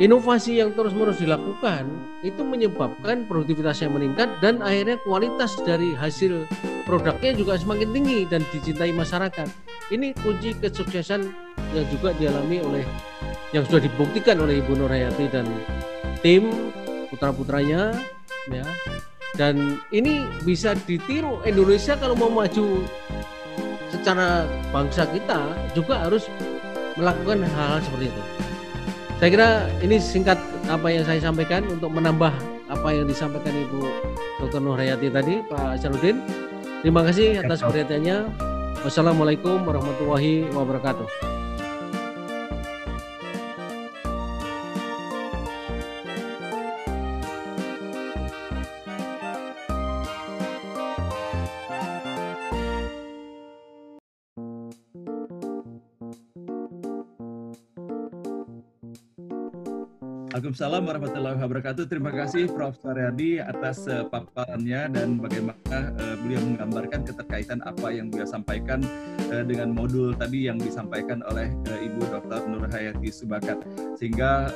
inovasi 0.00 0.64
yang 0.64 0.72
terus-menerus 0.72 1.20
dilakukan 1.20 1.84
itu 2.24 2.40
menyebabkan 2.40 3.28
produktivitas 3.28 3.84
yang 3.84 3.92
meningkat 3.92 4.32
dan 4.40 4.64
akhirnya 4.64 4.96
kualitas 5.04 5.52
dari 5.68 5.92
hasil 5.92 6.48
produknya 6.88 7.36
juga 7.36 7.60
semakin 7.60 7.92
tinggi 7.92 8.18
dan 8.32 8.40
dicintai 8.48 8.92
masyarakat. 8.96 9.48
Ini 9.92 10.16
kunci 10.24 10.56
kesuksesan 10.56 11.20
yang 11.76 11.86
juga 11.92 12.16
dialami 12.16 12.64
oleh 12.64 12.84
yang 13.52 13.68
sudah 13.68 13.84
dibuktikan 13.84 14.40
oleh 14.40 14.64
Ibu 14.64 14.72
Nurhayati 14.80 15.28
dan 15.28 15.44
tim 16.24 16.72
putra-putranya 17.12 17.92
ya 18.48 18.64
dan 19.34 19.82
ini 19.90 20.22
bisa 20.46 20.78
ditiru 20.86 21.42
Indonesia 21.42 21.98
kalau 21.98 22.14
mau 22.14 22.30
maju 22.30 22.86
secara 23.90 24.46
bangsa 24.70 25.06
kita 25.10 25.54
juga 25.74 26.06
harus 26.06 26.30
melakukan 26.94 27.42
hal-hal 27.42 27.82
seperti 27.82 28.06
itu. 28.10 28.22
Saya 29.18 29.30
kira 29.30 29.48
ini 29.82 29.96
singkat 29.98 30.38
apa 30.66 30.86
yang 30.90 31.06
saya 31.06 31.22
sampaikan 31.22 31.66
untuk 31.70 31.90
menambah 31.90 32.30
apa 32.70 32.88
yang 32.90 33.06
disampaikan 33.06 33.54
Ibu 33.54 33.80
Dr. 34.42 34.60
Nurhayati 34.62 35.08
tadi, 35.10 35.42
Pak 35.46 35.82
Syarudin. 35.82 36.18
Terima 36.82 37.06
kasih 37.06 37.40
atas 37.40 37.62
perhatiannya. 37.62 38.28
Wassalamualaikum 38.84 39.64
warahmatullahi 39.64 40.50
wabarakatuh. 40.52 41.43
Waalaikumsalam 60.54 60.86
warahmatullahi 60.86 61.38
wabarakatuh. 61.42 61.84
Terima 61.90 62.14
kasih 62.14 62.46
Prof. 62.46 62.78
Saryadi 62.78 63.42
atas 63.42 63.90
uh, 63.90 64.06
paparannya 64.06 64.86
dan 64.86 65.18
bagaimana 65.18 65.90
uh, 65.98 66.14
beliau 66.22 66.46
menggambarkan 66.46 67.02
keterkaitan 67.02 67.58
apa 67.66 67.90
yang 67.90 68.06
beliau 68.06 68.22
sampaikan 68.22 68.78
uh, 69.34 69.42
dengan 69.42 69.74
modul 69.74 70.14
tadi 70.14 70.46
yang 70.46 70.54
disampaikan 70.62 71.26
oleh 71.26 71.50
Ibu 71.66 72.06
Dr. 72.06 72.46
Nur 72.46 72.70
Hayati 72.70 73.10
Subakat. 73.10 73.66
Sehingga 73.98 74.46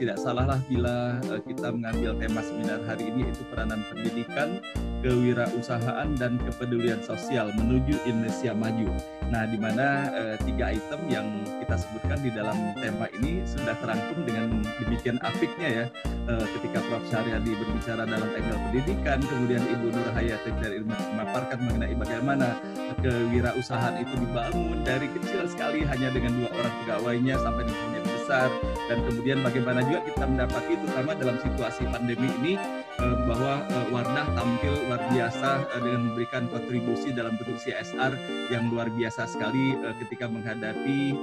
tidak 0.00 0.16
salahlah 0.16 0.56
bila 0.72 1.20
kita 1.44 1.68
mengambil 1.68 2.16
tema 2.16 2.40
seminar 2.40 2.80
hari 2.88 3.12
ini 3.12 3.28
itu 3.28 3.44
peranan 3.52 3.84
pendidikan, 3.92 4.56
kewirausahaan 5.04 6.16
dan 6.16 6.40
kepedulian 6.48 7.04
sosial 7.04 7.52
menuju 7.60 8.00
Indonesia 8.08 8.56
maju. 8.56 8.88
Nah, 9.28 9.44
di 9.48 9.60
mana 9.60 10.08
tiga 10.44 10.72
item 10.76 11.00
yang 11.12 11.28
kita 11.72 11.88
sebutkan 11.88 12.20
di 12.20 12.28
dalam 12.28 12.76
tema 12.84 13.08
ini 13.16 13.40
sudah 13.48 13.72
terangkum 13.80 14.28
dengan 14.28 14.60
demikian 14.84 15.16
afiknya 15.24 15.68
ya 15.72 15.84
uh, 16.28 16.44
ketika 16.52 16.84
Prof. 16.84 17.00
Saryadi 17.08 17.56
berbicara 17.56 18.04
dalam 18.04 18.28
angle 18.28 18.60
pendidikan, 18.68 19.24
kemudian 19.24 19.64
Ibu 19.64 19.88
Nur 19.88 20.04
Hayati 20.12 20.52
dari 20.60 20.84
ilmu 20.84 20.92
memaparkan 20.92 21.64
mengenai 21.64 21.96
bagaimana 21.96 22.60
kewirausahaan 23.00 23.96
itu 24.04 24.12
dibangun 24.20 24.84
dari 24.84 25.08
kecil 25.16 25.48
sekali 25.48 25.88
hanya 25.88 26.12
dengan 26.12 26.44
dua 26.44 26.52
orang 26.60 26.74
pegawainya 26.84 27.40
sampai 27.40 27.64
dengan 27.64 28.11
besar 28.22 28.54
dan 28.86 29.02
kemudian 29.02 29.42
bagaimana 29.42 29.82
juga 29.82 30.06
kita 30.06 30.24
mendapati 30.30 30.78
terutama 30.78 31.10
dalam 31.18 31.36
situasi 31.42 31.82
pandemi 31.90 32.30
ini 32.38 32.54
uh, 33.02 33.16
bahwa 33.26 33.66
uh, 33.66 33.86
Wardah 33.90 34.30
tampil 34.38 34.74
luar 34.86 35.02
biasa 35.10 35.66
uh, 35.74 35.80
dengan 35.82 36.00
memberikan 36.06 36.46
kontribusi 36.46 37.10
dalam 37.10 37.34
bentuk 37.34 37.58
CSR 37.58 38.14
yang 38.54 38.70
luar 38.70 38.86
biasa 38.94 39.26
sekali 39.26 39.74
ketika 39.98 40.30
menghadapi 40.30 41.18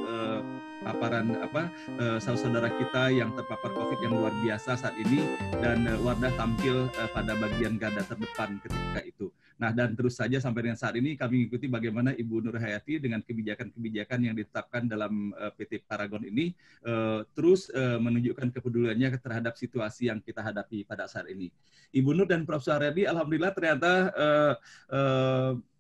paparan 0.84 1.36
apa 1.40 1.72
uh, 2.00 2.20
saudara 2.20 2.68
kita 2.68 3.16
yang 3.16 3.32
terpapar 3.32 3.72
COVID 3.72 4.00
yang 4.04 4.20
luar 4.20 4.36
biasa 4.44 4.76
saat 4.76 4.96
ini 5.00 5.24
dan 5.64 5.88
Wardah 6.04 6.36
tampil 6.36 6.92
pada 7.16 7.32
bagian 7.40 7.80
garda 7.80 8.04
terdepan 8.04 8.60
ketika 8.60 9.00
itu. 9.08 9.29
Nah 9.60 9.76
dan 9.76 9.92
terus 9.92 10.16
saja 10.16 10.40
sampai 10.40 10.72
dengan 10.72 10.80
saat 10.80 10.96
ini 10.96 11.20
kami 11.20 11.46
mengikuti 11.46 11.68
bagaimana 11.68 12.16
Ibu 12.16 12.40
Nur 12.40 12.56
Hayati 12.56 13.04
dengan 13.04 13.20
kebijakan-kebijakan 13.20 14.20
yang 14.24 14.36
ditetapkan 14.40 14.88
dalam 14.88 15.36
uh, 15.36 15.52
PT 15.52 15.84
Paragon 15.84 16.24
ini 16.24 16.56
uh, 16.88 17.28
terus 17.36 17.68
uh, 17.76 18.00
menunjukkan 18.00 18.56
kepeduliannya 18.56 19.20
terhadap 19.20 19.60
situasi 19.60 20.08
yang 20.08 20.24
kita 20.24 20.40
hadapi 20.40 20.88
pada 20.88 21.12
saat 21.12 21.28
ini. 21.28 21.52
Ibu 21.92 22.16
Nur 22.16 22.26
dan 22.32 22.48
Prof. 22.48 22.64
Hayati, 22.64 23.04
Alhamdulillah 23.04 23.52
ternyata 23.52 23.92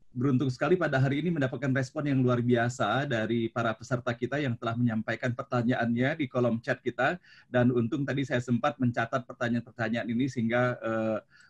beruntung 0.09 0.49
sekali 0.49 0.73
pada 0.73 0.97
hari 0.97 1.21
ini 1.21 1.29
mendapatkan 1.29 1.69
respon 1.69 2.09
yang 2.09 2.19
luar 2.25 2.41
biasa 2.41 3.05
dari 3.05 3.45
para 3.45 3.77
peserta 3.77 4.09
kita 4.09 4.41
yang 4.41 4.57
telah 4.57 4.73
menyampaikan 4.73 5.31
pertanyaannya 5.37 6.17
di 6.17 6.25
kolom 6.25 6.57
chat 6.59 6.81
kita 6.81 7.21
dan 7.45 7.69
untung 7.69 8.01
tadi 8.01 8.25
saya 8.25 8.41
sempat 8.41 8.81
mencatat 8.81 9.29
pertanyaan-pertanyaan 9.29 10.09
ini 10.09 10.25
sehingga 10.25 10.81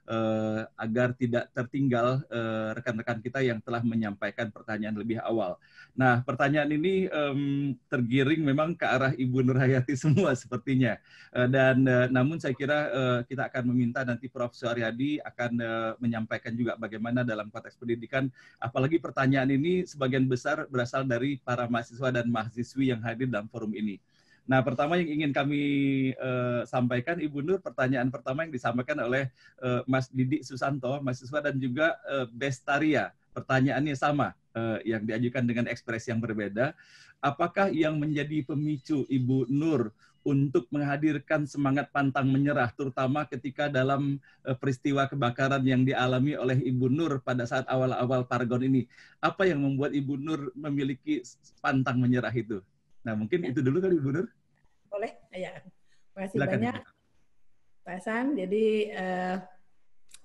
uh, 0.09 0.65
agar 0.75 1.13
tidak 1.13 1.53
tertinggal 1.53 2.25
uh, 2.33 2.73
rekan-rekan 2.73 3.21
kita 3.21 3.39
yang 3.45 3.61
telah 3.61 3.85
menyampaikan 3.85 4.49
pertanyaan 4.49 4.97
lebih 4.97 5.21
awal. 5.21 5.61
Nah, 5.93 6.25
pertanyaan 6.25 6.73
ini 6.73 7.05
um, 7.13 7.71
tergiring 7.87 8.41
memang 8.41 8.73
ke 8.73 8.85
arah 8.89 9.13
Ibu 9.13 9.45
Nurhayati 9.45 9.93
semua 10.03 10.33
sepertinya. 10.33 10.97
Uh, 11.29 11.45
dan 11.45 11.85
uh, 11.85 12.09
namun 12.09 12.41
saya 12.41 12.57
kira 12.57 12.89
uh, 12.89 13.19
kita 13.29 13.47
akan 13.47 13.63
meminta 13.69 14.01
nanti 14.01 14.25
Prof. 14.25 14.51
Suaryadi 14.51 15.21
akan 15.21 15.51
uh, 15.61 15.91
menyampaikan 16.01 16.51
juga 16.57 16.73
bagaimana 16.75 17.21
dalam 17.21 17.53
konteks 17.53 17.77
pendidikan 17.77 18.27
Apalagi 18.59 18.97
pertanyaan 18.97 19.49
ini 19.53 19.85
sebagian 19.85 20.25
besar 20.25 20.65
berasal 20.67 21.05
dari 21.05 21.37
para 21.39 21.69
mahasiswa 21.69 22.09
dan 22.09 22.27
mahasiswi 22.27 22.91
yang 22.91 23.01
hadir 23.05 23.29
dalam 23.29 23.47
forum 23.47 23.71
ini. 23.77 24.01
Nah, 24.49 24.65
pertama 24.65 24.97
yang 24.97 25.21
ingin 25.21 25.29
kami 25.29 25.61
uh, 26.17 26.65
sampaikan, 26.65 27.21
Ibu 27.21 27.45
Nur, 27.45 27.61
pertanyaan 27.61 28.09
pertama 28.09 28.41
yang 28.41 28.49
disampaikan 28.49 28.97
oleh 28.97 29.29
uh, 29.61 29.85
Mas 29.85 30.09
Didi 30.09 30.41
Susanto, 30.41 30.89
mahasiswa 31.05 31.37
dan 31.45 31.61
juga 31.61 32.01
uh, 32.09 32.25
Bestaria. 32.33 33.13
Pertanyaannya 33.29 33.93
sama, 33.93 34.33
uh, 34.57 34.81
yang 34.81 35.05
diajukan 35.05 35.45
dengan 35.45 35.69
ekspresi 35.69 36.09
yang 36.09 36.17
berbeda. 36.17 36.73
Apakah 37.21 37.69
yang 37.69 38.01
menjadi 38.01 38.41
pemicu 38.41 39.05
Ibu 39.05 39.53
Nur 39.53 39.93
untuk 40.25 40.65
menghadirkan 40.73 41.45
semangat 41.45 41.93
pantang 41.93 42.25
menyerah, 42.33 42.73
terutama 42.73 43.29
ketika 43.29 43.69
dalam 43.69 44.17
uh, 44.49 44.57
peristiwa 44.57 45.05
kebakaran 45.05 45.61
yang 45.61 45.85
dialami 45.85 46.33
oleh 46.33 46.57
Ibu 46.57 46.89
Nur 46.89 47.21
pada 47.21 47.45
saat 47.45 47.69
awal-awal 47.69 48.25
Paragon 48.25 48.65
ini. 48.65 48.89
Apa 49.21 49.45
yang 49.45 49.61
membuat 49.61 49.93
Ibu 49.93 50.17
Nur 50.17 50.49
memiliki 50.57 51.21
pantang 51.61 52.01
menyerah 52.01 52.33
itu? 52.33 52.65
Nah, 53.05 53.13
mungkin 53.13 53.45
ya. 53.45 53.53
itu 53.53 53.61
dulu 53.61 53.77
kali 53.77 54.01
Ibu 54.01 54.09
Nur. 54.09 54.38
Boleh, 54.89 55.11
ya. 55.31 55.53
Terima 55.61 56.19
kasih 56.25 56.37
Silakan. 56.37 56.53
banyak, 56.57 56.75
Pak 57.85 57.93
Hasan. 58.01 58.25
Jadi, 58.35 58.65
uh, 58.93 59.35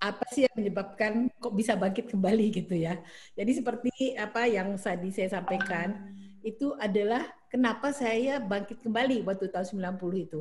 apa 0.04 0.24
sih 0.28 0.44
yang 0.44 0.56
menyebabkan 0.56 1.32
kok 1.40 1.54
bisa 1.56 1.76
bangkit 1.78 2.12
kembali 2.12 2.46
gitu 2.52 2.74
ya? 2.76 3.00
Jadi 3.32 3.52
seperti 3.56 4.12
apa 4.16 4.44
yang 4.44 4.76
tadi 4.76 5.08
saya 5.14 5.40
sampaikan, 5.40 6.12
itu 6.44 6.76
adalah 6.76 7.24
kenapa 7.48 7.88
saya 7.94 8.36
bangkit 8.36 8.84
kembali 8.84 9.24
waktu 9.24 9.48
tahun 9.48 9.96
90 9.96 10.26
itu. 10.28 10.40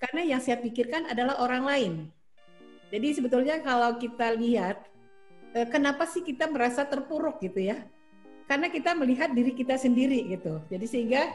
Karena 0.00 0.22
yang 0.24 0.40
saya 0.40 0.56
pikirkan 0.58 1.12
adalah 1.12 1.40
orang 1.44 1.64
lain. 1.64 1.92
Jadi 2.88 3.08
sebetulnya 3.12 3.60
kalau 3.60 4.00
kita 4.00 4.32
lihat 4.36 4.88
eh, 5.52 5.68
kenapa 5.68 6.08
sih 6.08 6.24
kita 6.24 6.48
merasa 6.48 6.88
terpuruk 6.88 7.44
gitu 7.44 7.60
ya? 7.60 7.84
Karena 8.48 8.68
kita 8.68 8.92
melihat 8.96 9.32
diri 9.32 9.52
kita 9.56 9.76
sendiri 9.76 10.32
gitu. 10.32 10.60
Jadi 10.68 10.86
sehingga 10.88 11.32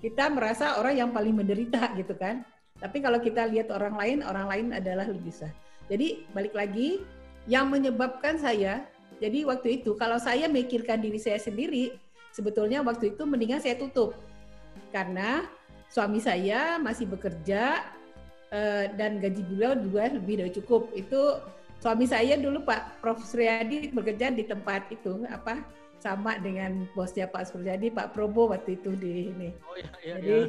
kita 0.00 0.32
merasa 0.32 0.80
orang 0.80 0.96
yang 0.96 1.10
paling 1.12 1.36
menderita 1.36 1.92
gitu 2.00 2.16
kan. 2.16 2.42
Tapi 2.80 3.04
kalau 3.04 3.20
kita 3.20 3.44
lihat 3.48 3.68
orang 3.68 3.94
lain, 3.94 4.18
orang 4.24 4.46
lain 4.48 4.66
adalah 4.72 5.04
lebih 5.04 5.28
besar. 5.28 5.52
Jadi 5.92 6.24
balik 6.32 6.56
lagi, 6.56 7.04
yang 7.44 7.68
menyebabkan 7.68 8.40
saya, 8.40 8.84
jadi 9.20 9.44
waktu 9.44 9.80
itu 9.80 9.96
kalau 10.00 10.16
saya 10.16 10.48
mikirkan 10.48 11.00
diri 11.04 11.20
saya 11.20 11.36
sendiri, 11.36 11.92
sebetulnya 12.32 12.80
waktu 12.80 13.12
itu 13.12 13.22
mendingan 13.28 13.60
saya 13.60 13.76
tutup. 13.76 14.16
Karena 14.94 15.44
suami 15.92 16.22
saya 16.22 16.80
masih 16.80 17.04
bekerja 17.10 17.84
uh, 18.48 18.84
dan 18.96 19.20
gaji 19.20 19.42
beliau 19.44 19.76
juga 19.76 20.08
lebih 20.08 20.40
dari 20.40 20.52
cukup. 20.56 20.88
Itu 20.96 21.42
suami 21.84 22.08
saya 22.08 22.40
dulu 22.40 22.64
Pak 22.64 23.04
Prof 23.04 23.20
Suryadi 23.24 23.92
bekerja 23.92 24.32
di 24.32 24.44
tempat 24.48 24.88
itu 24.88 25.26
apa 25.28 25.60
sama 26.00 26.40
dengan 26.40 26.88
bosnya 26.96 27.28
Pak 27.28 27.52
Suryadi, 27.52 27.92
Pak 27.92 28.16
Probo 28.16 28.48
waktu 28.48 28.80
itu 28.80 28.96
di 28.96 29.28
ini. 29.30 29.48
Oh 29.68 29.76
iya, 29.76 29.92
iya, 30.00 30.14
jadi, 30.16 30.36
iya. 30.40 30.42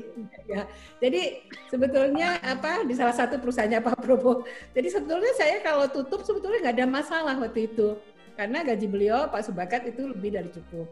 ya. 0.48 0.62
Jadi 1.04 1.22
sebetulnya 1.68 2.40
apa 2.40 2.88
di 2.88 2.96
salah 2.96 3.12
satu 3.12 3.38
perusahaannya 3.38 3.84
Pak 3.84 4.00
Probo. 4.00 4.48
Jadi 4.72 4.88
sebetulnya 4.88 5.32
saya 5.36 5.60
kalau 5.60 5.92
tutup 5.92 6.24
sebetulnya 6.24 6.64
nggak 6.64 6.76
ada 6.80 6.88
masalah 6.88 7.36
waktu 7.38 7.68
itu 7.68 8.00
karena 8.40 8.64
gaji 8.64 8.88
beliau 8.88 9.28
Pak 9.28 9.44
Subakat 9.44 9.92
itu 9.92 10.08
lebih 10.08 10.34
dari 10.34 10.50
cukup. 10.50 10.88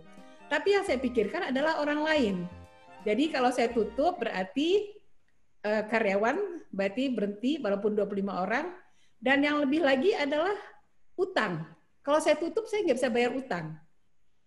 Tapi 0.51 0.76
yang 0.76 0.84
saya 0.84 0.99
pikirkan 0.99 1.55
adalah 1.55 1.80
orang 1.80 2.03
lain. 2.03 2.36
Jadi 3.07 3.32
kalau 3.32 3.49
saya 3.55 3.72
tutup 3.72 4.20
berarti 4.20 4.91
uh, 5.64 5.88
karyawan 5.88 6.68
berarti 6.70 7.10
berhenti 7.16 7.57
walaupun 7.64 7.95
25 7.95 8.28
orang 8.28 8.76
dan 9.24 9.39
yang 9.39 9.64
lebih 9.64 9.84
lagi 9.84 10.12
adalah 10.16 10.55
utang. 11.16 11.64
Kalau 12.03 12.20
saya 12.24 12.36
tutup 12.39 12.68
saya 12.68 12.84
nggak 12.88 12.97
bisa 12.99 13.12
bayar 13.12 13.32
utang. 13.36 13.76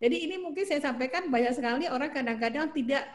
Jadi 0.03 0.17
ini 0.27 0.37
mungkin 0.43 0.67
saya 0.67 0.83
sampaikan 0.83 1.31
banyak 1.31 1.55
sekali 1.55 1.87
orang 1.87 2.11
kadang-kadang 2.11 2.75
tidak 2.75 3.07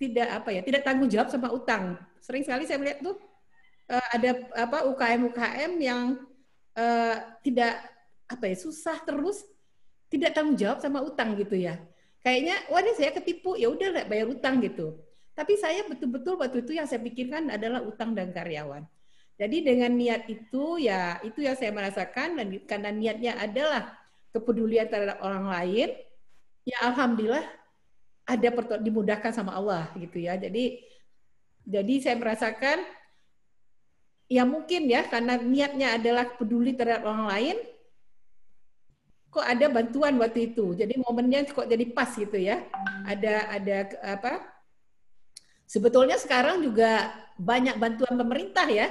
tidak 0.00 0.28
apa 0.32 0.48
ya 0.48 0.60
tidak 0.64 0.80
tanggung 0.80 1.12
jawab 1.12 1.28
sama 1.28 1.52
utang. 1.52 2.00
Sering 2.24 2.40
sekali 2.40 2.64
saya 2.64 2.80
melihat 2.80 3.04
tuh 3.04 3.20
uh, 3.92 4.06
ada 4.16 4.30
apa 4.56 4.88
UKM 4.88 5.28
UKM 5.28 5.72
yang 5.76 6.02
uh, 6.72 7.16
tidak 7.44 7.84
apa 8.32 8.44
ya 8.48 8.56
susah 8.56 8.96
terus 9.04 9.44
tidak 10.08 10.32
tanggung 10.32 10.56
jawab 10.56 10.80
sama 10.80 11.04
utang 11.04 11.36
gitu 11.36 11.60
ya. 11.60 11.76
Kayaknya 12.24 12.56
wah 12.72 12.80
saya 12.96 13.12
ketipu 13.20 13.60
ya 13.60 13.68
udah 13.68 14.08
bayar 14.08 14.32
utang 14.32 14.64
gitu. 14.64 14.96
Tapi 15.36 15.60
saya 15.60 15.84
betul-betul 15.84 16.40
waktu 16.40 16.64
itu 16.64 16.80
yang 16.80 16.88
saya 16.88 17.04
pikirkan 17.04 17.52
adalah 17.52 17.84
utang 17.84 18.16
dan 18.16 18.32
karyawan. 18.32 18.88
Jadi 19.36 19.68
dengan 19.68 19.92
niat 19.96 20.28
itu 20.32 20.80
ya 20.80 21.20
itu 21.24 21.44
yang 21.44 21.56
saya 21.60 21.72
merasakan 21.76 22.40
dan 22.40 22.48
karena 22.64 22.88
niatnya 22.88 23.32
adalah 23.36 23.99
kepedulian 24.30 24.86
terhadap 24.86 25.18
orang 25.22 25.46
lain, 25.50 25.88
ya 26.66 26.76
alhamdulillah 26.86 27.44
ada 28.26 28.48
dimudahkan 28.78 29.34
sama 29.34 29.58
Allah 29.58 29.90
gitu 29.98 30.22
ya. 30.22 30.38
Jadi 30.38 30.82
jadi 31.66 31.94
saya 32.02 32.16
merasakan 32.16 32.78
ya 34.30 34.46
mungkin 34.46 34.86
ya 34.86 35.02
karena 35.10 35.36
niatnya 35.36 35.98
adalah 35.98 36.30
peduli 36.38 36.78
terhadap 36.78 37.02
orang 37.10 37.26
lain, 37.26 37.56
kok 39.34 39.46
ada 39.46 39.66
bantuan 39.66 40.14
waktu 40.22 40.54
itu. 40.54 40.78
Jadi 40.78 40.94
momennya 41.02 41.50
kok 41.50 41.66
jadi 41.66 41.84
pas 41.90 42.10
gitu 42.14 42.38
ya. 42.38 42.62
Ada 43.06 43.34
ada 43.58 43.76
apa? 44.06 44.32
Sebetulnya 45.66 46.18
sekarang 46.18 46.62
juga 46.66 47.14
banyak 47.38 47.78
bantuan 47.78 48.18
pemerintah 48.18 48.66
ya 48.66 48.90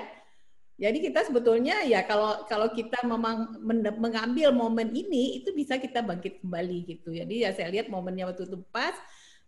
jadi 0.79 0.95
kita 0.95 1.27
sebetulnya 1.27 1.83
ya 1.83 2.07
kalau 2.07 2.47
kalau 2.47 2.71
kita 2.71 3.03
memang 3.03 3.59
mengambil 3.99 4.55
momen 4.55 4.95
ini 4.95 5.43
itu 5.43 5.51
bisa 5.51 5.75
kita 5.75 5.99
bangkit 5.99 6.39
kembali 6.39 6.87
gitu. 6.87 7.11
Jadi 7.11 7.43
ya 7.43 7.51
saya 7.51 7.67
lihat 7.67 7.91
momennya 7.91 8.31
waktu 8.31 8.47
itu 8.47 8.63
pas 8.71 8.95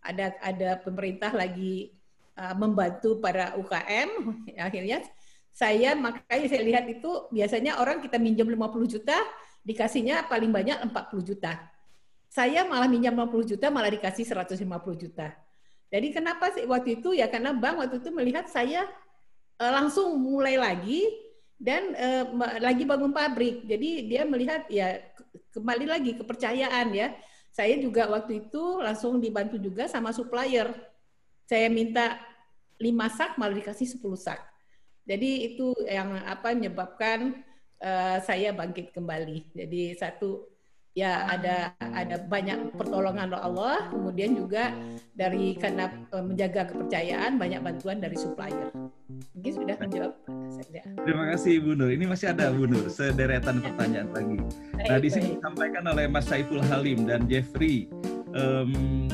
ada 0.04 0.36
ada 0.44 0.76
pemerintah 0.84 1.32
lagi 1.32 1.96
uh, 2.36 2.52
membantu 2.52 3.16
para 3.16 3.56
UKM 3.56 4.10
akhirnya 4.68 5.08
saya 5.48 5.96
makanya 5.96 6.52
saya 6.52 6.62
lihat 6.68 6.84
itu 6.92 7.32
biasanya 7.32 7.80
orang 7.80 8.04
kita 8.04 8.20
minjem 8.20 8.52
50 8.52 8.92
juta 9.00 9.16
dikasihnya 9.64 10.28
paling 10.28 10.52
banyak 10.52 10.84
40 10.84 11.28
juta. 11.32 11.64
Saya 12.28 12.68
malah 12.68 12.92
minjam 12.92 13.16
50 13.16 13.56
juta 13.56 13.72
malah 13.72 13.88
dikasih 13.88 14.28
150 14.28 14.68
juta. 15.00 15.32
Jadi 15.88 16.08
kenapa 16.12 16.52
sih 16.52 16.68
waktu 16.68 17.00
itu 17.00 17.16
ya 17.16 17.28
karena 17.32 17.56
bank 17.56 17.88
waktu 17.88 18.04
itu 18.04 18.12
melihat 18.12 18.48
saya 18.52 18.84
uh, 19.62 19.72
langsung 19.72 20.18
mulai 20.18 20.58
lagi 20.58 21.06
dan 21.62 21.94
uh, 21.94 22.26
lagi 22.58 22.82
bangun 22.82 23.14
pabrik. 23.14 23.62
Jadi 23.62 24.10
dia 24.10 24.26
melihat 24.26 24.66
ya 24.66 24.98
kembali 25.54 25.86
lagi 25.86 26.18
kepercayaan 26.18 26.90
ya. 26.90 27.14
Saya 27.52 27.78
juga 27.78 28.10
waktu 28.10 28.48
itu 28.48 28.82
langsung 28.82 29.22
dibantu 29.22 29.60
juga 29.62 29.86
sama 29.86 30.10
supplier. 30.10 30.72
Saya 31.46 31.70
minta 31.70 32.18
5 32.80 32.90
sak 33.14 33.38
malah 33.38 33.54
dikasih 33.54 34.00
10 34.00 34.02
sak. 34.18 34.40
Jadi 35.06 35.54
itu 35.54 35.70
yang 35.86 36.18
apa 36.26 36.50
menyebabkan 36.56 37.44
uh, 37.78 38.18
saya 38.24 38.50
bangkit 38.50 38.90
kembali. 38.90 39.54
Jadi 39.54 39.94
satu 39.94 40.48
ya 40.92 41.24
ada 41.28 41.72
ada 41.80 42.16
banyak 42.24 42.76
pertolongan 42.76 43.32
Allah, 43.36 43.88
kemudian 43.92 44.36
juga 44.36 44.72
dari 45.12 45.56
karena 45.56 45.88
menjaga 46.12 46.68
kepercayaan 46.72 47.36
banyak 47.36 47.60
bantuan 47.60 48.00
dari 48.00 48.16
supplier. 48.16 48.72
Mungkin 49.34 49.52
sudah 49.52 49.76
menjawab. 49.78 50.12
Terima 51.06 51.24
kasih 51.34 51.54
Bu 51.62 51.72
Nur. 51.78 51.90
Ini 51.90 52.04
masih 52.06 52.34
ada 52.34 52.50
Bu 52.50 52.66
Nur, 52.66 52.86
sederetan 52.90 53.62
ya. 53.62 53.72
pertanyaan 53.72 54.08
lagi. 54.12 54.38
Nah 54.76 54.98
di 54.98 55.08
sini 55.08 55.28
disampaikan 55.38 55.84
oleh 55.86 56.06
Mas 56.10 56.26
Saiful 56.28 56.62
Halim 56.66 57.06
dan 57.06 57.26
Jeffrey. 57.30 57.88
Um, 58.32 59.08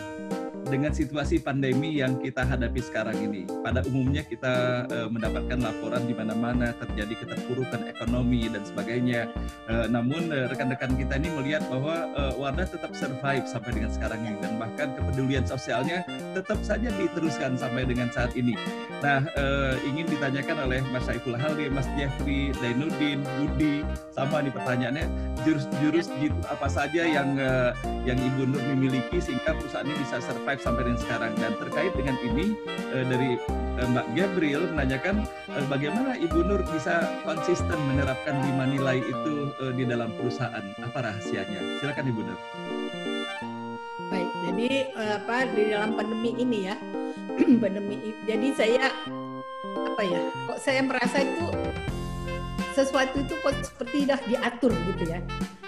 dengan 0.70 0.94
situasi 0.94 1.42
pandemi 1.42 1.98
yang 1.98 2.22
kita 2.22 2.46
hadapi 2.46 2.78
sekarang 2.78 3.18
ini. 3.18 3.42
Pada 3.66 3.82
umumnya 3.90 4.22
kita 4.22 4.86
uh, 4.86 5.08
mendapatkan 5.10 5.58
laporan 5.58 6.06
di 6.06 6.14
mana-mana 6.14 6.70
terjadi 6.78 7.26
keterpurukan 7.26 7.90
ekonomi 7.90 8.46
dan 8.46 8.62
sebagainya. 8.62 9.26
Uh, 9.66 9.90
namun 9.90 10.30
rekan 10.30 10.68
rekan-rekan 10.68 11.00
kita 11.00 11.14
ini 11.16 11.28
melihat 11.32 11.62
bahwa 11.72 12.12
uh, 12.12 12.32
Wardah 12.36 12.68
tetap 12.68 12.92
survive 12.92 13.48
sampai 13.48 13.72
dengan 13.72 13.88
sekarang 13.88 14.20
ini 14.20 14.36
dan 14.44 14.60
bahkan 14.60 14.92
kepedulian 14.92 15.48
sosialnya 15.48 16.04
tetap 16.36 16.60
saja 16.60 16.92
diteruskan 16.92 17.56
sampai 17.56 17.88
dengan 17.88 18.12
saat 18.12 18.36
ini. 18.36 18.52
Nah, 19.00 19.24
uh, 19.32 19.80
ingin 19.88 20.04
ditanyakan 20.12 20.68
oleh 20.68 20.84
Mas 20.92 21.08
Saiful 21.08 21.40
Haldi, 21.40 21.72
Mas 21.72 21.88
Jeffrey, 21.96 22.52
Dainuddin, 22.60 23.24
Budi, 23.40 23.80
sama 24.12 24.44
nih 24.44 24.52
pertanyaannya, 24.52 25.06
jurus-jurus 25.46 26.12
gitu 26.20 26.36
apa 26.44 26.68
saja 26.68 27.02
yang 27.08 27.38
uh, 27.40 27.72
yang 28.04 28.20
Ibu 28.20 28.52
Nur 28.52 28.62
memiliki 28.76 29.22
sehingga 29.22 29.56
perusahaan 29.56 29.88
ini 29.88 29.96
bisa 30.04 30.20
survive 30.20 30.57
live 30.58 30.66
sampai 30.66 30.82
dengan 30.90 30.98
sekarang. 30.98 31.32
Dan 31.38 31.52
terkait 31.62 31.92
dengan 31.94 32.16
ini 32.18 32.58
uh, 32.90 33.04
dari 33.06 33.30
uh, 33.78 33.86
Mbak 33.94 34.06
Gabriel 34.18 34.62
menanyakan 34.74 35.22
uh, 35.54 35.64
bagaimana 35.70 36.18
Ibu 36.18 36.38
Nur 36.42 36.66
bisa 36.74 37.06
konsisten 37.22 37.78
menerapkan 37.86 38.42
lima 38.42 38.66
nilai 38.66 38.98
itu 38.98 39.54
uh, 39.62 39.70
di 39.70 39.86
dalam 39.86 40.10
perusahaan? 40.18 40.66
Apa 40.82 40.98
rahasianya? 41.06 41.78
Silakan 41.78 42.10
Ibu 42.10 42.20
Nur. 42.26 42.38
Baik 44.10 44.30
jadi 44.50 44.70
apa 45.20 45.36
di 45.54 45.62
dalam 45.70 45.94
pandemi 45.94 46.34
ini 46.34 46.58
ya. 46.66 46.74
Pandemi 47.62 48.18
jadi 48.26 48.48
saya 48.58 48.90
apa 49.62 50.02
ya 50.02 50.22
kok 50.46 50.58
saya 50.62 50.80
merasa 50.86 51.18
itu 51.22 51.46
sesuatu 52.70 53.18
itu 53.18 53.34
kok 53.42 53.54
seperti 53.66 54.06
dah 54.06 54.20
diatur 54.30 54.70
gitu 54.94 55.10
ya 55.10 55.18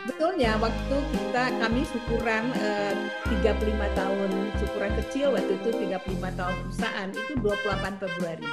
Betulnya 0.09 0.57
waktu 0.57 0.97
kita 1.13 1.45
kami 1.61 1.85
syukuran 1.85 2.57
eh, 2.57 2.97
35 3.45 3.53
tahun 3.93 4.31
syukuran 4.57 4.93
kecil 5.05 5.37
waktu 5.37 5.53
itu 5.61 5.71
35 5.77 6.41
tahun 6.41 6.57
perusahaan 6.65 7.09
itu 7.13 7.33
28 7.45 8.01
Februari. 8.01 8.49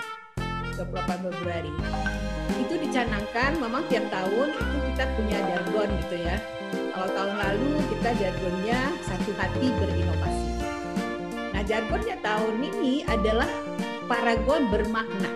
28 0.75 1.23
Februari. 1.31 1.71
Itu 2.59 2.75
dicanangkan 2.75 3.63
memang 3.63 3.87
tiap 3.87 4.03
tahun 4.11 4.47
itu 4.59 4.77
kita 4.91 5.03
punya 5.15 5.37
jargon 5.47 5.87
gitu 6.03 6.15
ya. 6.19 6.35
Kalau 6.91 7.09
tahun 7.15 7.35
lalu 7.39 7.69
kita 7.95 8.09
jargonnya 8.19 8.79
satu 9.07 9.31
hati 9.39 9.67
berinovasi. 9.71 10.47
Nah 11.55 11.63
jargonnya 11.63 12.15
tahun 12.19 12.55
ini 12.59 13.07
adalah 13.07 13.47
paragon 14.11 14.67
bermakna. 14.67 15.31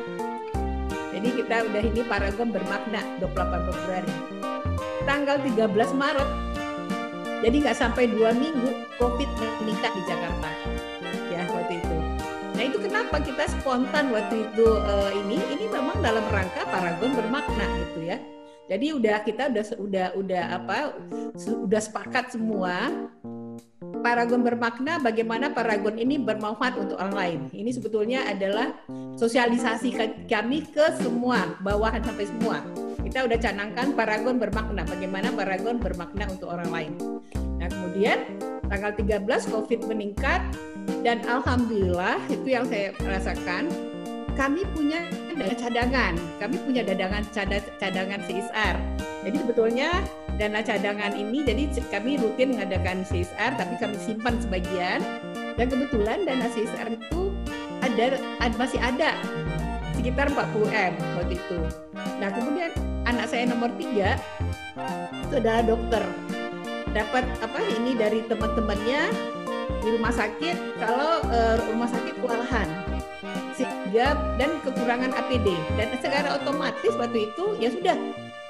Jadi 1.16 1.30
kita 1.40 1.72
udah 1.72 1.84
ini 1.88 2.02
paragon 2.04 2.52
bermakna 2.52 3.00
28 3.24 3.68
Februari 3.72 4.16
tanggal 5.06 5.38
13 5.42 5.68
Maret. 5.98 6.30
Jadi 7.42 7.56
nggak 7.66 7.78
sampai 7.78 8.06
dua 8.06 8.38
minggu 8.38 8.86
COVID 9.02 9.30
meningkat 9.66 9.92
di 9.98 10.04
Jakarta. 10.06 10.50
Ya 11.34 11.42
waktu 11.50 11.82
itu. 11.82 11.96
Nah 12.54 12.64
itu 12.70 12.78
kenapa 12.78 13.18
kita 13.18 13.50
spontan 13.50 14.14
waktu 14.14 14.46
itu 14.46 14.68
uh, 14.68 15.10
ini 15.26 15.42
ini 15.50 15.66
memang 15.66 15.98
dalam 16.06 16.22
rangka 16.30 16.62
paragon 16.70 17.18
bermakna 17.18 17.66
gitu 17.82 18.06
ya. 18.06 18.22
Jadi 18.70 18.94
udah 18.94 19.18
kita 19.26 19.50
udah 19.52 19.66
udah 19.82 20.08
udah 20.16 20.44
apa 20.62 20.78
sudah 21.36 21.82
sepakat 21.82 22.32
semua 22.32 22.94
Paragon 24.02 24.42
bermakna 24.42 24.98
bagaimana 24.98 25.54
Paragon 25.54 25.94
ini 25.96 26.18
bermanfaat 26.18 26.74
untuk 26.76 26.98
orang 26.98 27.16
lain. 27.16 27.40
Ini 27.54 27.70
sebetulnya 27.70 28.26
adalah 28.26 28.74
sosialisasi 29.16 29.94
kami 30.26 30.66
ke 30.74 30.98
semua, 30.98 31.54
bawahan 31.62 32.02
sampai 32.02 32.26
semua. 32.26 32.66
Kita 33.02 33.30
udah 33.30 33.38
canangkan 33.38 33.94
Paragon 33.94 34.42
bermakna, 34.42 34.82
bagaimana 34.90 35.30
Paragon 35.30 35.78
bermakna 35.78 36.26
untuk 36.34 36.50
orang 36.50 36.70
lain. 36.74 36.92
Nah 37.62 37.70
kemudian 37.70 38.26
tanggal 38.66 38.92
13 38.98 39.22
COVID 39.54 39.86
meningkat 39.86 40.42
dan 41.06 41.22
Alhamdulillah 41.30 42.18
itu 42.34 42.58
yang 42.58 42.66
saya 42.66 42.98
rasakan 43.06 43.70
kami 44.34 44.66
punya 44.74 45.06
cadangan, 45.58 46.18
kami 46.42 46.58
punya 46.66 46.82
cadangan 46.82 47.22
cadangan 47.78 48.20
CSR. 48.26 48.76
Jadi 49.22 49.38
sebetulnya 49.38 49.90
dana 50.40 50.60
cadangan 50.64 51.14
ini 51.16 51.44
jadi 51.44 51.64
kami 51.92 52.20
rutin 52.20 52.56
mengadakan 52.56 53.04
CSR 53.08 53.58
tapi 53.58 53.76
kami 53.80 53.98
simpan 54.00 54.38
sebagian. 54.40 55.02
Dan 55.60 55.68
kebetulan 55.68 56.24
dana 56.24 56.48
CSR 56.48 56.96
itu 56.96 57.22
ada 57.84 58.18
masih 58.56 58.80
ada 58.80 59.18
sekitar 59.98 60.32
40 60.32 60.72
M 60.72 60.94
waktu 61.20 61.34
itu. 61.38 61.58
Nah 62.18 62.30
kemudian 62.34 62.72
anak 63.06 63.28
saya 63.30 63.46
nomor 63.50 63.70
tiga 63.78 64.18
itu 65.28 65.34
adalah 65.38 65.62
dokter. 65.66 66.04
Dapat 66.92 67.24
apa 67.40 67.60
ini 67.80 67.96
dari 67.96 68.20
teman-temannya 68.28 69.02
di 69.82 69.90
rumah 69.96 70.14
sakit 70.14 70.58
kalau 70.78 71.24
uh, 71.32 71.56
rumah 71.72 71.88
sakit 71.88 72.20
kewalahan 72.20 72.68
sehingga 73.56 74.18
dan 74.40 74.58
kekurangan 74.64 75.12
APD 75.14 75.54
dan 75.78 75.88
secara 76.00 76.40
otomatis 76.40 76.94
waktu 76.98 77.30
itu 77.30 77.46
ya 77.60 77.70
sudah 77.70 77.96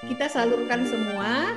kita 0.09 0.25
salurkan 0.25 0.81
semua 0.89 1.53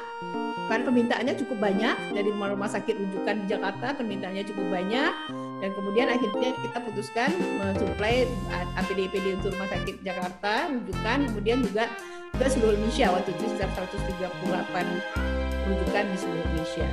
karena 0.65 0.85
permintaannya 0.89 1.35
cukup 1.45 1.61
banyak. 1.61 1.97
Dari 2.17 2.29
rumah, 2.33 2.69
sakit 2.69 2.97
rujukan 2.97 3.45
di 3.45 3.47
Jakarta 3.53 3.93
permintaannya 3.97 4.45
cukup 4.49 4.67
banyak. 4.73 5.13
Dan 5.61 5.71
kemudian 5.77 6.09
akhirnya 6.09 6.53
kita 6.61 6.79
putuskan 6.85 7.31
mensuplai 7.61 8.29
APD-APD 8.81 9.41
untuk 9.41 9.53
rumah 9.57 9.69
sakit 9.69 10.01
Jakarta 10.01 10.73
rujukan. 10.73 11.19
Kemudian 11.33 11.59
juga 11.65 11.89
ke 12.35 12.47
seluruh 12.49 12.75
Indonesia 12.75 13.13
waktu 13.13 13.31
itu 13.37 13.45
sekitar 13.55 13.71
138 13.77 15.69
rujukan 15.69 16.05
di 16.09 16.17
seluruh 16.17 16.43
Indonesia. 16.49 16.89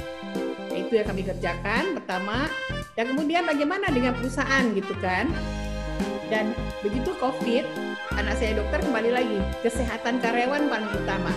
Nah, 0.72 0.78
itu 0.80 0.94
yang 0.96 1.08
kami 1.08 1.22
kerjakan 1.28 1.84
pertama. 2.00 2.48
Dan 2.96 3.16
kemudian 3.16 3.44
bagaimana 3.48 3.88
dengan 3.92 4.16
perusahaan 4.16 4.64
gitu 4.76 4.92
kan? 5.00 5.32
Dan 6.32 6.56
begitu 6.80 7.12
COVID 7.20 7.91
anak 8.18 8.36
saya 8.40 8.60
dokter 8.60 8.80
kembali 8.84 9.12
lagi 9.14 9.40
kesehatan 9.64 10.20
karyawan 10.20 10.68
paling 10.68 10.92
utama. 10.96 11.32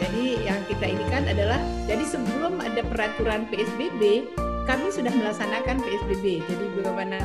Jadi 0.00 0.42
yang 0.48 0.60
kita 0.64 0.86
ini 0.88 1.04
adalah 1.10 1.60
jadi 1.84 2.04
sebelum 2.06 2.62
ada 2.62 2.80
peraturan 2.86 3.44
PSBB 3.50 4.26
kami 4.64 4.86
sudah 4.88 5.12
melaksanakan 5.12 5.82
PSBB. 5.82 6.44
Jadi 6.46 6.64
bagaimana 6.78 7.18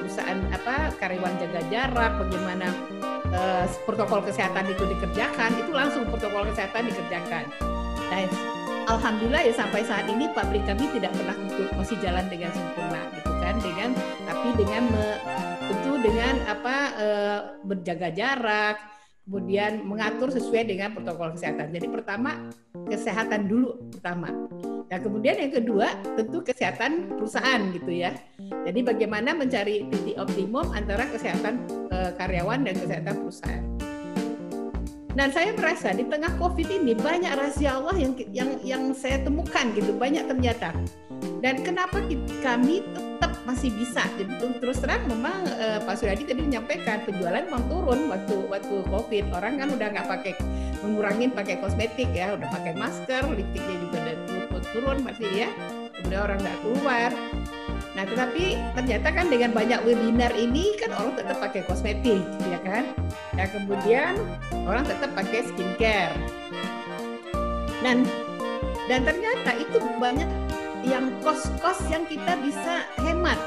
perusahaan 0.00 0.38
apa 0.50 0.94
karyawan 0.98 1.34
jaga 1.38 1.60
jarak, 1.70 2.12
bagaimana 2.18 2.66
uh, 3.30 3.64
protokol 3.84 4.24
kesehatan 4.24 4.64
itu 4.70 4.84
dikerjakan, 4.90 5.50
itu 5.60 5.70
langsung 5.70 6.08
protokol 6.08 6.48
kesehatan 6.50 6.88
dikerjakan. 6.88 7.44
Nah, 8.10 8.26
alhamdulillah 8.88 9.42
ya 9.44 9.54
sampai 9.54 9.84
saat 9.84 10.08
ini 10.08 10.28
pabrik 10.32 10.64
kami 10.66 10.88
tidak 10.96 11.12
pernah 11.14 11.36
masih 11.76 11.96
jalan 12.00 12.24
dengan 12.28 12.50
sempurna 12.52 13.00
gitu 13.16 13.23
kan 13.44 13.56
dengan 13.60 13.90
tapi 14.24 14.48
dengan 14.56 14.82
me, 14.88 15.06
tentu 15.68 15.92
dengan 16.00 16.34
apa 16.48 16.76
e, 16.96 17.08
berjaga 17.68 18.08
jarak 18.16 18.76
kemudian 19.24 19.84
mengatur 19.88 20.28
sesuai 20.28 20.68
dengan 20.68 20.92
protokol 20.92 21.32
kesehatan. 21.36 21.72
Jadi 21.72 21.86
pertama 21.88 22.48
kesehatan 22.88 23.48
dulu 23.48 23.76
pertama. 23.92 24.28
Dan 24.84 25.00
kemudian 25.00 25.40
yang 25.40 25.52
kedua 25.52 25.88
tentu 26.12 26.44
kesehatan 26.44 27.16
perusahaan 27.16 27.72
gitu 27.72 27.88
ya. 27.88 28.12
Jadi 28.68 28.84
bagaimana 28.84 29.32
mencari 29.32 29.88
titik 29.88 30.20
optimum 30.20 30.68
antara 30.76 31.08
kesehatan 31.08 31.64
e, 31.88 31.96
karyawan 32.20 32.68
dan 32.68 32.74
kesehatan 32.76 33.14
perusahaan. 33.24 33.64
Dan 35.14 35.30
saya 35.30 35.54
merasa 35.54 35.94
di 35.94 36.04
tengah 36.10 36.34
COVID 36.42 36.68
ini 36.68 36.92
banyak 36.98 37.32
rahasia 37.38 37.78
Allah 37.78 37.94
yang 37.96 38.12
yang 38.34 38.50
yang 38.66 38.82
saya 38.92 39.22
temukan 39.22 39.70
gitu 39.72 39.94
banyak 39.94 40.26
ternyata. 40.26 40.74
Dan 41.38 41.62
kenapa 41.62 42.02
kami 42.42 42.82
tetap 43.24 43.40
masih 43.48 43.72
bisa? 43.72 44.04
Jadi 44.20 44.36
terus 44.60 44.84
terang 44.84 45.00
memang 45.08 45.48
uh, 45.48 45.80
Pak 45.88 45.96
Suryadi 45.96 46.28
tadi 46.28 46.44
menyampaikan 46.44 47.00
penjualan 47.08 47.40
memang 47.40 47.64
turun 47.72 48.12
waktu 48.12 48.36
waktu 48.52 48.76
COVID. 48.84 49.24
Orang 49.32 49.56
kan 49.56 49.72
udah 49.72 49.88
nggak 49.96 50.04
pakai 50.04 50.32
mengurangin 50.84 51.32
pakai 51.32 51.56
kosmetik 51.64 52.12
ya, 52.12 52.36
udah 52.36 52.52
pakai 52.52 52.76
masker, 52.76 53.24
lipstiknya 53.32 53.76
juga 53.80 53.96
udah 54.04 54.16
turun, 54.28 54.62
turun 54.76 54.98
masih 55.08 55.28
ya. 55.32 55.48
Kemudian 55.96 56.20
orang 56.20 56.38
nggak 56.44 56.58
keluar. 56.60 57.10
Nah, 57.96 58.04
tetapi 58.04 58.44
ternyata 58.76 59.08
kan 59.08 59.26
dengan 59.32 59.50
banyak 59.56 59.80
webinar 59.88 60.36
ini 60.36 60.76
kan 60.76 60.92
orang 60.92 61.16
tetap 61.16 61.40
pakai 61.40 61.64
kosmetik, 61.64 62.20
ya 62.44 62.60
kan? 62.60 62.92
Nah, 63.32 63.46
kemudian 63.48 64.20
orang 64.68 64.84
tetap 64.84 65.16
pakai 65.16 65.48
skincare. 65.48 66.12
Dan 67.80 68.04
dan 68.84 69.00
ternyata 69.08 69.56
itu 69.56 69.80
banyak 69.96 70.28
yang 70.84 71.08
kos-kos 71.24 71.80
yang 71.88 72.04
kita 72.04 72.36
bisa 72.44 72.84
hemat. 73.00 73.40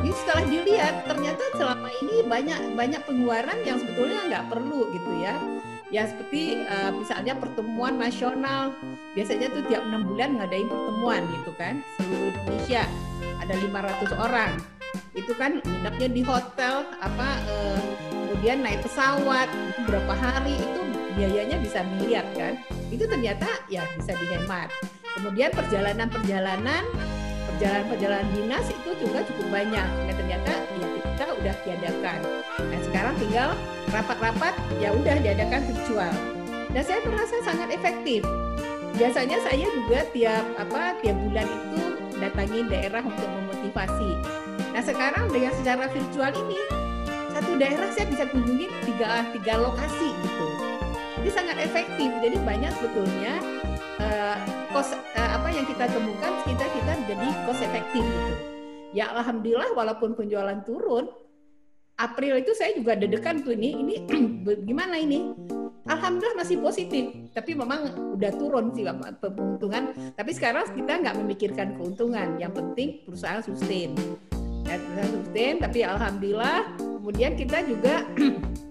Jadi 0.00 0.12
setelah 0.22 0.44
dilihat 0.46 0.94
ternyata 1.08 1.44
selama 1.58 1.88
ini 2.04 2.22
banyak 2.24 2.60
banyak 2.78 3.00
pengeluaran 3.04 3.58
yang 3.66 3.76
sebetulnya 3.80 4.20
nggak 4.28 4.44
perlu 4.48 4.86
gitu 4.94 5.12
ya. 5.18 5.34
Ya 5.90 6.02
seperti 6.06 6.66
uh, 6.66 6.90
misalnya 6.94 7.38
pertemuan 7.38 7.98
nasional 7.98 8.74
biasanya 9.14 9.50
tuh 9.50 9.62
tiap 9.70 9.82
enam 9.86 10.06
bulan 10.06 10.38
ngadain 10.38 10.68
pertemuan 10.70 11.22
gitu 11.40 11.50
kan 11.58 11.82
seluruh 11.98 12.30
Indonesia. 12.32 12.84
Ada 13.42 13.54
500 13.58 14.14
orang. 14.14 14.52
Itu 15.16 15.32
kan 15.34 15.58
nginepnya 15.64 16.08
di 16.12 16.22
hotel 16.22 16.86
apa 17.02 17.28
uh, 17.50 17.82
kemudian 18.30 18.62
naik 18.62 18.86
pesawat 18.86 19.48
itu 19.48 19.80
berapa 19.90 20.14
hari 20.14 20.54
itu 20.54 20.80
biayanya 21.18 21.56
bisa 21.58 21.82
miliar 21.82 22.26
kan. 22.38 22.60
Itu 22.94 23.10
ternyata 23.10 23.48
ya 23.66 23.82
bisa 23.98 24.14
dihemat 24.14 24.70
kemudian 25.16 25.50
perjalanan-perjalanan 25.52 26.84
perjalanan-perjalanan 27.56 28.28
dinas 28.36 28.66
itu 28.68 28.90
juga 29.00 29.24
cukup 29.24 29.46
banyak. 29.48 29.88
Nah, 29.88 30.14
ternyata 30.14 30.52
ya 30.76 30.86
kita 31.16 31.24
udah 31.32 31.54
tiadakan 31.64 32.20
nah 32.56 32.80
sekarang 32.84 33.14
tinggal 33.16 33.48
rapat-rapat 33.88 34.54
ya 34.80 34.92
udah 34.92 35.16
diadakan 35.24 35.60
virtual. 35.64 36.12
Dan 36.76 36.82
saya 36.84 37.00
merasa 37.08 37.36
sangat 37.40 37.72
efektif. 37.72 38.20
Biasanya 38.96 39.40
saya 39.44 39.64
juga 39.72 40.04
tiap 40.12 40.44
apa 40.60 40.96
tiap 41.00 41.16
bulan 41.24 41.48
itu 41.48 41.84
datangin 42.16 42.68
daerah 42.68 43.00
untuk 43.00 43.28
memotivasi. 43.28 44.12
Nah 44.72 44.82
sekarang 44.84 45.28
dengan 45.32 45.52
secara 45.56 45.84
virtual 45.88 46.32
ini 46.32 46.60
satu 47.32 47.52
daerah 47.60 47.88
saya 47.92 48.08
bisa 48.08 48.24
kunjungi 48.28 48.66
tiga 48.88 49.28
tiga 49.36 49.54
lokasi 49.60 50.08
gitu. 50.24 50.48
Ini 51.20 51.30
sangat 51.32 51.56
efektif. 51.60 52.08
Jadi 52.24 52.36
banyak 52.40 52.72
sebetulnya 52.76 53.40
uh, 54.16 54.38
kos 54.72 54.96
uh, 54.96 55.30
apa 55.36 55.48
yang 55.52 55.66
kita 55.68 55.84
temukan 55.92 56.32
kita 56.48 56.64
kita 56.64 56.92
jadi 57.04 57.28
cost 57.44 57.62
efektif 57.62 58.02
gitu. 58.02 58.34
Ya 58.96 59.12
alhamdulillah 59.12 59.76
walaupun 59.76 60.16
penjualan 60.16 60.56
turun 60.64 61.12
April 61.96 62.40
itu 62.44 62.52
saya 62.52 62.76
juga 62.76 62.96
dedekan 62.96 63.40
tuh 63.40 63.56
ini 63.56 63.76
ini 63.76 63.94
gimana 64.68 64.96
ini? 64.96 65.32
Alhamdulillah 65.86 66.42
masih 66.42 66.58
positif 66.58 67.14
tapi 67.30 67.54
memang 67.54 68.12
udah 68.18 68.32
turun 68.34 68.74
sih 68.74 68.82
keuntungan. 69.22 69.94
Tapi 70.18 70.30
sekarang 70.34 70.66
kita 70.74 70.92
nggak 70.98 71.16
memikirkan 71.22 71.78
keuntungan 71.78 72.36
yang 72.42 72.50
penting 72.50 73.06
perusahaan 73.06 73.44
sustain. 73.44 73.94
Ya, 74.66 74.82
perusahaan 74.82 75.12
sustain 75.22 75.54
tapi 75.62 75.86
Alhamdulillah 75.86 76.74
kemudian 76.76 77.38
kita 77.38 77.62
juga 77.64 78.02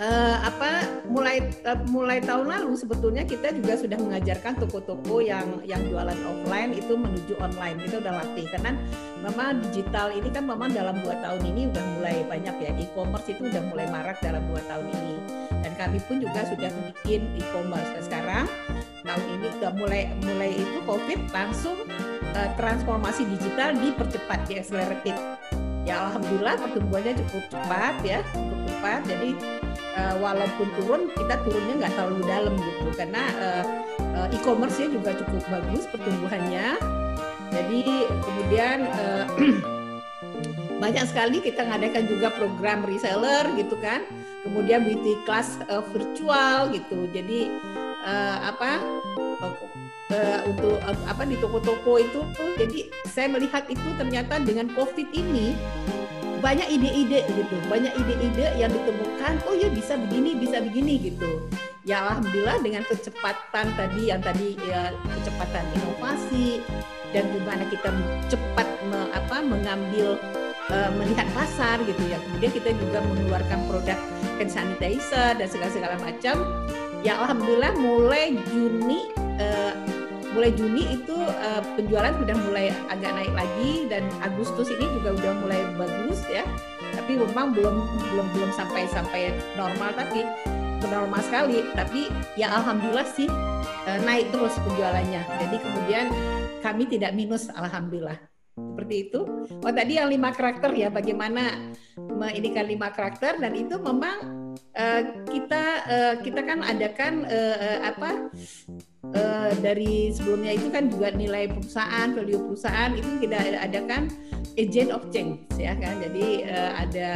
uh, 0.00 0.36
apa 0.42 0.88
mulai 1.06 1.44
uh, 1.68 1.78
mulai 1.92 2.18
tahun 2.24 2.48
lalu 2.48 2.72
sebetulnya 2.74 3.22
kita 3.28 3.52
juga 3.52 3.76
sudah 3.76 3.98
mengajarkan 4.00 4.56
toko-toko 4.56 5.20
yang 5.20 5.60
yang 5.68 5.84
jualan 5.86 6.16
offline 6.24 6.72
itu 6.72 6.96
menuju 6.96 7.36
online 7.38 7.76
kita 7.84 8.00
udah 8.00 8.14
latih. 8.24 8.46
Karena 8.48 8.72
memang 9.20 9.60
digital 9.70 10.10
ini 10.10 10.28
kan 10.32 10.48
memang 10.48 10.72
dalam 10.72 10.96
dua 11.04 11.14
tahun 11.20 11.42
ini 11.44 11.70
udah 11.70 11.84
mulai 12.00 12.16
banyak 12.26 12.56
ya 12.58 12.70
e-commerce 12.80 13.28
itu 13.28 13.46
udah 13.46 13.62
mulai 13.68 13.86
marak 13.92 14.18
dalam 14.24 14.42
dua 14.48 14.64
tahun 14.66 14.88
ini. 14.88 15.16
Dan 15.60 15.72
kami 15.76 16.00
pun 16.08 16.24
juga 16.24 16.48
sudah 16.48 16.72
bikin 16.72 17.28
e-commerce. 17.36 17.92
Nah, 17.92 18.02
sekarang 18.08 18.44
tahun 19.04 19.24
ini 19.38 19.46
udah 19.60 19.72
mulai 19.76 20.02
mulai 20.24 20.50
itu 20.56 20.78
covid 20.88 21.20
langsung 21.30 21.76
uh, 22.32 22.48
transformasi 22.56 23.28
digital 23.28 23.76
dipercepat 23.76 24.48
di 24.48 24.60
accelerated 24.60 25.16
ya 25.88 26.06
alhamdulillah 26.06 26.60
pertumbuhannya 26.60 27.16
cukup 27.24 27.44
cepat 27.50 27.94
ya 28.04 28.18
cukup 28.30 28.58
cepat. 28.68 29.00
Jadi 29.08 29.30
uh, 29.96 30.14
walaupun 30.18 30.68
turun 30.78 31.02
kita 31.14 31.34
turunnya 31.42 31.74
nggak 31.86 31.92
terlalu 31.96 32.20
dalam 32.26 32.54
gitu. 32.58 32.88
Karena 32.94 33.24
uh, 33.38 33.64
uh, 34.18 34.28
e-commerce-nya 34.34 34.88
juga 34.92 35.10
cukup 35.18 35.42
bagus 35.50 35.84
pertumbuhannya. 35.90 36.68
Jadi 37.50 37.82
kemudian 38.06 38.78
uh, 38.86 39.24
banyak 40.82 41.04
sekali 41.10 41.42
kita 41.42 41.66
ngadakan 41.66 42.04
juga 42.08 42.28
program 42.34 42.86
reseller 42.86 43.44
gitu 43.58 43.74
kan. 43.78 44.06
Kemudian 44.46 44.86
beauty 44.86 45.20
class 45.28 45.60
uh, 45.68 45.84
virtual 45.92 46.72
gitu. 46.72 47.10
Jadi 47.12 47.50
uh, 48.06 48.38
apa 48.54 48.80
uh, 50.10 50.40
untuk 50.46 50.76
uh, 50.82 50.96
apa 51.06 51.22
di 51.26 51.36
toko-toko 51.38 52.00
itu. 52.00 52.20
Jadi 52.58 52.90
saya 53.06 53.28
melihat 53.30 53.66
itu 53.70 53.88
ternyata 53.98 54.38
dengan 54.42 54.70
covid 54.74 55.08
ini 55.12 55.54
banyak 56.40 56.66
ide-ide 56.72 57.24
gitu 57.28 57.56
banyak 57.68 57.92
ide-ide 57.94 58.56
yang 58.56 58.72
ditemukan 58.72 59.38
oh 59.46 59.54
ya 59.54 59.68
bisa 59.70 59.94
begini 60.00 60.36
bisa 60.36 60.58
begini 60.64 61.12
gitu 61.12 61.46
ya 61.84 62.02
alhamdulillah 62.04 62.58
dengan 62.64 62.82
kecepatan 62.88 63.66
tadi 63.76 64.02
yang 64.08 64.20
tadi 64.24 64.56
ya 64.64 64.92
kecepatan 65.20 65.64
inovasi 65.80 66.64
dan 67.10 67.26
gimana 67.34 67.66
kita 67.66 67.90
cepat 68.30 68.68
me, 68.86 69.00
apa 69.10 69.42
mengambil 69.42 70.14
uh, 70.70 70.90
melihat 70.94 71.26
pasar 71.34 71.82
gitu 71.84 72.02
ya. 72.06 72.18
Kemudian 72.22 72.52
kita 72.54 72.70
juga 72.78 72.98
mengeluarkan 73.02 73.58
produk 73.66 73.98
hand 74.38 74.50
sanitizer 74.50 75.36
dan 75.36 75.46
segala 75.50 75.70
segala 75.74 75.96
macam. 75.98 76.36
Ya 77.00 77.16
alhamdulillah 77.16 77.74
mulai 77.80 78.36
Juni 78.52 79.10
uh, 79.40 79.74
mulai 80.32 80.50
Juni 80.54 80.94
itu 80.94 81.16
uh, 81.16 81.62
penjualan 81.74 82.14
sudah 82.14 82.36
mulai 82.46 82.70
agak 82.88 83.12
naik 83.14 83.32
lagi 83.34 83.90
dan 83.90 84.06
Agustus 84.22 84.70
ini 84.70 84.86
juga 85.00 85.16
udah 85.18 85.32
mulai 85.42 85.60
bagus 85.74 86.22
ya. 86.30 86.46
Tapi 86.94 87.18
memang 87.18 87.54
belum 87.54 87.76
belum 88.10 88.26
belum 88.34 88.50
sampai 88.54 88.86
sampai 88.90 89.34
normal 89.54 89.94
tapi 89.94 90.26
normal 90.86 91.20
sekali. 91.22 91.62
Tapi 91.74 92.10
ya 92.38 92.50
alhamdulillah 92.54 93.08
sih 93.08 93.28
uh, 93.86 93.98
naik 94.06 94.30
terus 94.30 94.54
penjualannya. 94.62 95.22
Jadi 95.46 95.56
kemudian 95.58 96.06
kami 96.60 96.86
tidak 96.86 97.12
minus 97.16 97.50
alhamdulillah 97.50 98.18
seperti 98.56 99.10
itu. 99.10 99.20
Oh 99.64 99.72
tadi 99.72 99.96
yang 99.96 100.08
lima 100.12 100.32
karakter 100.32 100.70
ya, 100.76 100.88
bagaimana 100.92 101.72
menginikan 101.96 102.68
lima 102.68 102.92
karakter 102.92 103.40
dan 103.40 103.52
itu 103.56 103.76
memang 103.80 104.39
uh, 104.56 105.02
kita 105.28 105.64
uh, 105.86 106.14
kita 106.22 106.40
kan 106.44 106.60
adakan 106.64 107.26
uh, 107.26 107.56
uh, 107.58 107.78
apa 107.86 108.10
uh, 109.14 109.50
dari 109.60 110.10
sebelumnya 110.14 110.56
itu 110.56 110.68
kan 110.70 110.88
juga 110.90 111.12
nilai 111.14 111.50
perusahaan, 111.50 112.08
value 112.12 112.40
perusahaan 112.40 112.90
itu 112.94 113.10
kita 113.22 113.38
adakan 113.60 114.10
agent 114.58 114.90
of 114.90 115.02
change 115.14 115.40
ya 115.56 115.76
kan. 115.76 116.00
Jadi 116.02 116.46
uh, 116.46 116.72
ada 116.78 117.08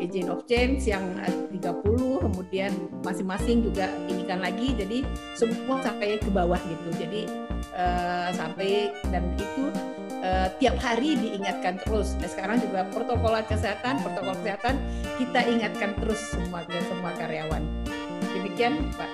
agent 0.00 0.28
of 0.32 0.44
change 0.48 0.88
yang 0.88 1.04
30 1.52 1.54
kemudian 2.24 2.72
masing-masing 3.04 3.64
juga 3.64 3.88
inikan 4.10 4.40
lagi 4.40 4.74
jadi 4.74 5.04
semua 5.36 5.80
sampai 5.84 6.18
ke 6.18 6.30
bawah 6.32 6.58
gitu. 6.66 6.88
Jadi 6.98 7.22
uh, 7.76 8.28
sampai 8.34 8.92
dan 9.12 9.24
itu 9.36 9.93
uh, 10.24 10.48
tiap 10.56 10.80
hari 10.80 11.20
diingatkan 11.20 11.76
terus. 11.84 12.16
Nah, 12.18 12.28
sekarang 12.28 12.58
juga 12.64 12.88
protokol 12.88 13.36
kesehatan, 13.44 14.00
protokol 14.00 14.34
kesehatan 14.40 14.80
kita 15.20 15.40
ingatkan 15.44 15.92
terus 16.00 16.20
semua 16.32 16.64
semua 16.88 17.12
karyawan. 17.14 17.62
Demikian, 18.32 18.80
Pak. 18.96 19.10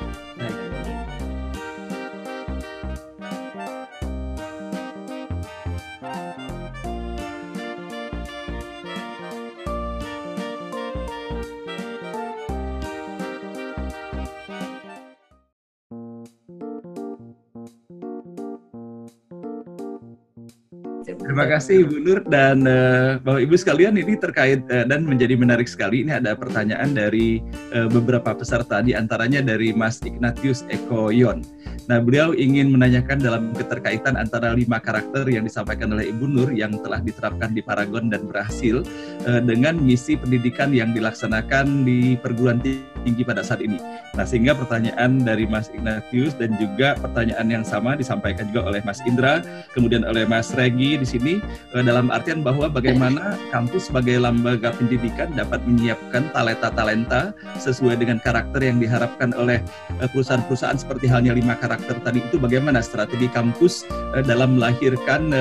Terima 21.31 21.47
kasih 21.47 21.87
Ibu 21.87 21.97
Nur 22.03 22.21
dan 22.27 22.67
uh, 22.67 23.23
Bapak 23.23 23.47
Ibu 23.47 23.55
sekalian 23.55 23.95
ini 23.95 24.19
terkait 24.19 24.67
uh, 24.67 24.83
dan 24.83 25.07
menjadi 25.07 25.39
menarik 25.39 25.71
sekali 25.71 26.03
ini 26.03 26.19
ada 26.19 26.35
pertanyaan 26.35 26.91
dari 26.91 27.39
uh, 27.71 27.87
beberapa 27.87 28.35
peserta 28.35 28.83
di 28.83 28.99
antaranya 28.99 29.39
dari 29.39 29.71
Mas 29.71 30.03
Ignatius 30.03 30.67
Eko 30.67 31.15
Yon. 31.15 31.47
Nah, 31.87 32.03
beliau 32.03 32.35
ingin 32.35 32.75
menanyakan 32.75 33.23
dalam 33.23 33.55
keterkaitan 33.55 34.19
antara 34.19 34.59
lima 34.59 34.83
karakter 34.83 35.23
yang 35.31 35.47
disampaikan 35.47 35.95
oleh 35.95 36.11
Ibu 36.11 36.27
Nur 36.27 36.51
yang 36.51 36.75
telah 36.83 36.99
diterapkan 36.99 37.55
di 37.55 37.63
Paragon 37.63 38.11
dan 38.11 38.27
berhasil 38.27 38.83
uh, 39.31 39.39
dengan 39.39 39.79
misi 39.79 40.19
pendidikan 40.19 40.75
yang 40.75 40.91
dilaksanakan 40.91 41.87
di 41.87 42.19
perguruan 42.19 42.59
tinggi 43.07 43.23
pada 43.23 43.47
saat 43.47 43.63
ini. 43.63 43.79
Nah, 44.19 44.27
sehingga 44.27 44.59
pertanyaan 44.59 45.23
dari 45.23 45.47
Mas 45.47 45.71
Ignatius 45.71 46.35
dan 46.35 46.59
juga 46.59 46.99
pertanyaan 46.99 47.47
yang 47.47 47.65
sama 47.67 47.95
disampaikan 47.95 48.51
juga 48.51 48.67
oleh 48.75 48.83
Mas 48.83 48.99
Indra, 49.07 49.41
kemudian 49.79 50.03
oleh 50.03 50.27
Mas 50.27 50.51
Regi 50.59 50.99
di 50.99 51.07
sini 51.07 51.20
eh, 51.21 51.85
dalam 51.85 52.09
artian 52.09 52.41
bahwa 52.41 52.71
bagaimana 52.73 53.37
kampus 53.53 53.93
sebagai 53.93 54.17
lembaga 54.17 54.73
pendidikan 54.73 55.33
dapat 55.37 55.61
menyiapkan 55.69 56.33
talenta-talenta 56.33 57.37
sesuai 57.61 58.01
dengan 58.01 58.17
karakter 58.23 58.65
yang 58.65 58.81
diharapkan 58.81 59.37
oleh 59.37 59.61
eh, 60.01 60.09
perusahaan-perusahaan 60.09 60.81
seperti 60.81 61.07
halnya 61.11 61.37
lima 61.37 61.59
karakter 61.61 62.01
tadi. 62.01 62.25
Itu 62.25 62.41
bagaimana 62.41 62.81
strategi 62.81 63.29
kampus 63.29 63.85
eh, 64.17 64.25
dalam 64.25 64.57
melahirkan 64.57 65.33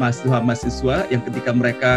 mahasiswa-mahasiswa 0.00 1.10
yang 1.12 1.22
ketika 1.26 1.50
mereka 1.52 1.92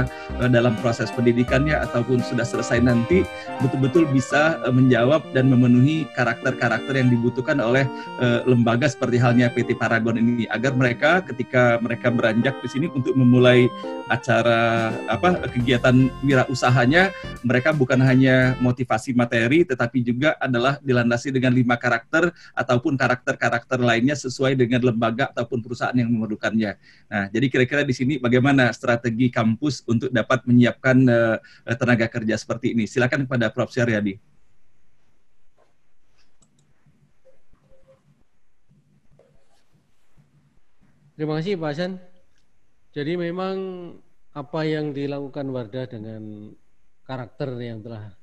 dalam 0.52 0.76
proses 0.82 1.14
pendidikannya 1.14 1.78
ataupun 1.78 2.20
sudah 2.26 2.44
selesai 2.44 2.82
nanti 2.84 3.24
betul-betul 3.62 4.10
bisa 4.12 4.60
menjawab 4.70 5.24
dan 5.32 5.48
memenuhi 5.48 6.10
karakter-karakter 6.18 6.98
yang 6.98 7.10
dibutuhkan 7.14 7.62
oleh 7.62 7.88
lembaga 8.44 8.90
seperti 8.90 9.20
halnya 9.22 9.52
PT 9.52 9.78
Paragon 9.78 10.20
ini. 10.20 10.46
Agar 10.50 10.76
mereka 10.76 11.24
ketika 11.24 11.78
mereka 11.80 12.08
beranjak 12.12 12.56
di 12.64 12.70
sini 12.72 12.88
untuk 13.04 13.20
memulai 13.20 13.68
acara 14.08 14.92
apa 15.12 15.44
kegiatan 15.52 16.08
wirausahanya 16.24 17.12
mereka 17.44 17.76
bukan 17.76 18.00
hanya 18.00 18.56
motivasi 18.64 19.12
materi 19.12 19.68
tetapi 19.68 20.00
juga 20.00 20.40
adalah 20.40 20.80
dilandasi 20.80 21.36
dengan 21.36 21.52
lima 21.52 21.76
karakter 21.76 22.32
ataupun 22.56 22.96
karakter-karakter 22.96 23.80
lainnya 23.84 24.16
sesuai 24.16 24.56
dengan 24.56 24.80
lembaga 24.80 25.28
ataupun 25.36 25.60
perusahaan 25.60 25.96
yang 25.96 26.08
memerlukannya. 26.08 26.80
Nah, 27.12 27.26
jadi 27.32 27.46
kira-kira 27.52 27.84
di 27.84 27.92
sini 27.92 28.14
bagaimana 28.20 28.72
strategi 28.72 29.28
kampus 29.28 29.84
untuk 29.84 30.08
dapat 30.12 30.48
menyiapkan 30.48 30.98
uh, 31.08 31.38
tenaga 31.76 32.08
kerja 32.08 32.40
seperti 32.40 32.72
ini? 32.72 32.88
Silakan 32.88 33.28
kepada 33.28 33.52
Prof. 33.52 33.72
Syariadi. 33.74 34.20
Terima 41.14 41.38
kasih 41.38 41.58
Pak 41.62 41.70
Hasan. 41.74 42.13
Jadi 42.94 43.18
memang 43.18 43.58
apa 44.38 44.62
yang 44.70 44.94
dilakukan 44.94 45.50
Wardah 45.50 45.90
dengan 45.90 46.54
karakter 47.02 47.58
yang 47.58 47.82
telah 47.82 48.14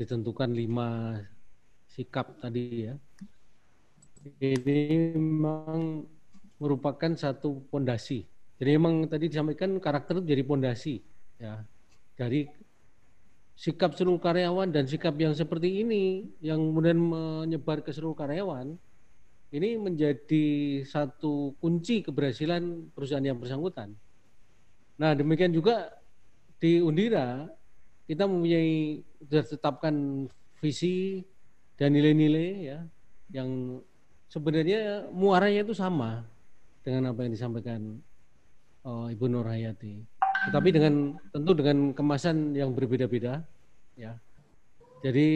ditentukan 0.00 0.48
lima 0.48 1.20
sikap 1.92 2.40
tadi 2.40 2.88
ya, 2.88 2.94
ini 4.40 5.12
memang 5.12 6.08
merupakan 6.56 7.12
satu 7.12 7.68
pondasi. 7.68 8.24
Jadi 8.56 8.70
memang 8.80 9.04
tadi 9.06 9.28
disampaikan 9.28 9.76
karakter 9.76 10.24
jadi 10.24 10.42
pondasi 10.42 11.04
ya 11.38 11.62
dari 12.18 12.50
sikap 13.54 13.94
seluruh 13.94 14.18
karyawan 14.18 14.72
dan 14.74 14.88
sikap 14.90 15.14
yang 15.14 15.36
seperti 15.36 15.86
ini 15.86 16.26
yang 16.42 16.58
kemudian 16.58 16.98
menyebar 16.98 17.84
ke 17.84 17.94
seluruh 17.94 18.18
karyawan 18.18 18.74
ini 19.48 19.80
menjadi 19.80 20.46
satu 20.84 21.56
kunci 21.56 22.04
keberhasilan 22.04 22.92
perusahaan 22.92 23.24
yang 23.24 23.40
bersangkutan. 23.40 23.96
Nah, 25.00 25.16
demikian 25.16 25.54
juga 25.54 25.94
di 26.60 26.82
Undira 26.84 27.48
kita 28.04 28.24
mempunyai 28.24 29.04
sudah 29.24 29.44
tetapkan 29.44 30.26
visi 30.58 31.22
dan 31.78 31.94
nilai-nilai 31.94 32.50
ya 32.66 32.78
yang 33.30 33.80
sebenarnya 34.28 35.08
muaranya 35.12 35.64
itu 35.64 35.76
sama 35.76 36.24
dengan 36.84 37.12
apa 37.12 37.24
yang 37.24 37.32
disampaikan 37.32 37.80
uh, 38.84 39.12
Ibu 39.12 39.28
Nur 39.28 39.48
Hayati. 39.48 40.00
Tetapi 40.48 40.68
dengan 40.72 41.16
tentu 41.30 41.52
dengan 41.52 41.92
kemasan 41.92 42.56
yang 42.56 42.72
berbeda-beda 42.72 43.44
ya. 43.96 44.16
Jadi 45.04 45.28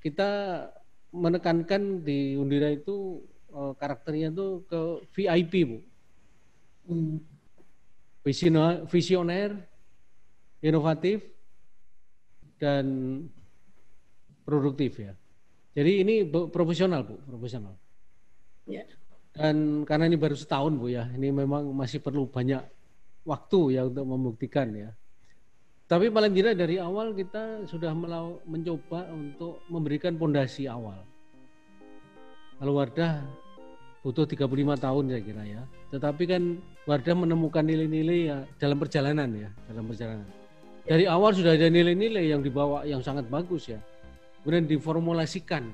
kita 0.00 0.30
menekankan 1.12 2.00
di 2.00 2.38
Undira 2.40 2.72
itu 2.72 3.20
uh, 3.52 3.72
karakternya 3.76 4.32
tuh 4.32 4.64
ke 4.66 4.80
VIP 5.14 5.52
bu, 5.68 5.78
hmm. 6.88 7.16
visioner, 8.24 8.84
visioner, 8.88 9.50
inovatif 10.64 11.22
dan 12.58 12.86
produktif 14.42 14.98
ya. 14.98 15.12
Jadi 15.72 15.92
ini 16.04 16.14
profesional 16.28 17.04
bu, 17.06 17.16
profesional. 17.24 17.74
Ya. 18.68 18.84
Dan 19.32 19.88
karena 19.88 20.12
ini 20.12 20.20
baru 20.20 20.36
setahun 20.36 20.76
bu 20.76 20.92
ya, 20.92 21.08
ini 21.16 21.32
memang 21.32 21.72
masih 21.72 22.04
perlu 22.04 22.28
banyak 22.28 22.60
waktu 23.24 23.80
ya 23.80 23.88
untuk 23.88 24.04
membuktikan 24.04 24.68
ya. 24.76 24.92
Tapi 25.88 26.08
paling 26.08 26.32
tidak 26.32 26.56
dari 26.56 26.80
awal 26.80 27.12
kita 27.12 27.68
sudah 27.68 27.92
mencoba 28.48 29.12
untuk 29.12 29.60
memberikan 29.68 30.16
pondasi 30.16 30.64
awal. 30.64 31.04
Kalau 32.56 32.78
Wardah 32.78 33.41
butuh 34.02 34.26
35 34.26 34.50
tahun 34.82 35.04
saya 35.08 35.22
kira 35.22 35.42
ya. 35.46 35.62
Tetapi 35.94 36.24
kan 36.26 36.42
Wardah 36.82 37.14
menemukan 37.14 37.62
nilai-nilai 37.62 38.18
ya 38.26 38.38
dalam 38.58 38.74
perjalanan 38.82 39.30
ya, 39.30 39.50
dalam 39.70 39.86
perjalanan. 39.86 40.26
dari 40.82 41.06
awal 41.06 41.30
sudah 41.30 41.54
ada 41.54 41.70
nilai-nilai 41.70 42.26
yang 42.34 42.42
dibawa 42.42 42.82
yang 42.82 42.98
sangat 42.98 43.30
bagus 43.30 43.70
ya. 43.70 43.78
Kemudian 44.42 44.66
diformulasikan. 44.66 45.70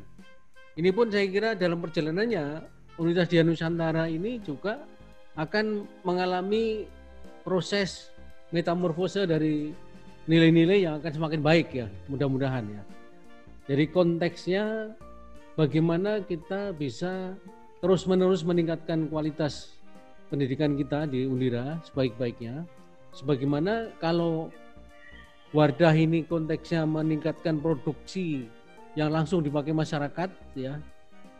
Ini 0.76 0.92
pun 0.92 1.08
saya 1.08 1.24
kira 1.32 1.56
dalam 1.56 1.80
perjalanannya 1.80 2.60
Universitas 3.00 3.32
Dian 3.32 3.48
Nusantara 3.48 4.04
ini 4.12 4.36
juga 4.44 4.84
akan 5.40 5.88
mengalami 6.04 6.84
proses 7.40 8.12
metamorfose 8.52 9.24
dari 9.24 9.72
nilai-nilai 10.28 10.84
yang 10.84 11.00
akan 11.00 11.12
semakin 11.16 11.40
baik 11.40 11.68
ya, 11.72 11.88
mudah-mudahan 12.12 12.68
ya. 12.68 12.82
Jadi 13.64 13.84
konteksnya 13.88 14.92
bagaimana 15.56 16.20
kita 16.20 16.76
bisa 16.76 17.32
terus-menerus 17.78 18.42
meningkatkan 18.42 19.06
kualitas 19.06 19.78
pendidikan 20.28 20.74
kita 20.74 21.06
di 21.06 21.24
Undira 21.24 21.78
sebaik-baiknya. 21.86 22.66
Sebagaimana 23.14 23.96
kalau 24.02 24.52
Wardah 25.48 25.96
ini 25.96 26.28
konteksnya 26.28 26.84
meningkatkan 26.84 27.56
produksi 27.56 28.44
yang 28.92 29.08
langsung 29.08 29.40
dipakai 29.40 29.72
masyarakat 29.72 30.28
ya. 30.52 30.76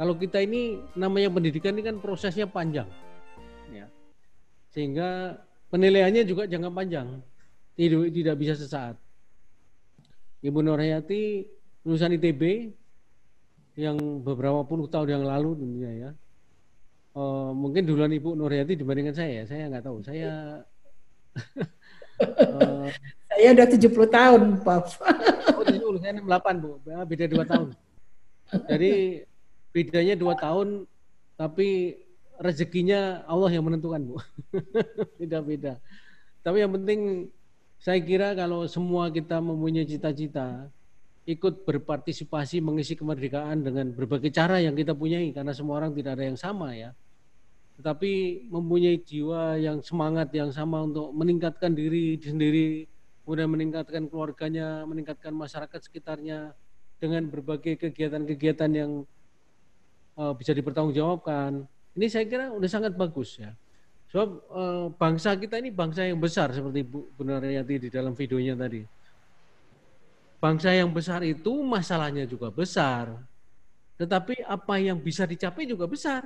Kalau 0.01 0.16
kita 0.16 0.40
ini 0.40 0.81
namanya 0.97 1.28
pendidikan 1.28 1.77
ini 1.77 1.85
kan 1.85 2.01
prosesnya 2.01 2.48
panjang. 2.48 2.89
Ya. 3.69 3.85
Sehingga 4.73 5.36
penilaiannya 5.69 6.24
juga 6.24 6.48
jangka 6.48 6.70
panjang. 6.73 7.20
Tidak, 7.77 8.09
tidak 8.15 8.36
bisa 8.40 8.55
sesaat. 8.56 8.97
Ibu 10.40 10.65
Nurhayati 10.65 11.44
lulusan 11.85 12.16
ITB 12.16 12.73
yang 13.77 13.98
beberapa 14.24 14.65
puluh 14.65 14.89
tahun 14.89 15.20
yang 15.20 15.24
lalu 15.27 15.52
tentunya 15.59 15.93
ya 15.94 16.10
uh, 17.14 17.51
mungkin 17.55 17.86
duluan 17.86 18.12
Ibu 18.12 18.35
Nurhayati 18.35 18.74
dibandingkan 18.76 19.16
saya. 19.16 19.47
Saya 19.48 19.70
nggak 19.70 19.85
tahu. 19.85 20.02
Saya 20.05 20.64
uh, 22.40 22.89
saya 23.30 23.48
udah 23.55 23.66
70 23.70 23.89
tahun, 24.10 24.40
Pak. 24.66 24.85
oh, 25.55 25.64
70, 25.64 26.02
saya 26.02 26.12
68, 26.18 26.64
Bu. 26.64 26.70
Beda 27.06 27.24
2 27.30 27.52
tahun. 27.52 27.68
Jadi 28.66 28.93
bedanya 29.70 30.14
2 30.16 30.44
tahun 30.44 30.68
tapi 31.39 32.01
rezekinya 32.43 33.22
Allah 33.30 33.51
yang 33.55 33.64
menentukan, 33.68 34.02
Bu. 34.02 34.16
Beda-beda. 35.22 35.78
Tapi 36.43 36.64
yang 36.64 36.74
penting 36.74 37.30
saya 37.78 38.02
kira 38.02 38.35
kalau 38.35 38.66
semua 38.66 39.06
kita 39.14 39.39
mempunyai 39.39 39.86
cita-cita, 39.86 40.66
ikut 41.28 41.68
berpartisipasi 41.68 42.64
mengisi 42.64 42.96
kemerdekaan 42.96 43.60
dengan 43.60 43.92
berbagai 43.92 44.32
cara 44.32 44.64
yang 44.64 44.72
kita 44.72 44.96
punyai 44.96 45.28
karena 45.36 45.52
semua 45.52 45.84
orang 45.84 45.92
tidak 45.92 46.16
ada 46.16 46.24
yang 46.24 46.40
sama 46.40 46.72
ya 46.72 46.96
tetapi 47.78 48.42
mempunyai 48.50 48.98
jiwa 49.06 49.55
yang 49.55 49.78
semangat 49.78 50.34
yang 50.34 50.50
sama 50.50 50.82
untuk 50.82 51.14
meningkatkan 51.14 51.78
diri 51.78 52.18
sendiri, 52.18 52.90
kemudian 53.22 53.46
meningkatkan 53.46 54.10
keluarganya, 54.10 54.82
meningkatkan 54.82 55.30
masyarakat 55.30 55.78
sekitarnya 55.86 56.59
dengan 56.98 57.30
berbagai 57.30 57.78
kegiatan-kegiatan 57.78 58.70
yang 58.74 59.06
uh, 60.18 60.34
bisa 60.34 60.50
dipertanggungjawabkan. 60.59 61.70
Ini 61.94 62.06
saya 62.10 62.26
kira 62.26 62.50
sudah 62.50 62.66
sangat 62.66 62.98
bagus 62.98 63.38
ya. 63.38 63.55
Sebab 64.10 64.28
uh, 64.50 64.86
bangsa 64.98 65.38
kita 65.38 65.62
ini 65.62 65.70
bangsa 65.70 66.02
yang 66.02 66.18
besar 66.18 66.50
seperti 66.50 66.82
Bu 66.82 67.06
Bunarayati 67.14 67.78
di 67.78 67.88
dalam 67.94 68.10
videonya 68.18 68.59
tadi. 68.59 68.82
Bangsa 70.39 70.70
yang 70.70 70.94
besar 70.94 71.27
itu 71.27 71.51
masalahnya 71.66 72.23
juga 72.23 72.55
besar. 72.55 73.10
Tetapi 73.98 74.47
apa 74.47 74.78
yang 74.78 75.02
bisa 75.02 75.27
dicapai 75.27 75.66
juga 75.66 75.90
besar 75.90 76.23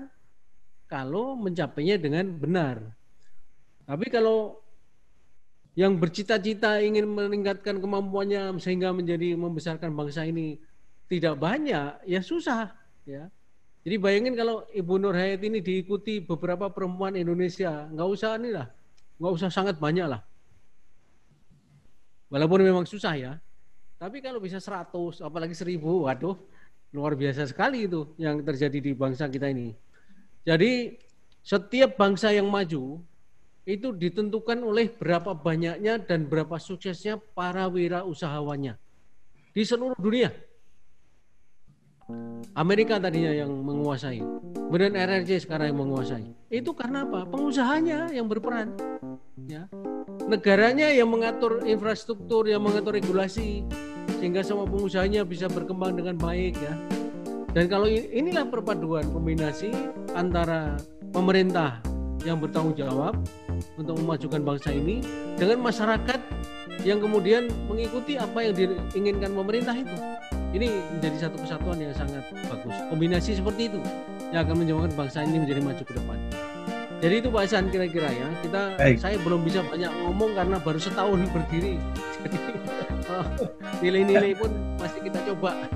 kalau 0.84 1.32
mencapainya 1.40 1.96
dengan 1.96 2.28
benar. 2.36 2.76
Tapi 3.88 4.12
kalau 4.12 4.60
yang 5.72 5.96
bercita-cita 5.96 6.84
ingin 6.84 7.08
meningkatkan 7.08 7.80
kemampuannya 7.80 8.60
sehingga 8.60 8.92
menjadi 8.92 9.32
membesarkan 9.32 9.88
bangsa 9.96 10.28
ini 10.28 10.60
tidak 11.08 11.40
banyak, 11.40 11.96
ya 12.04 12.20
susah. 12.20 12.76
Ya. 13.08 13.32
Jadi 13.82 13.96
bayangin 13.96 14.36
kalau 14.36 14.68
Ibu 14.68 14.94
Nur 15.00 15.16
Hayat 15.16 15.40
ini 15.40 15.64
diikuti 15.64 16.20
beberapa 16.20 16.68
perempuan 16.68 17.16
Indonesia, 17.16 17.88
nggak 17.88 18.08
usah 18.12 18.36
nih 18.36 18.52
lah, 18.52 18.68
nggak 19.16 19.32
usah 19.32 19.48
sangat 19.48 19.80
banyak 19.80 20.06
lah. 20.06 20.20
Walaupun 22.28 22.64
memang 22.64 22.84
susah 22.84 23.16
ya, 23.16 23.32
tapi 24.02 24.18
kalau 24.18 24.42
bisa 24.42 24.58
100, 24.58 25.22
apalagi 25.22 25.54
1000, 25.54 25.78
waduh, 25.78 26.34
luar 26.90 27.14
biasa 27.14 27.46
sekali 27.46 27.86
itu 27.86 28.10
yang 28.18 28.42
terjadi 28.42 28.82
di 28.82 28.98
bangsa 28.98 29.30
kita 29.30 29.46
ini. 29.46 29.78
Jadi 30.42 30.98
setiap 31.46 31.94
bangsa 31.94 32.34
yang 32.34 32.50
maju 32.50 32.98
itu 33.62 33.88
ditentukan 33.94 34.58
oleh 34.58 34.90
berapa 34.90 35.38
banyaknya 35.38 36.02
dan 36.02 36.26
berapa 36.26 36.58
suksesnya 36.58 37.14
para 37.14 37.70
wirausahawannya 37.70 38.74
di 39.54 39.62
seluruh 39.62 39.94
dunia. 39.94 40.34
Amerika 42.58 42.98
tadinya 42.98 43.30
yang 43.30 43.54
menguasai, 43.54 44.18
kemudian 44.66 44.98
RRC 44.98 45.46
sekarang 45.46 45.70
yang 45.70 45.78
menguasai. 45.78 46.26
Itu 46.50 46.74
karena 46.74 47.06
apa? 47.06 47.22
Pengusahanya 47.30 48.10
yang 48.10 48.26
berperan. 48.26 48.91
Ya. 49.50 49.66
Negaranya 50.28 50.88
yang 50.92 51.10
mengatur 51.10 51.66
infrastruktur, 51.66 52.46
yang 52.46 52.62
mengatur 52.62 52.94
regulasi, 52.94 53.66
sehingga 54.22 54.40
semua 54.46 54.66
pengusahanya 54.70 55.26
bisa 55.26 55.50
berkembang 55.50 55.98
dengan 55.98 56.14
baik 56.14 56.54
ya. 56.58 56.74
Dan 57.52 57.68
kalau 57.68 57.84
inilah 57.90 58.48
perpaduan 58.48 59.04
kombinasi 59.12 59.74
antara 60.16 60.78
pemerintah 61.12 61.84
yang 62.24 62.40
bertanggung 62.40 62.78
jawab 62.78 63.18
untuk 63.76 63.98
memajukan 64.00 64.40
bangsa 64.40 64.72
ini 64.72 65.04
dengan 65.36 65.60
masyarakat 65.60 66.20
yang 66.86 67.02
kemudian 67.02 67.52
mengikuti 67.68 68.16
apa 68.16 68.46
yang 68.46 68.54
diinginkan 68.56 69.36
pemerintah 69.36 69.76
itu. 69.76 69.96
Ini 70.52 70.68
menjadi 70.96 71.28
satu 71.28 71.36
kesatuan 71.40 71.80
yang 71.80 71.92
sangat 71.96 72.24
bagus. 72.48 72.76
Kombinasi 72.92 73.40
seperti 73.40 73.72
itu 73.72 73.80
yang 74.32 74.44
akan 74.48 74.64
menjadikan 74.64 74.92
bangsa 74.96 75.24
ini 75.24 75.40
menjadi 75.40 75.60
maju 75.64 75.82
ke 75.84 75.92
depan. 75.96 76.18
Jadi 77.02 77.14
itu 77.18 77.28
Pak 77.34 77.42
Hasan 77.42 77.66
kira-kira 77.66 78.06
ya. 78.14 78.30
Kita 78.46 78.78
Baik. 78.78 78.96
saya 79.02 79.18
belum 79.18 79.42
bisa 79.42 79.66
banyak 79.66 79.90
ngomong 79.90 80.38
karena 80.38 80.56
baru 80.62 80.78
setahun 80.78 81.26
berdiri. 81.34 81.82
Jadi 82.22 82.38
oh, 83.10 83.26
nilai-nilai 83.82 84.32
pun 84.38 84.50
masih 84.78 85.10
kita 85.10 85.18
coba. 85.34 85.66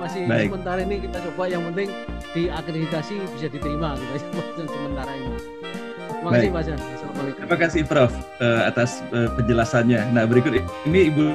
Masih 0.00 0.24
Baik. 0.24 0.48
sementara 0.48 0.80
ini 0.80 0.96
kita 1.04 1.20
coba 1.28 1.42
yang 1.52 1.60
penting 1.70 1.92
diakreditasi 2.32 3.20
bisa 3.36 3.46
diterima 3.52 4.00
gitu 4.00 4.32
sementara 4.72 5.12
ini. 5.12 5.36
Terima 6.08 6.30
kasih 6.32 6.48
Pak 6.48 6.62
Jan. 6.64 6.78
Assalamualaikum. 6.80 7.40
Terima 7.44 7.56
kasih 7.60 7.82
Prof 7.84 8.12
uh, 8.40 8.62
atas 8.64 9.04
uh, 9.12 9.28
penjelasannya. 9.36 10.00
Nah 10.16 10.24
berikut 10.24 10.56
ini 10.88 11.12
Ibu 11.12 11.26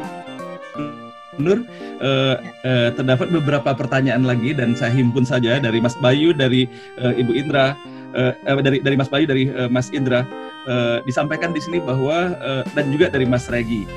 Nur 1.39 1.64
uh, 1.64 2.35
uh, 2.41 2.89
terdapat 2.91 3.31
beberapa 3.31 3.72
pertanyaan 3.72 4.27
lagi 4.27 4.52
dan 4.52 4.76
saya 4.76 4.91
himpun 4.91 5.23
saja 5.23 5.61
dari 5.61 5.80
Mas 5.80 5.95
Bayu, 6.03 6.35
dari 6.35 6.68
uh, 6.99 7.14
Ibu 7.15 7.31
Indra, 7.31 7.77
uh, 8.16 8.62
dari 8.62 8.80
dari 8.84 8.96
Mas 8.96 9.10
Bayu, 9.10 9.26
dari 9.26 9.50
uh, 9.52 9.68
Mas 9.68 9.90
Indra 9.92 10.24
uh, 10.68 11.00
disampaikan 11.04 11.52
di 11.52 11.62
sini 11.64 11.80
bahwa 11.82 12.36
uh, 12.40 12.64
dan 12.76 12.92
juga 12.92 13.12
dari 13.12 13.28
Mas 13.28 13.48
Regi 13.52 13.88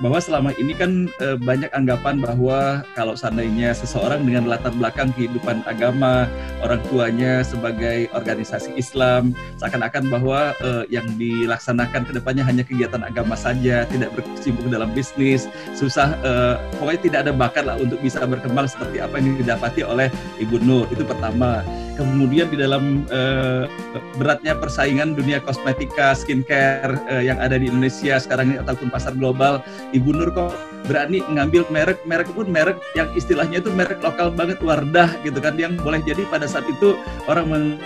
bahwa 0.00 0.18
selama 0.18 0.50
ini 0.56 0.72
kan 0.72 1.06
e, 1.20 1.36
banyak 1.36 1.68
anggapan 1.76 2.18
bahwa 2.24 2.80
kalau 2.96 3.12
seandainya 3.12 3.76
seseorang 3.76 4.24
dengan 4.24 4.48
latar 4.48 4.72
belakang 4.72 5.12
kehidupan 5.12 5.60
agama, 5.68 6.24
orang 6.64 6.80
tuanya 6.88 7.44
sebagai 7.44 8.08
organisasi 8.16 8.72
Islam, 8.80 9.36
seakan-akan 9.60 10.08
bahwa 10.08 10.56
e, 10.64 10.88
yang 10.88 11.04
dilaksanakan 11.20 12.08
ke 12.08 12.12
depannya 12.16 12.44
hanya 12.48 12.64
kegiatan 12.64 13.04
agama 13.04 13.36
saja, 13.36 13.84
tidak 13.92 14.10
berkecimpung 14.16 14.72
dalam 14.72 14.88
bisnis, 14.96 15.46
susah, 15.76 16.16
e, 16.24 16.32
pokoknya 16.80 17.00
tidak 17.04 17.18
ada 17.28 17.32
bakat 17.36 17.64
lah 17.68 17.76
untuk 17.76 18.00
bisa 18.00 18.24
berkembang 18.24 18.66
seperti 18.66 19.04
apa 19.04 19.20
yang 19.20 19.36
didapati 19.36 19.84
oleh 19.84 20.08
Ibu 20.40 20.64
Nur. 20.64 20.88
Itu 20.88 21.04
pertama. 21.04 21.60
Kemudian 22.00 22.48
di 22.48 22.56
dalam 22.56 23.04
e, 23.12 23.20
beratnya 24.16 24.56
persaingan 24.56 25.12
dunia 25.12 25.36
kosmetika, 25.44 26.16
skincare 26.16 26.96
e, 27.12 27.28
yang 27.28 27.36
ada 27.36 27.60
di 27.60 27.68
Indonesia 27.68 28.16
sekarang 28.16 28.56
ini 28.56 28.58
ataupun 28.64 28.88
pasar 28.88 29.12
global, 29.20 29.60
Ibu 29.90 30.10
Nur 30.14 30.30
kok 30.30 30.54
berani 30.86 31.22
ngambil 31.26 31.66
merek 31.70 31.98
merek 32.06 32.30
pun 32.34 32.46
merek 32.50 32.78
yang 32.98 33.10
istilahnya 33.14 33.62
itu 33.62 33.70
merek 33.74 34.02
lokal 34.02 34.30
banget 34.30 34.58
Wardah 34.62 35.10
gitu 35.22 35.38
kan 35.38 35.54
yang 35.58 35.78
boleh 35.78 36.02
jadi 36.02 36.26
pada 36.30 36.46
saat 36.46 36.66
itu 36.66 36.98
orang 37.30 37.78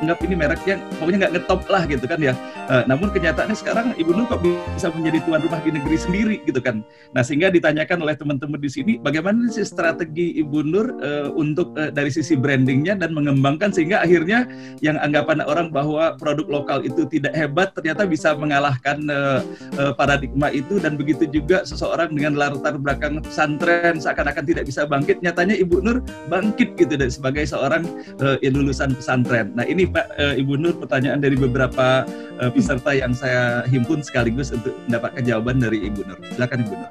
anggap 0.00 0.18
ini 0.24 0.34
merek 0.34 0.62
yang 0.64 0.80
pokoknya 0.96 1.18
nggak 1.26 1.32
ngetop 1.36 1.60
lah 1.68 1.82
gitu 1.84 2.04
kan 2.08 2.20
ya. 2.20 2.32
Uh, 2.66 2.82
namun 2.88 3.12
kenyataannya 3.12 3.56
sekarang 3.56 3.86
Ibu 4.00 4.10
Nur 4.16 4.26
kok 4.26 4.40
bisa 4.40 4.88
menjadi 4.90 5.18
tuan 5.28 5.40
rumah 5.44 5.60
di 5.60 5.70
negeri 5.76 5.96
sendiri 6.00 6.36
gitu 6.48 6.60
kan. 6.60 6.80
Nah 7.12 7.22
sehingga 7.22 7.52
ditanyakan 7.52 8.00
oleh 8.00 8.16
teman-teman 8.16 8.58
di 8.58 8.70
sini 8.72 8.92
bagaimana 8.96 9.52
sih 9.52 9.66
strategi 9.66 10.40
Ibu 10.40 10.58
Nur 10.64 10.86
uh, 11.04 11.28
untuk 11.36 11.76
uh, 11.76 11.92
dari 11.92 12.08
sisi 12.08 12.34
brandingnya 12.34 12.96
dan 12.96 13.12
mengembangkan 13.12 13.70
sehingga 13.70 14.00
akhirnya 14.00 14.48
yang 14.80 14.96
anggapan 14.96 15.44
orang 15.44 15.68
bahwa 15.68 16.16
produk 16.16 16.48
lokal 16.48 16.78
itu 16.80 17.04
tidak 17.06 17.36
hebat 17.36 17.76
ternyata 17.76 18.08
bisa 18.08 18.32
mengalahkan 18.32 19.04
uh, 19.12 19.44
uh, 19.76 19.92
paradigma 19.92 20.48
itu 20.48 20.80
dan 20.80 20.96
begitu 20.96 21.28
juga 21.28 21.62
seseorang 21.68 22.16
dengan 22.16 22.40
latar 22.40 22.80
belakang 22.80 23.20
pesantren 23.20 24.00
seakan-akan 24.00 24.44
tidak 24.48 24.64
bisa 24.64 24.88
bangkit 24.88 25.20
nyatanya 25.20 25.58
Ibu 25.58 25.76
Nur 25.84 25.98
bangkit 26.32 26.78
gitu 26.80 26.96
sebagai 27.10 27.44
seorang 27.44 27.84
uh, 28.22 28.38
lulusan 28.40 28.94
pesantren. 28.94 29.54
Nah 29.54 29.66
ini 29.66 29.89
Pak 29.90 30.06
uh, 30.16 30.34
Ibu 30.38 30.54
Nur 30.56 30.74
pertanyaan 30.78 31.18
dari 31.18 31.34
beberapa 31.34 32.06
uh, 32.38 32.50
peserta 32.50 32.94
yang 32.94 33.12
saya 33.12 33.66
himpun 33.66 34.00
sekaligus 34.00 34.54
untuk 34.54 34.74
mendapatkan 34.86 35.22
jawaban 35.22 35.58
dari 35.58 35.86
Ibu 35.90 36.00
Nur. 36.06 36.18
Silakan 36.34 36.62
Ibu 36.66 36.74
Nur. 36.74 36.90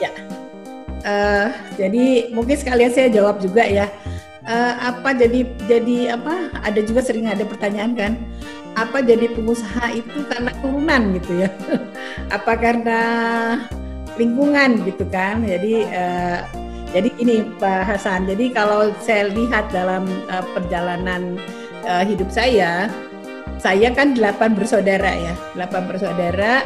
Ya. 0.00 0.12
Uh, 1.06 1.48
jadi 1.78 2.34
mungkin 2.34 2.56
sekalian 2.58 2.90
saya 2.90 3.08
jawab 3.12 3.38
juga 3.38 3.62
ya. 3.64 3.86
Uh, 4.48 4.74
apa 4.80 5.12
jadi 5.12 5.44
jadi 5.68 6.16
apa? 6.16 6.50
Ada 6.64 6.80
juga 6.82 7.04
sering 7.04 7.28
ada 7.28 7.44
pertanyaan 7.44 7.92
kan 7.92 8.12
apa 8.78 9.02
jadi 9.02 9.26
pengusaha 9.34 9.90
itu 9.90 10.22
karena 10.30 10.54
turunan 10.62 11.02
gitu 11.18 11.42
ya 11.42 11.50
apa 12.36 12.52
karena 12.54 13.00
lingkungan 14.14 14.86
gitu 14.86 15.02
kan 15.10 15.42
jadi 15.42 15.74
uh, 15.90 16.40
jadi 16.94 17.10
ini 17.18 17.36
Pak 17.58 17.82
Hasan 17.84 18.30
jadi 18.30 18.54
kalau 18.54 18.94
saya 19.02 19.28
lihat 19.34 19.74
dalam 19.74 20.06
uh, 20.30 20.44
perjalanan 20.54 21.36
uh, 21.86 22.02
hidup 22.06 22.30
saya 22.32 22.88
saya 23.58 23.90
kan 23.90 24.14
delapan 24.14 24.54
bersaudara 24.54 25.12
ya. 25.18 25.34
Delapan 25.58 25.82
bersaudara 25.90 26.62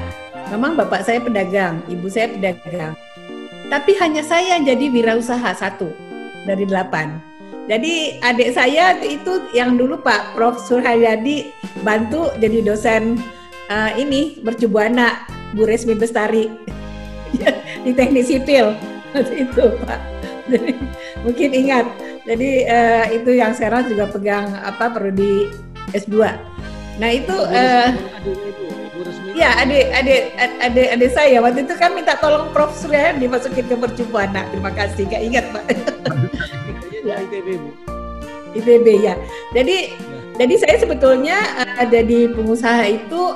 memang 0.52 0.76
bapak 0.76 1.08
saya 1.08 1.18
pedagang 1.24 1.80
ibu 1.88 2.06
saya 2.06 2.28
pedagang. 2.28 2.92
Tapi 3.72 3.96
hanya 3.96 4.20
saya 4.20 4.60
jadi 4.60 4.92
wirausaha 4.92 5.56
satu 5.56 5.88
dari 6.44 6.68
delapan. 6.68 7.16
Jadi 7.70 8.20
adik 8.20 8.52
saya 8.52 9.00
itu 9.00 9.48
yang 9.56 9.80
dulu 9.80 9.96
Pak 10.04 10.36
Prof. 10.36 10.60
Surhayadi 10.60 11.48
bantu 11.80 12.28
jadi 12.36 12.60
dosen 12.60 13.16
uh, 13.72 13.90
ini 13.96 14.44
mercubuana 14.44 15.24
Bu 15.56 15.64
Resmi 15.64 15.96
Bestari. 15.96 16.52
Di 17.84 17.90
teknik 17.96 18.28
sipil. 18.28 18.76
Itu 19.32 19.80
Pak. 19.88 20.00
Mungkin 21.22 21.50
ingat. 21.54 21.86
Jadi 22.22 22.66
uh, 22.70 23.06
itu 23.10 23.30
yang 23.34 23.50
sekarang 23.54 23.90
juga 23.90 24.06
pegang 24.10 24.54
apa 24.62 24.90
perlu 24.94 25.10
di 25.10 25.50
S2. 25.90 26.22
Nah 27.02 27.10
itu 27.10 27.34
uh, 27.34 27.88
Ya, 29.32 29.56
adik 29.56 29.88
adik 29.96 30.36
adik 30.60 30.88
adik 30.92 31.10
saya 31.16 31.40
waktu 31.40 31.64
itu 31.64 31.74
kan 31.80 31.96
minta 31.96 32.20
tolong 32.20 32.52
Prof 32.52 32.76
Surya 32.76 33.16
dimasukin 33.16 33.64
ke 33.64 33.74
percubuana. 33.80 34.44
Terima 34.52 34.68
kasih, 34.70 35.08
gak 35.08 35.22
ingat 35.24 35.44
Pak. 35.50 35.64
ya. 37.08 37.16
ITB 37.16 37.48
Bu. 37.56 37.70
ITB 38.52 38.86
ya. 39.00 39.16
Jadi 39.56 39.96
ya. 39.96 40.20
jadi 40.36 40.54
saya 40.60 40.76
sebetulnya 40.84 41.38
uh, 41.64 41.74
ada 41.80 42.04
di 42.04 42.28
pengusaha 42.28 42.84
itu 42.84 43.34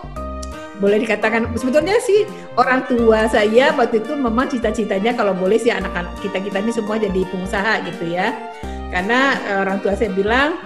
boleh 0.77 1.01
dikatakan 1.03 1.49
sebetulnya 1.57 1.97
sih 2.05 2.29
orang 2.61 2.85
tua 2.85 3.25
saya 3.33 3.73
waktu 3.73 4.05
itu 4.05 4.13
memang 4.13 4.49
cita-citanya 4.53 5.17
kalau 5.17 5.33
boleh 5.33 5.57
sih 5.57 5.73
anak-anak 5.73 6.13
kita 6.21 6.39
kita 6.43 6.61
ini 6.61 6.73
semua 6.73 6.97
jadi 7.01 7.21
pengusaha 7.33 7.75
gitu 7.89 8.05
ya. 8.13 8.35
Karena 8.93 9.35
uh, 9.51 9.59
orang 9.67 9.79
tua 9.81 9.97
saya 9.97 10.13
bilang 10.13 10.57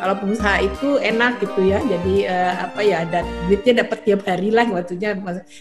kalau 0.00 0.16
pengusaha 0.16 0.64
itu 0.64 0.96
enak 0.96 1.44
gitu 1.44 1.60
ya 1.68 1.78
jadi 1.84 2.16
uh, 2.24 2.52
apa 2.66 2.80
ya 2.80 3.04
dan 3.04 3.24
duitnya 3.46 3.84
dapat 3.84 4.00
tiap 4.00 4.24
hari 4.24 4.48
lah 4.48 4.64
waktunya 4.64 5.12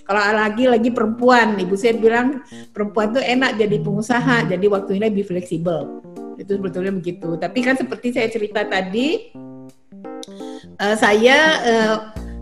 kalau 0.08 0.22
lagi 0.32 0.64
lagi 0.64 0.90
perempuan 0.96 1.60
ibu 1.60 1.76
saya 1.76 2.00
bilang 2.00 2.40
perempuan 2.72 3.12
tuh 3.12 3.20
enak 3.20 3.60
jadi 3.60 3.84
pengusaha 3.84 4.48
jadi 4.48 4.66
waktunya 4.72 5.12
lebih 5.12 5.28
fleksibel 5.28 6.00
itu 6.40 6.56
sebetulnya 6.56 6.96
begitu. 6.96 7.36
Tapi 7.36 7.60
kan 7.62 7.76
seperti 7.76 8.16
saya 8.16 8.32
cerita 8.32 8.64
tadi, 8.64 9.36
uh, 10.80 10.96
saya 10.96 11.38
uh, 11.68 11.96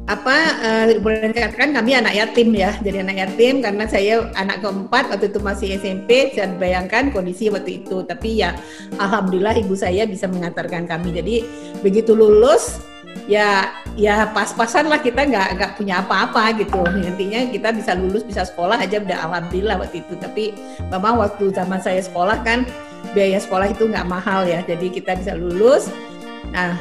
apa 0.08 0.36
uh, 0.64 0.86
boleh 1.04 1.36
dikatakan 1.36 1.76
kami 1.76 1.92
anak 2.00 2.16
yatim 2.16 2.56
ya, 2.56 2.72
jadi 2.80 3.04
anak 3.04 3.28
yatim 3.28 3.60
karena 3.60 3.84
saya 3.92 4.32
anak 4.40 4.64
keempat 4.64 5.12
waktu 5.12 5.28
itu 5.28 5.40
masih 5.44 5.68
SMP. 5.76 6.32
Saya 6.32 6.56
bayangkan 6.56 7.12
kondisi 7.12 7.52
waktu 7.52 7.84
itu. 7.84 8.08
Tapi 8.08 8.40
ya, 8.40 8.56
alhamdulillah 8.96 9.60
ibu 9.60 9.76
saya 9.76 10.08
bisa 10.08 10.32
mengantarkan 10.32 10.88
kami. 10.88 11.12
Jadi 11.12 11.36
begitu 11.84 12.16
lulus 12.16 12.80
ya 13.28 13.68
ya 14.00 14.30
pas-pasan 14.32 14.88
lah 14.88 15.04
kita 15.04 15.28
nggak 15.28 15.48
nggak 15.60 15.72
punya 15.76 16.00
apa-apa 16.06 16.56
gitu 16.62 16.86
intinya 17.02 17.44
kita 17.50 17.74
bisa 17.76 17.92
lulus 17.98 18.24
bisa 18.24 18.46
sekolah 18.48 18.78
aja 18.78 19.02
udah 19.02 19.18
alhamdulillah 19.26 19.82
waktu 19.82 20.06
itu 20.06 20.14
tapi 20.22 20.56
memang 20.94 21.18
waktu 21.18 21.50
zaman 21.52 21.82
saya 21.82 22.00
sekolah 22.00 22.40
kan 22.46 22.64
biaya 23.18 23.42
sekolah 23.42 23.74
itu 23.74 23.90
nggak 23.90 24.06
mahal 24.06 24.46
ya 24.46 24.62
jadi 24.64 24.88
kita 24.94 25.18
bisa 25.18 25.34
lulus 25.34 25.90
nah 26.54 26.78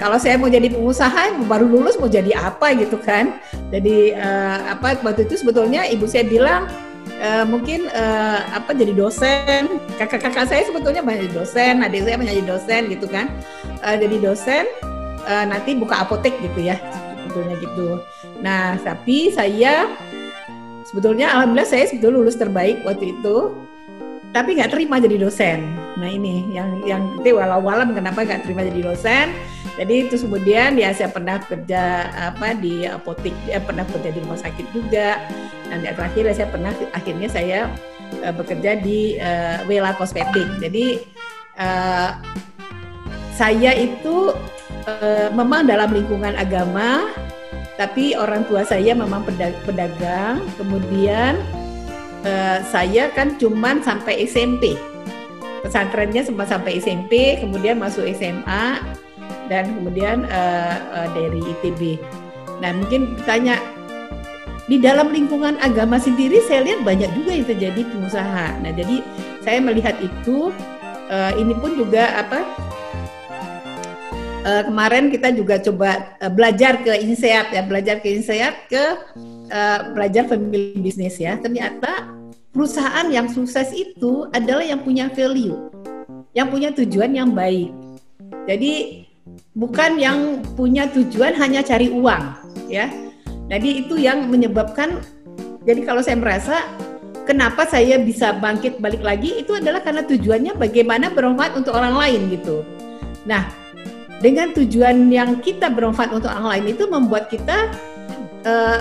kalau 0.00 0.16
saya 0.16 0.40
mau 0.40 0.48
jadi 0.48 0.72
pengusaha 0.72 1.44
baru 1.44 1.68
lulus 1.68 2.00
mau 2.00 2.08
jadi 2.08 2.32
apa 2.32 2.72
gitu 2.72 2.96
kan 2.96 3.36
jadi 3.68 4.16
uh, 4.16 4.58
apa 4.80 4.96
waktu 5.04 5.28
itu 5.28 5.44
sebetulnya 5.44 5.84
ibu 5.92 6.08
saya 6.08 6.24
bilang 6.24 6.64
uh, 7.20 7.44
mungkin 7.44 7.84
uh, 7.92 8.40
apa 8.56 8.72
jadi 8.72 8.96
dosen 8.96 9.76
kakak-kakak 10.00 10.48
saya 10.48 10.64
sebetulnya 10.64 11.04
banyak 11.04 11.28
dosen 11.36 11.84
adik 11.84 12.08
saya 12.08 12.16
banyak 12.16 12.48
dosen 12.48 12.88
gitu 12.88 13.04
kan 13.12 13.28
uh, 13.84 13.94
jadi 14.00 14.16
dosen 14.24 14.64
uh, 15.28 15.44
nanti 15.44 15.76
buka 15.76 16.08
apotek 16.08 16.32
gitu 16.40 16.72
ya 16.72 16.80
sebetulnya 17.30 17.56
gitu. 17.62 17.88
Nah 18.42 18.74
tapi 18.82 19.30
saya 19.30 19.86
sebetulnya 20.82 21.30
alhamdulillah 21.30 21.68
saya 21.68 21.86
sebetulnya 21.86 22.16
lulus 22.18 22.34
terbaik 22.40 22.82
waktu 22.82 23.14
itu 23.14 23.54
tapi 24.34 24.58
nggak 24.58 24.74
terima 24.74 24.98
jadi 24.98 25.16
dosen. 25.22 25.70
Nah 25.98 26.10
ini 26.10 26.50
yang 26.50 26.82
yang 26.82 27.02
itu 27.22 27.34
walau 27.34 27.62
walam 27.62 27.94
kenapa 27.94 28.26
nggak 28.26 28.46
terima 28.46 28.66
jadi 28.66 28.82
dosen. 28.82 29.30
Jadi 29.78 29.94
itu 30.08 30.14
kemudian 30.26 30.74
ya 30.76 30.90
saya 30.90 31.08
pernah 31.12 31.38
kerja 31.40 32.10
apa 32.34 32.58
di 32.58 32.84
apotek, 32.84 33.32
ya 33.46 33.62
pernah 33.62 33.86
kerja 33.86 34.10
di 34.10 34.18
rumah 34.18 34.40
sakit 34.40 34.66
juga. 34.74 35.22
Dan 35.70 35.86
yang 35.86 35.94
terakhir 35.94 36.22
ya 36.26 36.34
saya 36.34 36.48
pernah 36.50 36.72
akhirnya 36.90 37.28
saya 37.30 37.58
uh, 38.26 38.34
bekerja 38.34 38.82
di 38.82 39.16
uh, 39.22 39.62
Wela 39.70 39.94
Kosmetik. 39.94 40.48
Jadi 40.58 41.00
uh, 41.56 42.18
saya 43.38 43.72
itu 43.72 44.34
uh, 44.84 45.28
memang 45.32 45.64
dalam 45.70 45.88
lingkungan 45.94 46.34
agama, 46.36 47.08
tapi 47.78 48.18
orang 48.18 48.44
tua 48.50 48.66
saya 48.66 48.92
memang 48.92 49.22
pedagang. 49.64 50.42
Kemudian 50.58 51.38
uh, 52.26 52.58
saya 52.68 53.08
kan 53.14 53.38
cuman 53.38 53.80
sampai 53.80 54.26
SMP, 54.26 54.76
pesantrennya 55.62 56.26
sempat 56.26 56.50
sampai 56.50 56.82
SMP, 56.82 57.38
kemudian 57.40 57.78
masuk 57.78 58.04
SMA 58.12 58.82
dan 59.50 59.66
kemudian 59.74 60.24
uh, 60.30 60.76
uh, 60.94 61.08
dari 61.10 61.42
ITB. 61.42 61.98
Nah 62.62 62.70
mungkin 62.78 63.18
bertanya 63.18 63.58
di 64.70 64.78
dalam 64.78 65.10
lingkungan 65.10 65.58
agama 65.58 65.98
sendiri 65.98 66.38
saya 66.46 66.62
lihat 66.62 66.86
banyak 66.86 67.10
juga 67.18 67.34
yang 67.34 67.46
terjadi 67.50 67.82
pengusaha. 67.90 68.62
Nah 68.62 68.70
jadi 68.70 69.02
saya 69.42 69.58
melihat 69.58 69.98
itu 69.98 70.54
uh, 71.10 71.32
ini 71.34 71.50
pun 71.58 71.74
juga 71.74 72.22
apa 72.22 72.46
uh, 74.46 74.62
kemarin 74.70 75.10
kita 75.10 75.34
juga 75.34 75.58
coba 75.58 76.14
uh, 76.22 76.30
belajar 76.30 76.78
ke 76.86 76.94
INSEAT 77.02 77.50
ya, 77.50 77.62
belajar 77.66 77.98
ke 77.98 78.08
INSEAT 78.14 78.54
ke 78.70 78.84
uh, 79.50 79.78
belajar 79.90 80.30
family 80.30 80.78
bisnis 80.78 81.18
ya. 81.18 81.34
Ternyata 81.42 82.06
perusahaan 82.54 83.10
yang 83.10 83.26
sukses 83.26 83.74
itu 83.74 84.30
adalah 84.30 84.62
yang 84.62 84.86
punya 84.86 85.10
value, 85.10 85.58
yang 86.30 86.46
punya 86.46 86.70
tujuan 86.70 87.10
yang 87.10 87.34
baik. 87.34 87.74
Jadi 88.46 89.04
bukan 89.54 89.98
yang 89.98 90.18
punya 90.54 90.86
tujuan 90.90 91.34
hanya 91.36 91.60
cari 91.60 91.90
uang 91.90 92.22
ya. 92.70 92.86
Jadi 93.50 93.86
itu 93.86 93.98
yang 93.98 94.30
menyebabkan 94.30 95.02
jadi 95.66 95.82
kalau 95.82 96.00
saya 96.00 96.16
merasa 96.16 96.56
kenapa 97.26 97.66
saya 97.66 97.98
bisa 98.00 98.34
bangkit 98.38 98.78
balik 98.78 99.02
lagi 99.02 99.42
itu 99.42 99.54
adalah 99.58 99.82
karena 99.82 100.06
tujuannya 100.06 100.54
bagaimana 100.56 101.10
bermanfaat 101.12 101.58
untuk 101.58 101.74
orang 101.74 101.94
lain 101.98 102.30
gitu. 102.30 102.62
Nah, 103.26 103.50
dengan 104.22 104.54
tujuan 104.54 105.10
yang 105.10 105.40
kita 105.42 105.68
bermanfaat 105.68 106.14
untuk 106.14 106.30
orang 106.30 106.58
lain 106.58 106.76
itu 106.76 106.84
membuat 106.86 107.28
kita 107.28 107.70
uh, 108.46 108.80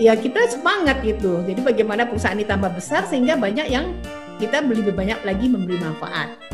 ya 0.00 0.16
kita 0.16 0.48
semangat 0.48 1.00
gitu. 1.02 1.42
Jadi 1.44 1.60
bagaimana 1.60 2.08
perusahaan 2.08 2.36
ini 2.36 2.48
tambah 2.48 2.72
besar 2.72 3.04
sehingga 3.08 3.36
banyak 3.36 3.68
yang 3.68 3.96
kita 4.36 4.60
lebih 4.60 4.92
banyak 4.92 5.16
lagi 5.24 5.46
memberi 5.48 5.80
manfaat. 5.80 6.45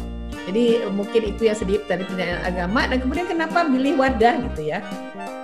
Jadi 0.43 0.83
mungkin 0.91 1.23
itu 1.35 1.47
yang 1.47 1.55
sedikit 1.55 1.87
dari 1.87 2.03
pendidikan 2.03 2.43
agama 2.43 2.91
dan 2.91 2.99
kemudian 2.99 3.27
kenapa 3.31 3.63
pilih 3.67 3.95
wadah 3.95 4.35
gitu 4.51 4.75
ya. 4.75 4.83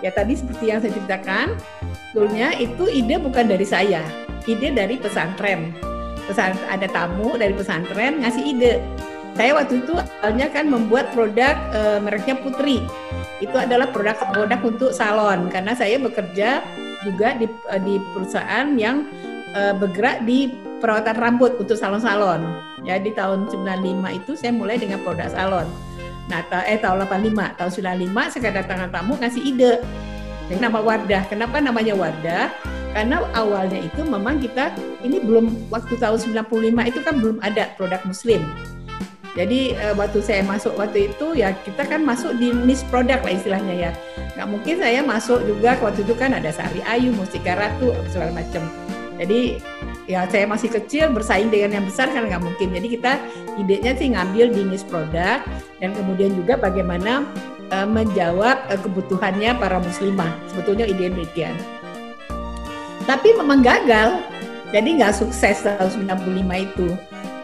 Ya 0.03 0.11
tadi 0.11 0.35
seperti 0.35 0.75
yang 0.75 0.83
saya 0.83 0.95
ceritakan, 0.95 1.55
sebetulnya 2.11 2.55
itu 2.59 2.85
ide 2.91 3.17
bukan 3.23 3.47
dari 3.47 3.67
saya, 3.67 4.03
ide 4.47 4.75
dari 4.75 4.99
pesantren. 4.99 5.71
Pesan 6.27 6.59
ada 6.69 6.85
tamu 6.91 7.39
dari 7.39 7.55
pesantren 7.55 8.21
ngasih 8.21 8.43
ide 8.43 8.83
saya 9.39 9.55
waktu 9.55 9.87
itu 9.87 9.95
awalnya 9.95 10.51
kan 10.51 10.67
membuat 10.67 11.15
produk 11.15 11.55
e, 11.71 11.81
mereknya 12.03 12.35
Putri. 12.43 12.83
Itu 13.39 13.55
adalah 13.55 13.87
produk-produk 13.95 14.61
untuk 14.67 14.91
salon 14.91 15.47
karena 15.47 15.79
saya 15.79 15.95
bekerja 16.03 16.59
juga 17.07 17.39
di, 17.39 17.47
e, 17.47 17.75
di 17.87 18.03
perusahaan 18.11 18.75
yang 18.75 19.07
e, 19.55 19.79
bergerak 19.79 20.27
di 20.27 20.51
perawatan 20.83 21.15
rambut 21.15 21.55
untuk 21.55 21.79
salon-salon. 21.79 22.68
Ya 22.87 22.99
di 22.99 23.11
tahun 23.15 23.51
95 23.51 24.19
itu 24.19 24.33
saya 24.39 24.53
mulai 24.55 24.79
dengan 24.79 25.03
produk 25.03 25.29
salon. 25.31 25.67
Nah, 26.29 26.45
eh 26.69 26.77
tahun 26.77 27.09
85, 27.09 27.57
tahun 27.57 27.71
95 28.05 28.33
saya 28.37 28.43
kedatangan 28.53 28.89
tamu 28.93 29.17
ngasih 29.17 29.43
ide. 29.43 29.81
Nama 30.49 30.81
Wardah. 30.81 31.23
Kenapa 31.29 31.61
namanya 31.61 31.93
Wardah? 31.97 32.53
Karena 32.93 33.21
awalnya 33.37 33.85
itu 33.85 34.01
memang 34.01 34.41
kita 34.41 34.73
ini 35.05 35.21
belum 35.21 35.69
waktu 35.69 36.01
tahun 36.01 36.19
95 36.41 36.89
itu 36.89 37.01
kan 37.05 37.15
belum 37.21 37.37
ada 37.45 37.69
produk 37.77 38.01
muslim 38.09 38.41
Jadi 39.37 39.77
uh, 39.77 39.95
waktu 39.95 40.19
saya 40.25 40.43
masuk 40.43 40.75
waktu 40.75 41.13
itu 41.13 41.37
ya 41.37 41.55
kita 41.63 41.87
kan 41.87 42.03
masuk 42.03 42.35
di 42.43 42.51
niche 42.51 42.83
produk 42.91 43.23
lah 43.23 43.31
istilahnya 43.39 43.75
ya. 43.77 43.91
Nggak 44.35 44.49
mungkin 44.51 44.75
saya 44.83 45.01
masuk 45.05 45.47
juga 45.47 45.79
waktu 45.79 46.03
itu 46.03 46.17
kan 46.19 46.35
ada 46.35 46.51
Sari 46.51 46.83
Ayu, 46.83 47.15
Mustika 47.15 47.55
Ratu, 47.55 47.95
segala 48.11 48.35
macam. 48.35 48.67
Jadi 49.15 49.63
ya 50.09 50.25
saya 50.27 50.49
masih 50.49 50.73
kecil 50.73 51.13
bersaing 51.13 51.53
dengan 51.53 51.79
yang 51.79 51.85
besar 51.87 52.09
kan 52.09 52.25
nggak 52.25 52.41
mungkin. 52.41 52.73
Jadi 52.73 52.89
kita 52.99 53.13
idenya 53.61 53.93
sih 53.95 54.09
ngambil 54.17 54.47
di 54.57 54.63
produk 54.89 55.45
dan 55.79 55.91
kemudian 55.93 56.33
juga 56.35 56.57
bagaimana 56.57 57.29
uh, 57.69 57.87
menjawab 57.87 58.57
uh, 58.73 58.81
kebutuhannya 58.81 59.53
para 59.61 59.79
muslimah. 59.79 60.33
Sebetulnya 60.51 60.89
ide 60.89 61.13
demikian. 61.13 61.55
Tapi 63.05 63.37
memang 63.37 63.65
gagal, 63.65 64.21
jadi 64.69 64.89
nggak 65.01 65.17
sukses 65.17 65.65
tahun 65.65 66.09
95 66.13 66.67
itu. 66.67 66.89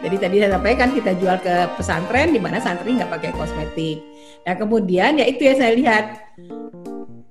Jadi 0.05 0.15
tadi 0.21 0.35
saya 0.37 0.51
sampaikan 0.61 0.93
kita 0.93 1.17
jual 1.17 1.37
ke 1.41 1.55
pesantren 1.73 2.29
di 2.29 2.37
mana 2.37 2.61
santri 2.61 2.93
nggak 2.93 3.09
pakai 3.09 3.31
kosmetik. 3.33 4.05
Nah 4.45 4.53
kemudian 4.53 5.17
ya 5.17 5.25
itu 5.25 5.41
yang 5.41 5.57
saya 5.57 5.73
lihat. 5.73 6.05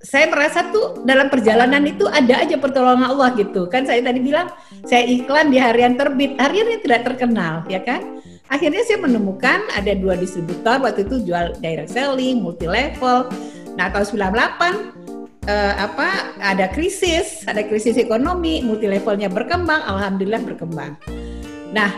Saya 0.04 0.28
merasa 0.28 0.68
tuh 0.68 1.00
dalam 1.08 1.32
perjalanan 1.32 1.80
itu 1.88 2.04
ada 2.04 2.44
aja 2.44 2.60
pertolongan 2.60 3.08
Allah 3.08 3.32
gitu. 3.40 3.64
Kan 3.72 3.88
saya 3.88 4.04
tadi 4.04 4.20
bilang 4.20 4.52
saya 4.84 5.08
iklan 5.08 5.48
di 5.48 5.56
harian 5.56 5.96
terbit, 5.96 6.36
harian 6.36 6.68
yang 6.68 6.82
tidak 6.84 7.08
terkenal 7.08 7.64
ya 7.72 7.80
kan. 7.80 8.20
Akhirnya 8.52 8.84
saya 8.84 9.00
menemukan 9.00 9.64
ada 9.72 9.96
dua 9.96 10.20
distributor 10.20 10.76
waktu 10.84 11.08
itu 11.08 11.24
jual 11.24 11.56
direct 11.64 11.96
selling, 11.96 12.44
multi 12.44 12.68
level. 12.68 13.32
Nah 13.80 13.88
tahun 13.88 14.06
98 14.28 15.48
eh, 15.48 15.74
apa 15.80 16.36
ada 16.40 16.68
krisis, 16.68 17.48
ada 17.48 17.64
krisis 17.64 17.96
ekonomi, 17.96 18.60
multi 18.60 18.84
levelnya 18.84 19.32
berkembang, 19.32 19.80
alhamdulillah 19.88 20.44
berkembang. 20.44 21.00
Nah, 21.74 21.90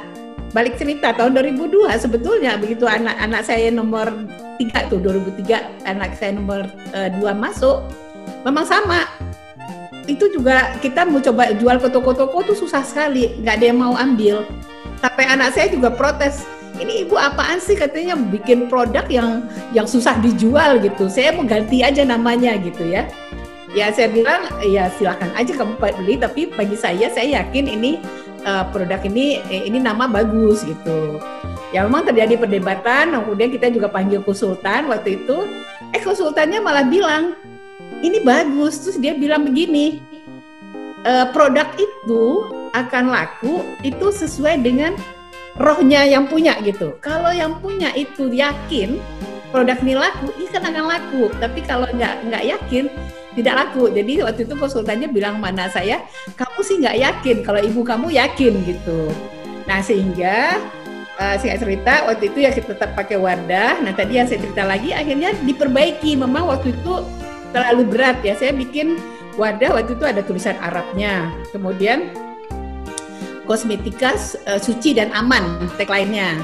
balik 0.55 0.79
cerita 0.79 1.15
tahun 1.17 1.35
2002 1.39 1.91
sebetulnya 1.99 2.59
begitu 2.61 2.87
anak-anak 2.87 3.43
saya 3.43 3.71
nomor 3.73 4.13
tiga 4.57 4.87
tuh 4.89 5.03
2003 5.03 5.85
anak 5.85 6.17
saya 6.17 6.33
nomor 6.37 6.65
uh, 6.95 7.09
dua 7.19 7.33
masuk 7.37 7.83
memang 8.47 8.67
sama. 8.67 9.07
Itu 10.07 10.31
juga 10.31 10.79
kita 10.79 11.03
mau 11.03 11.19
coba 11.19 11.51
jual 11.59 11.83
ke 11.83 11.89
toko-toko 11.91 12.47
tuh 12.47 12.57
susah 12.57 12.87
sekali 12.87 13.43
nggak 13.43 13.55
ada 13.59 13.67
yang 13.67 13.79
mau 13.83 13.95
ambil. 13.99 14.47
Sampai 15.03 15.27
anak 15.27 15.53
saya 15.59 15.67
juga 15.69 15.91
protes 15.91 16.47
ini 16.79 17.03
ibu 17.03 17.19
apaan 17.19 17.59
sih? 17.59 17.75
Katanya 17.75 18.15
bikin 18.15 18.71
produk 18.71 19.05
yang 19.11 19.51
yang 19.75 19.89
susah 19.89 20.15
dijual 20.23 20.79
gitu. 20.79 21.11
Saya 21.11 21.35
mau 21.35 21.43
ganti 21.43 21.83
aja 21.83 22.07
namanya 22.07 22.55
gitu 22.63 22.87
ya. 22.87 23.11
Ya 23.75 23.93
saya 23.93 24.09
bilang 24.09 24.47
ya 24.65 24.89
silakan 24.97 25.29
aja 25.37 25.53
kamu 25.53 25.75
beli 25.77 26.17
tapi 26.17 26.49
bagi 26.49 26.79
saya 26.79 27.13
saya 27.13 27.43
yakin 27.43 27.67
ini 27.67 28.01
uh, 28.47 28.65
produk 28.71 29.03
ini 29.05 29.43
eh, 29.51 29.67
ini 29.67 29.83
nama 29.83 30.07
bagus 30.07 30.63
gitu. 30.63 31.19
Ya 31.75 31.83
memang 31.83 32.07
terjadi 32.07 32.39
perdebatan, 32.39 33.13
kemudian 33.13 33.51
kita 33.51 33.69
juga 33.75 33.91
panggil 33.91 34.23
konsultan 34.23 34.87
waktu 34.87 35.21
itu. 35.21 35.45
Eh 35.93 36.01
konsultannya 36.01 36.63
malah 36.63 36.87
bilang 36.87 37.35
ini 38.01 38.23
bagus, 38.23 38.81
terus 38.81 38.97
dia 39.03 39.19
bilang 39.19 39.45
begini, 39.45 39.99
e, 41.03 41.13
produk 41.33 41.69
itu 41.77 42.25
akan 42.77 43.09
laku 43.09 43.65
itu 43.81 44.07
sesuai 44.13 44.61
dengan 44.61 44.95
rohnya 45.57 46.05
yang 46.05 46.29
punya 46.29 46.55
gitu. 46.61 46.97
Kalau 47.01 47.33
yang 47.33 47.57
punya 47.59 47.91
itu 47.97 48.29
yakin 48.29 49.01
produk 49.49 49.79
ini 49.81 49.95
laku, 49.97 50.29
ini 50.37 50.49
kan 50.53 50.63
akan 50.69 50.85
laku. 50.87 51.23
Tapi 51.41 51.61
kalau 51.65 51.89
nggak 51.89 52.15
nggak 52.29 52.45
yakin, 52.45 52.85
tidak 53.37 53.55
laku. 53.55 53.93
Jadi 53.93 54.25
waktu 54.25 54.41
itu 54.49 54.55
konsultannya 54.57 55.13
bilang 55.13 55.37
mana 55.39 55.69
saya, 55.69 56.03
kamu 56.35 56.61
sih 56.65 56.77
nggak 56.81 56.97
yakin 56.97 57.37
kalau 57.45 57.61
ibu 57.61 57.85
kamu 57.85 58.17
yakin 58.17 58.53
gitu. 58.65 59.13
Nah 59.69 59.85
sehingga 59.85 60.57
uh, 61.21 61.37
saya 61.37 61.61
cerita 61.61 62.09
waktu 62.09 62.33
itu 62.33 62.39
ya 62.49 62.51
kita 62.51 62.73
tetap 62.73 62.97
pakai 62.97 63.21
wadah. 63.21 63.85
Nah 63.85 63.93
tadi 63.93 64.17
yang 64.17 64.27
saya 64.27 64.41
cerita 64.41 64.65
lagi 64.65 64.97
akhirnya 64.97 65.37
diperbaiki. 65.45 66.17
Memang 66.17 66.49
waktu 66.49 66.73
itu 66.73 67.05
terlalu 67.53 67.83
berat 67.93 68.25
ya. 68.25 68.33
Saya 68.33 68.57
bikin 68.57 68.97
wadah 69.37 69.77
waktu 69.77 69.93
itu 69.93 70.05
ada 70.09 70.25
tulisan 70.25 70.57
Arabnya. 70.65 71.29
Kemudian 71.53 72.09
kosmetika 73.45 74.17
uh, 74.49 74.59
suci 74.59 74.97
dan 74.97 75.13
aman 75.13 75.69
tagline-nya. 75.77 76.41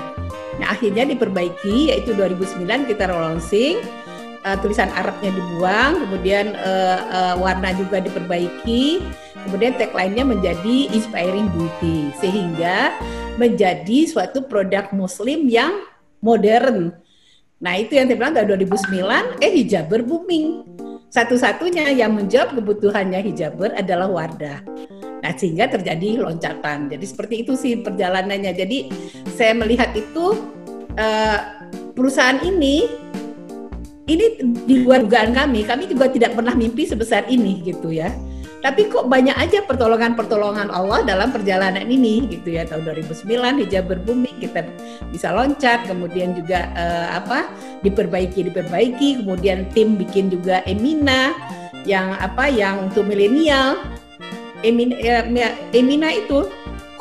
Nah 0.60 0.68
akhirnya 0.76 1.08
diperbaiki 1.08 1.88
yaitu 1.88 2.12
2009 2.12 2.68
kita 2.84 3.08
launching 3.08 3.80
uh, 4.44 4.56
tulisan 4.60 4.90
Arabnya 4.94 5.30
dibuang, 5.32 6.06
kemudian 6.06 6.54
uh, 6.58 6.98
uh, 7.08 7.34
warna 7.38 7.74
juga 7.74 8.02
diperbaiki, 8.02 9.02
kemudian 9.48 9.74
tagline-nya 9.78 10.24
menjadi 10.26 10.90
inspiring 10.92 11.48
beauty 11.54 12.10
sehingga 12.18 12.94
menjadi 13.40 14.06
suatu 14.06 14.44
produk 14.44 14.90
muslim 14.92 15.48
yang 15.48 15.72
modern. 16.20 16.94
Nah, 17.62 17.78
itu 17.78 17.94
yang 17.94 18.10
saya 18.10 18.18
bilang 18.18 18.34
tahun 18.34 18.66
2009 18.66 19.38
eh 19.38 19.52
hijaber 19.62 20.02
booming. 20.02 20.66
Satu-satunya 21.12 21.92
yang 21.92 22.16
menjawab 22.16 22.56
kebutuhannya 22.56 23.20
hijaber 23.20 23.76
adalah 23.76 24.08
Wardah. 24.08 24.64
Nah, 25.22 25.32
sehingga 25.38 25.70
terjadi 25.70 26.18
loncatan. 26.18 26.90
Jadi 26.90 27.04
seperti 27.06 27.34
itu 27.46 27.54
sih 27.54 27.78
perjalanannya. 27.78 28.50
Jadi 28.50 28.78
saya 29.30 29.54
melihat 29.54 29.94
itu 29.94 30.34
uh, 30.98 31.38
perusahaan 31.94 32.40
ini 32.42 33.01
ini 34.10 34.42
di 34.66 34.82
luar 34.82 35.06
dugaan 35.06 35.30
kami, 35.30 35.62
kami 35.62 35.86
juga 35.86 36.10
tidak 36.10 36.34
pernah 36.34 36.54
mimpi 36.58 36.82
sebesar 36.88 37.22
ini 37.30 37.62
gitu 37.62 37.94
ya. 37.94 38.10
Tapi 38.62 38.86
kok 38.86 39.10
banyak 39.10 39.34
aja 39.34 39.66
pertolongan-pertolongan 39.66 40.70
Allah 40.70 41.02
dalam 41.02 41.34
perjalanan 41.34 41.82
ini 41.82 42.30
gitu 42.30 42.54
ya. 42.54 42.62
Tahun 42.62 42.86
2009 42.86 43.58
hijab 43.66 43.90
berbumi 43.90 44.30
kita 44.38 44.62
bisa 45.10 45.34
loncat, 45.34 45.82
kemudian 45.90 46.30
juga 46.38 46.70
eh, 46.78 47.08
apa 47.10 47.50
diperbaiki 47.82 48.46
diperbaiki, 48.46 49.22
kemudian 49.22 49.66
tim 49.74 49.98
bikin 49.98 50.30
juga 50.30 50.62
Emina 50.62 51.34
yang 51.82 52.14
apa 52.22 52.46
yang 52.46 52.86
untuk 52.86 53.02
milenial. 53.02 53.82
Emina, 54.62 54.94
ya, 55.02 55.50
Emina 55.74 56.14
itu 56.14 56.46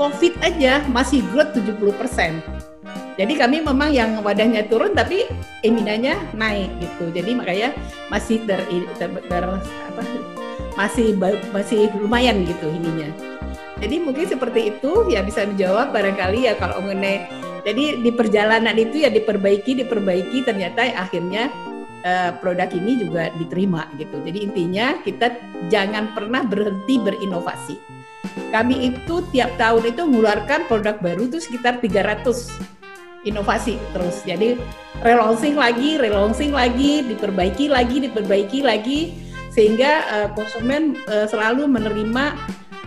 COVID 0.02 0.42
aja 0.42 0.82
masih 0.90 1.22
growth 1.30 1.54
70 1.54 1.78
persen 1.94 2.42
jadi 3.20 3.34
kami 3.36 3.60
memang 3.60 3.92
yang 3.92 4.24
wadahnya 4.24 4.64
turun 4.72 4.96
tapi 4.96 5.28
eminanya 5.68 6.16
naik 6.32 6.72
gitu. 6.80 7.12
Jadi 7.12 7.32
makanya 7.36 7.70
masih 8.08 8.40
ter, 8.48 8.64
ter, 8.96 9.10
ter 9.28 9.44
apa 9.92 10.02
masih 10.80 11.14
masih 11.52 11.92
lumayan 12.00 12.48
gitu 12.48 12.72
ininya. 12.72 13.12
Jadi 13.82 13.96
mungkin 14.00 14.26
seperti 14.30 14.78
itu 14.78 15.10
ya 15.12 15.26
bisa 15.26 15.44
dijawab 15.44 15.92
barangkali 15.92 16.48
ya 16.48 16.54
kalau 16.56 16.80
mengenai 16.86 17.28
jadi 17.62 18.00
di 18.00 18.12
perjalanan 18.14 18.74
itu 18.78 19.04
ya 19.04 19.10
diperbaiki 19.12 19.86
diperbaiki 19.86 20.48
ternyata 20.48 20.86
akhirnya 20.96 21.52
uh, 22.08 22.32
produk 22.40 22.70
ini 22.72 23.06
juga 23.06 23.28
diterima 23.36 23.92
gitu. 24.00 24.24
Jadi 24.24 24.40
intinya 24.48 24.98
kita 25.04 25.36
jangan 25.68 26.16
pernah 26.16 26.48
berhenti 26.48 26.96
berinovasi. 26.98 27.76
Kami 28.54 28.88
itu 28.88 29.26
tiap 29.36 29.52
tahun 29.60 29.92
itu 29.92 30.02
mengeluarkan 30.08 30.70
produk 30.72 30.96
baru 31.04 31.28
itu 31.28 31.44
sekitar 31.44 31.84
300 31.84 32.81
inovasi 33.24 33.78
terus. 33.94 34.22
Jadi 34.26 34.58
relaunching 35.06 35.58
lagi, 35.58 35.98
relaunching 35.98 36.52
lagi, 36.54 37.06
diperbaiki 37.06 37.70
lagi, 37.70 37.98
diperbaiki 38.10 38.60
lagi 38.66 39.00
sehingga 39.52 39.92
uh, 40.08 40.28
konsumen 40.32 40.96
uh, 41.12 41.28
selalu 41.28 41.68
menerima 41.68 42.36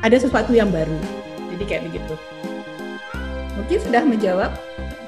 ada 0.01 0.17
sesuatu 0.17 0.53
yang 0.57 0.73
baru. 0.73 0.97
Jadi 1.55 1.65
kayak 1.69 1.83
begitu. 1.89 2.15
Mungkin 3.55 3.79
sudah 3.81 4.03
menjawab. 4.03 4.51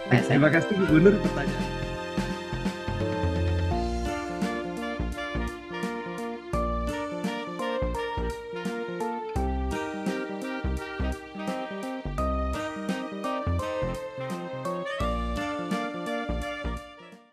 Terima 0.06 0.48
kasih 0.48 0.70
Bu 0.78 0.84
Gunur 0.86 1.18
pertanyaan. 1.18 1.75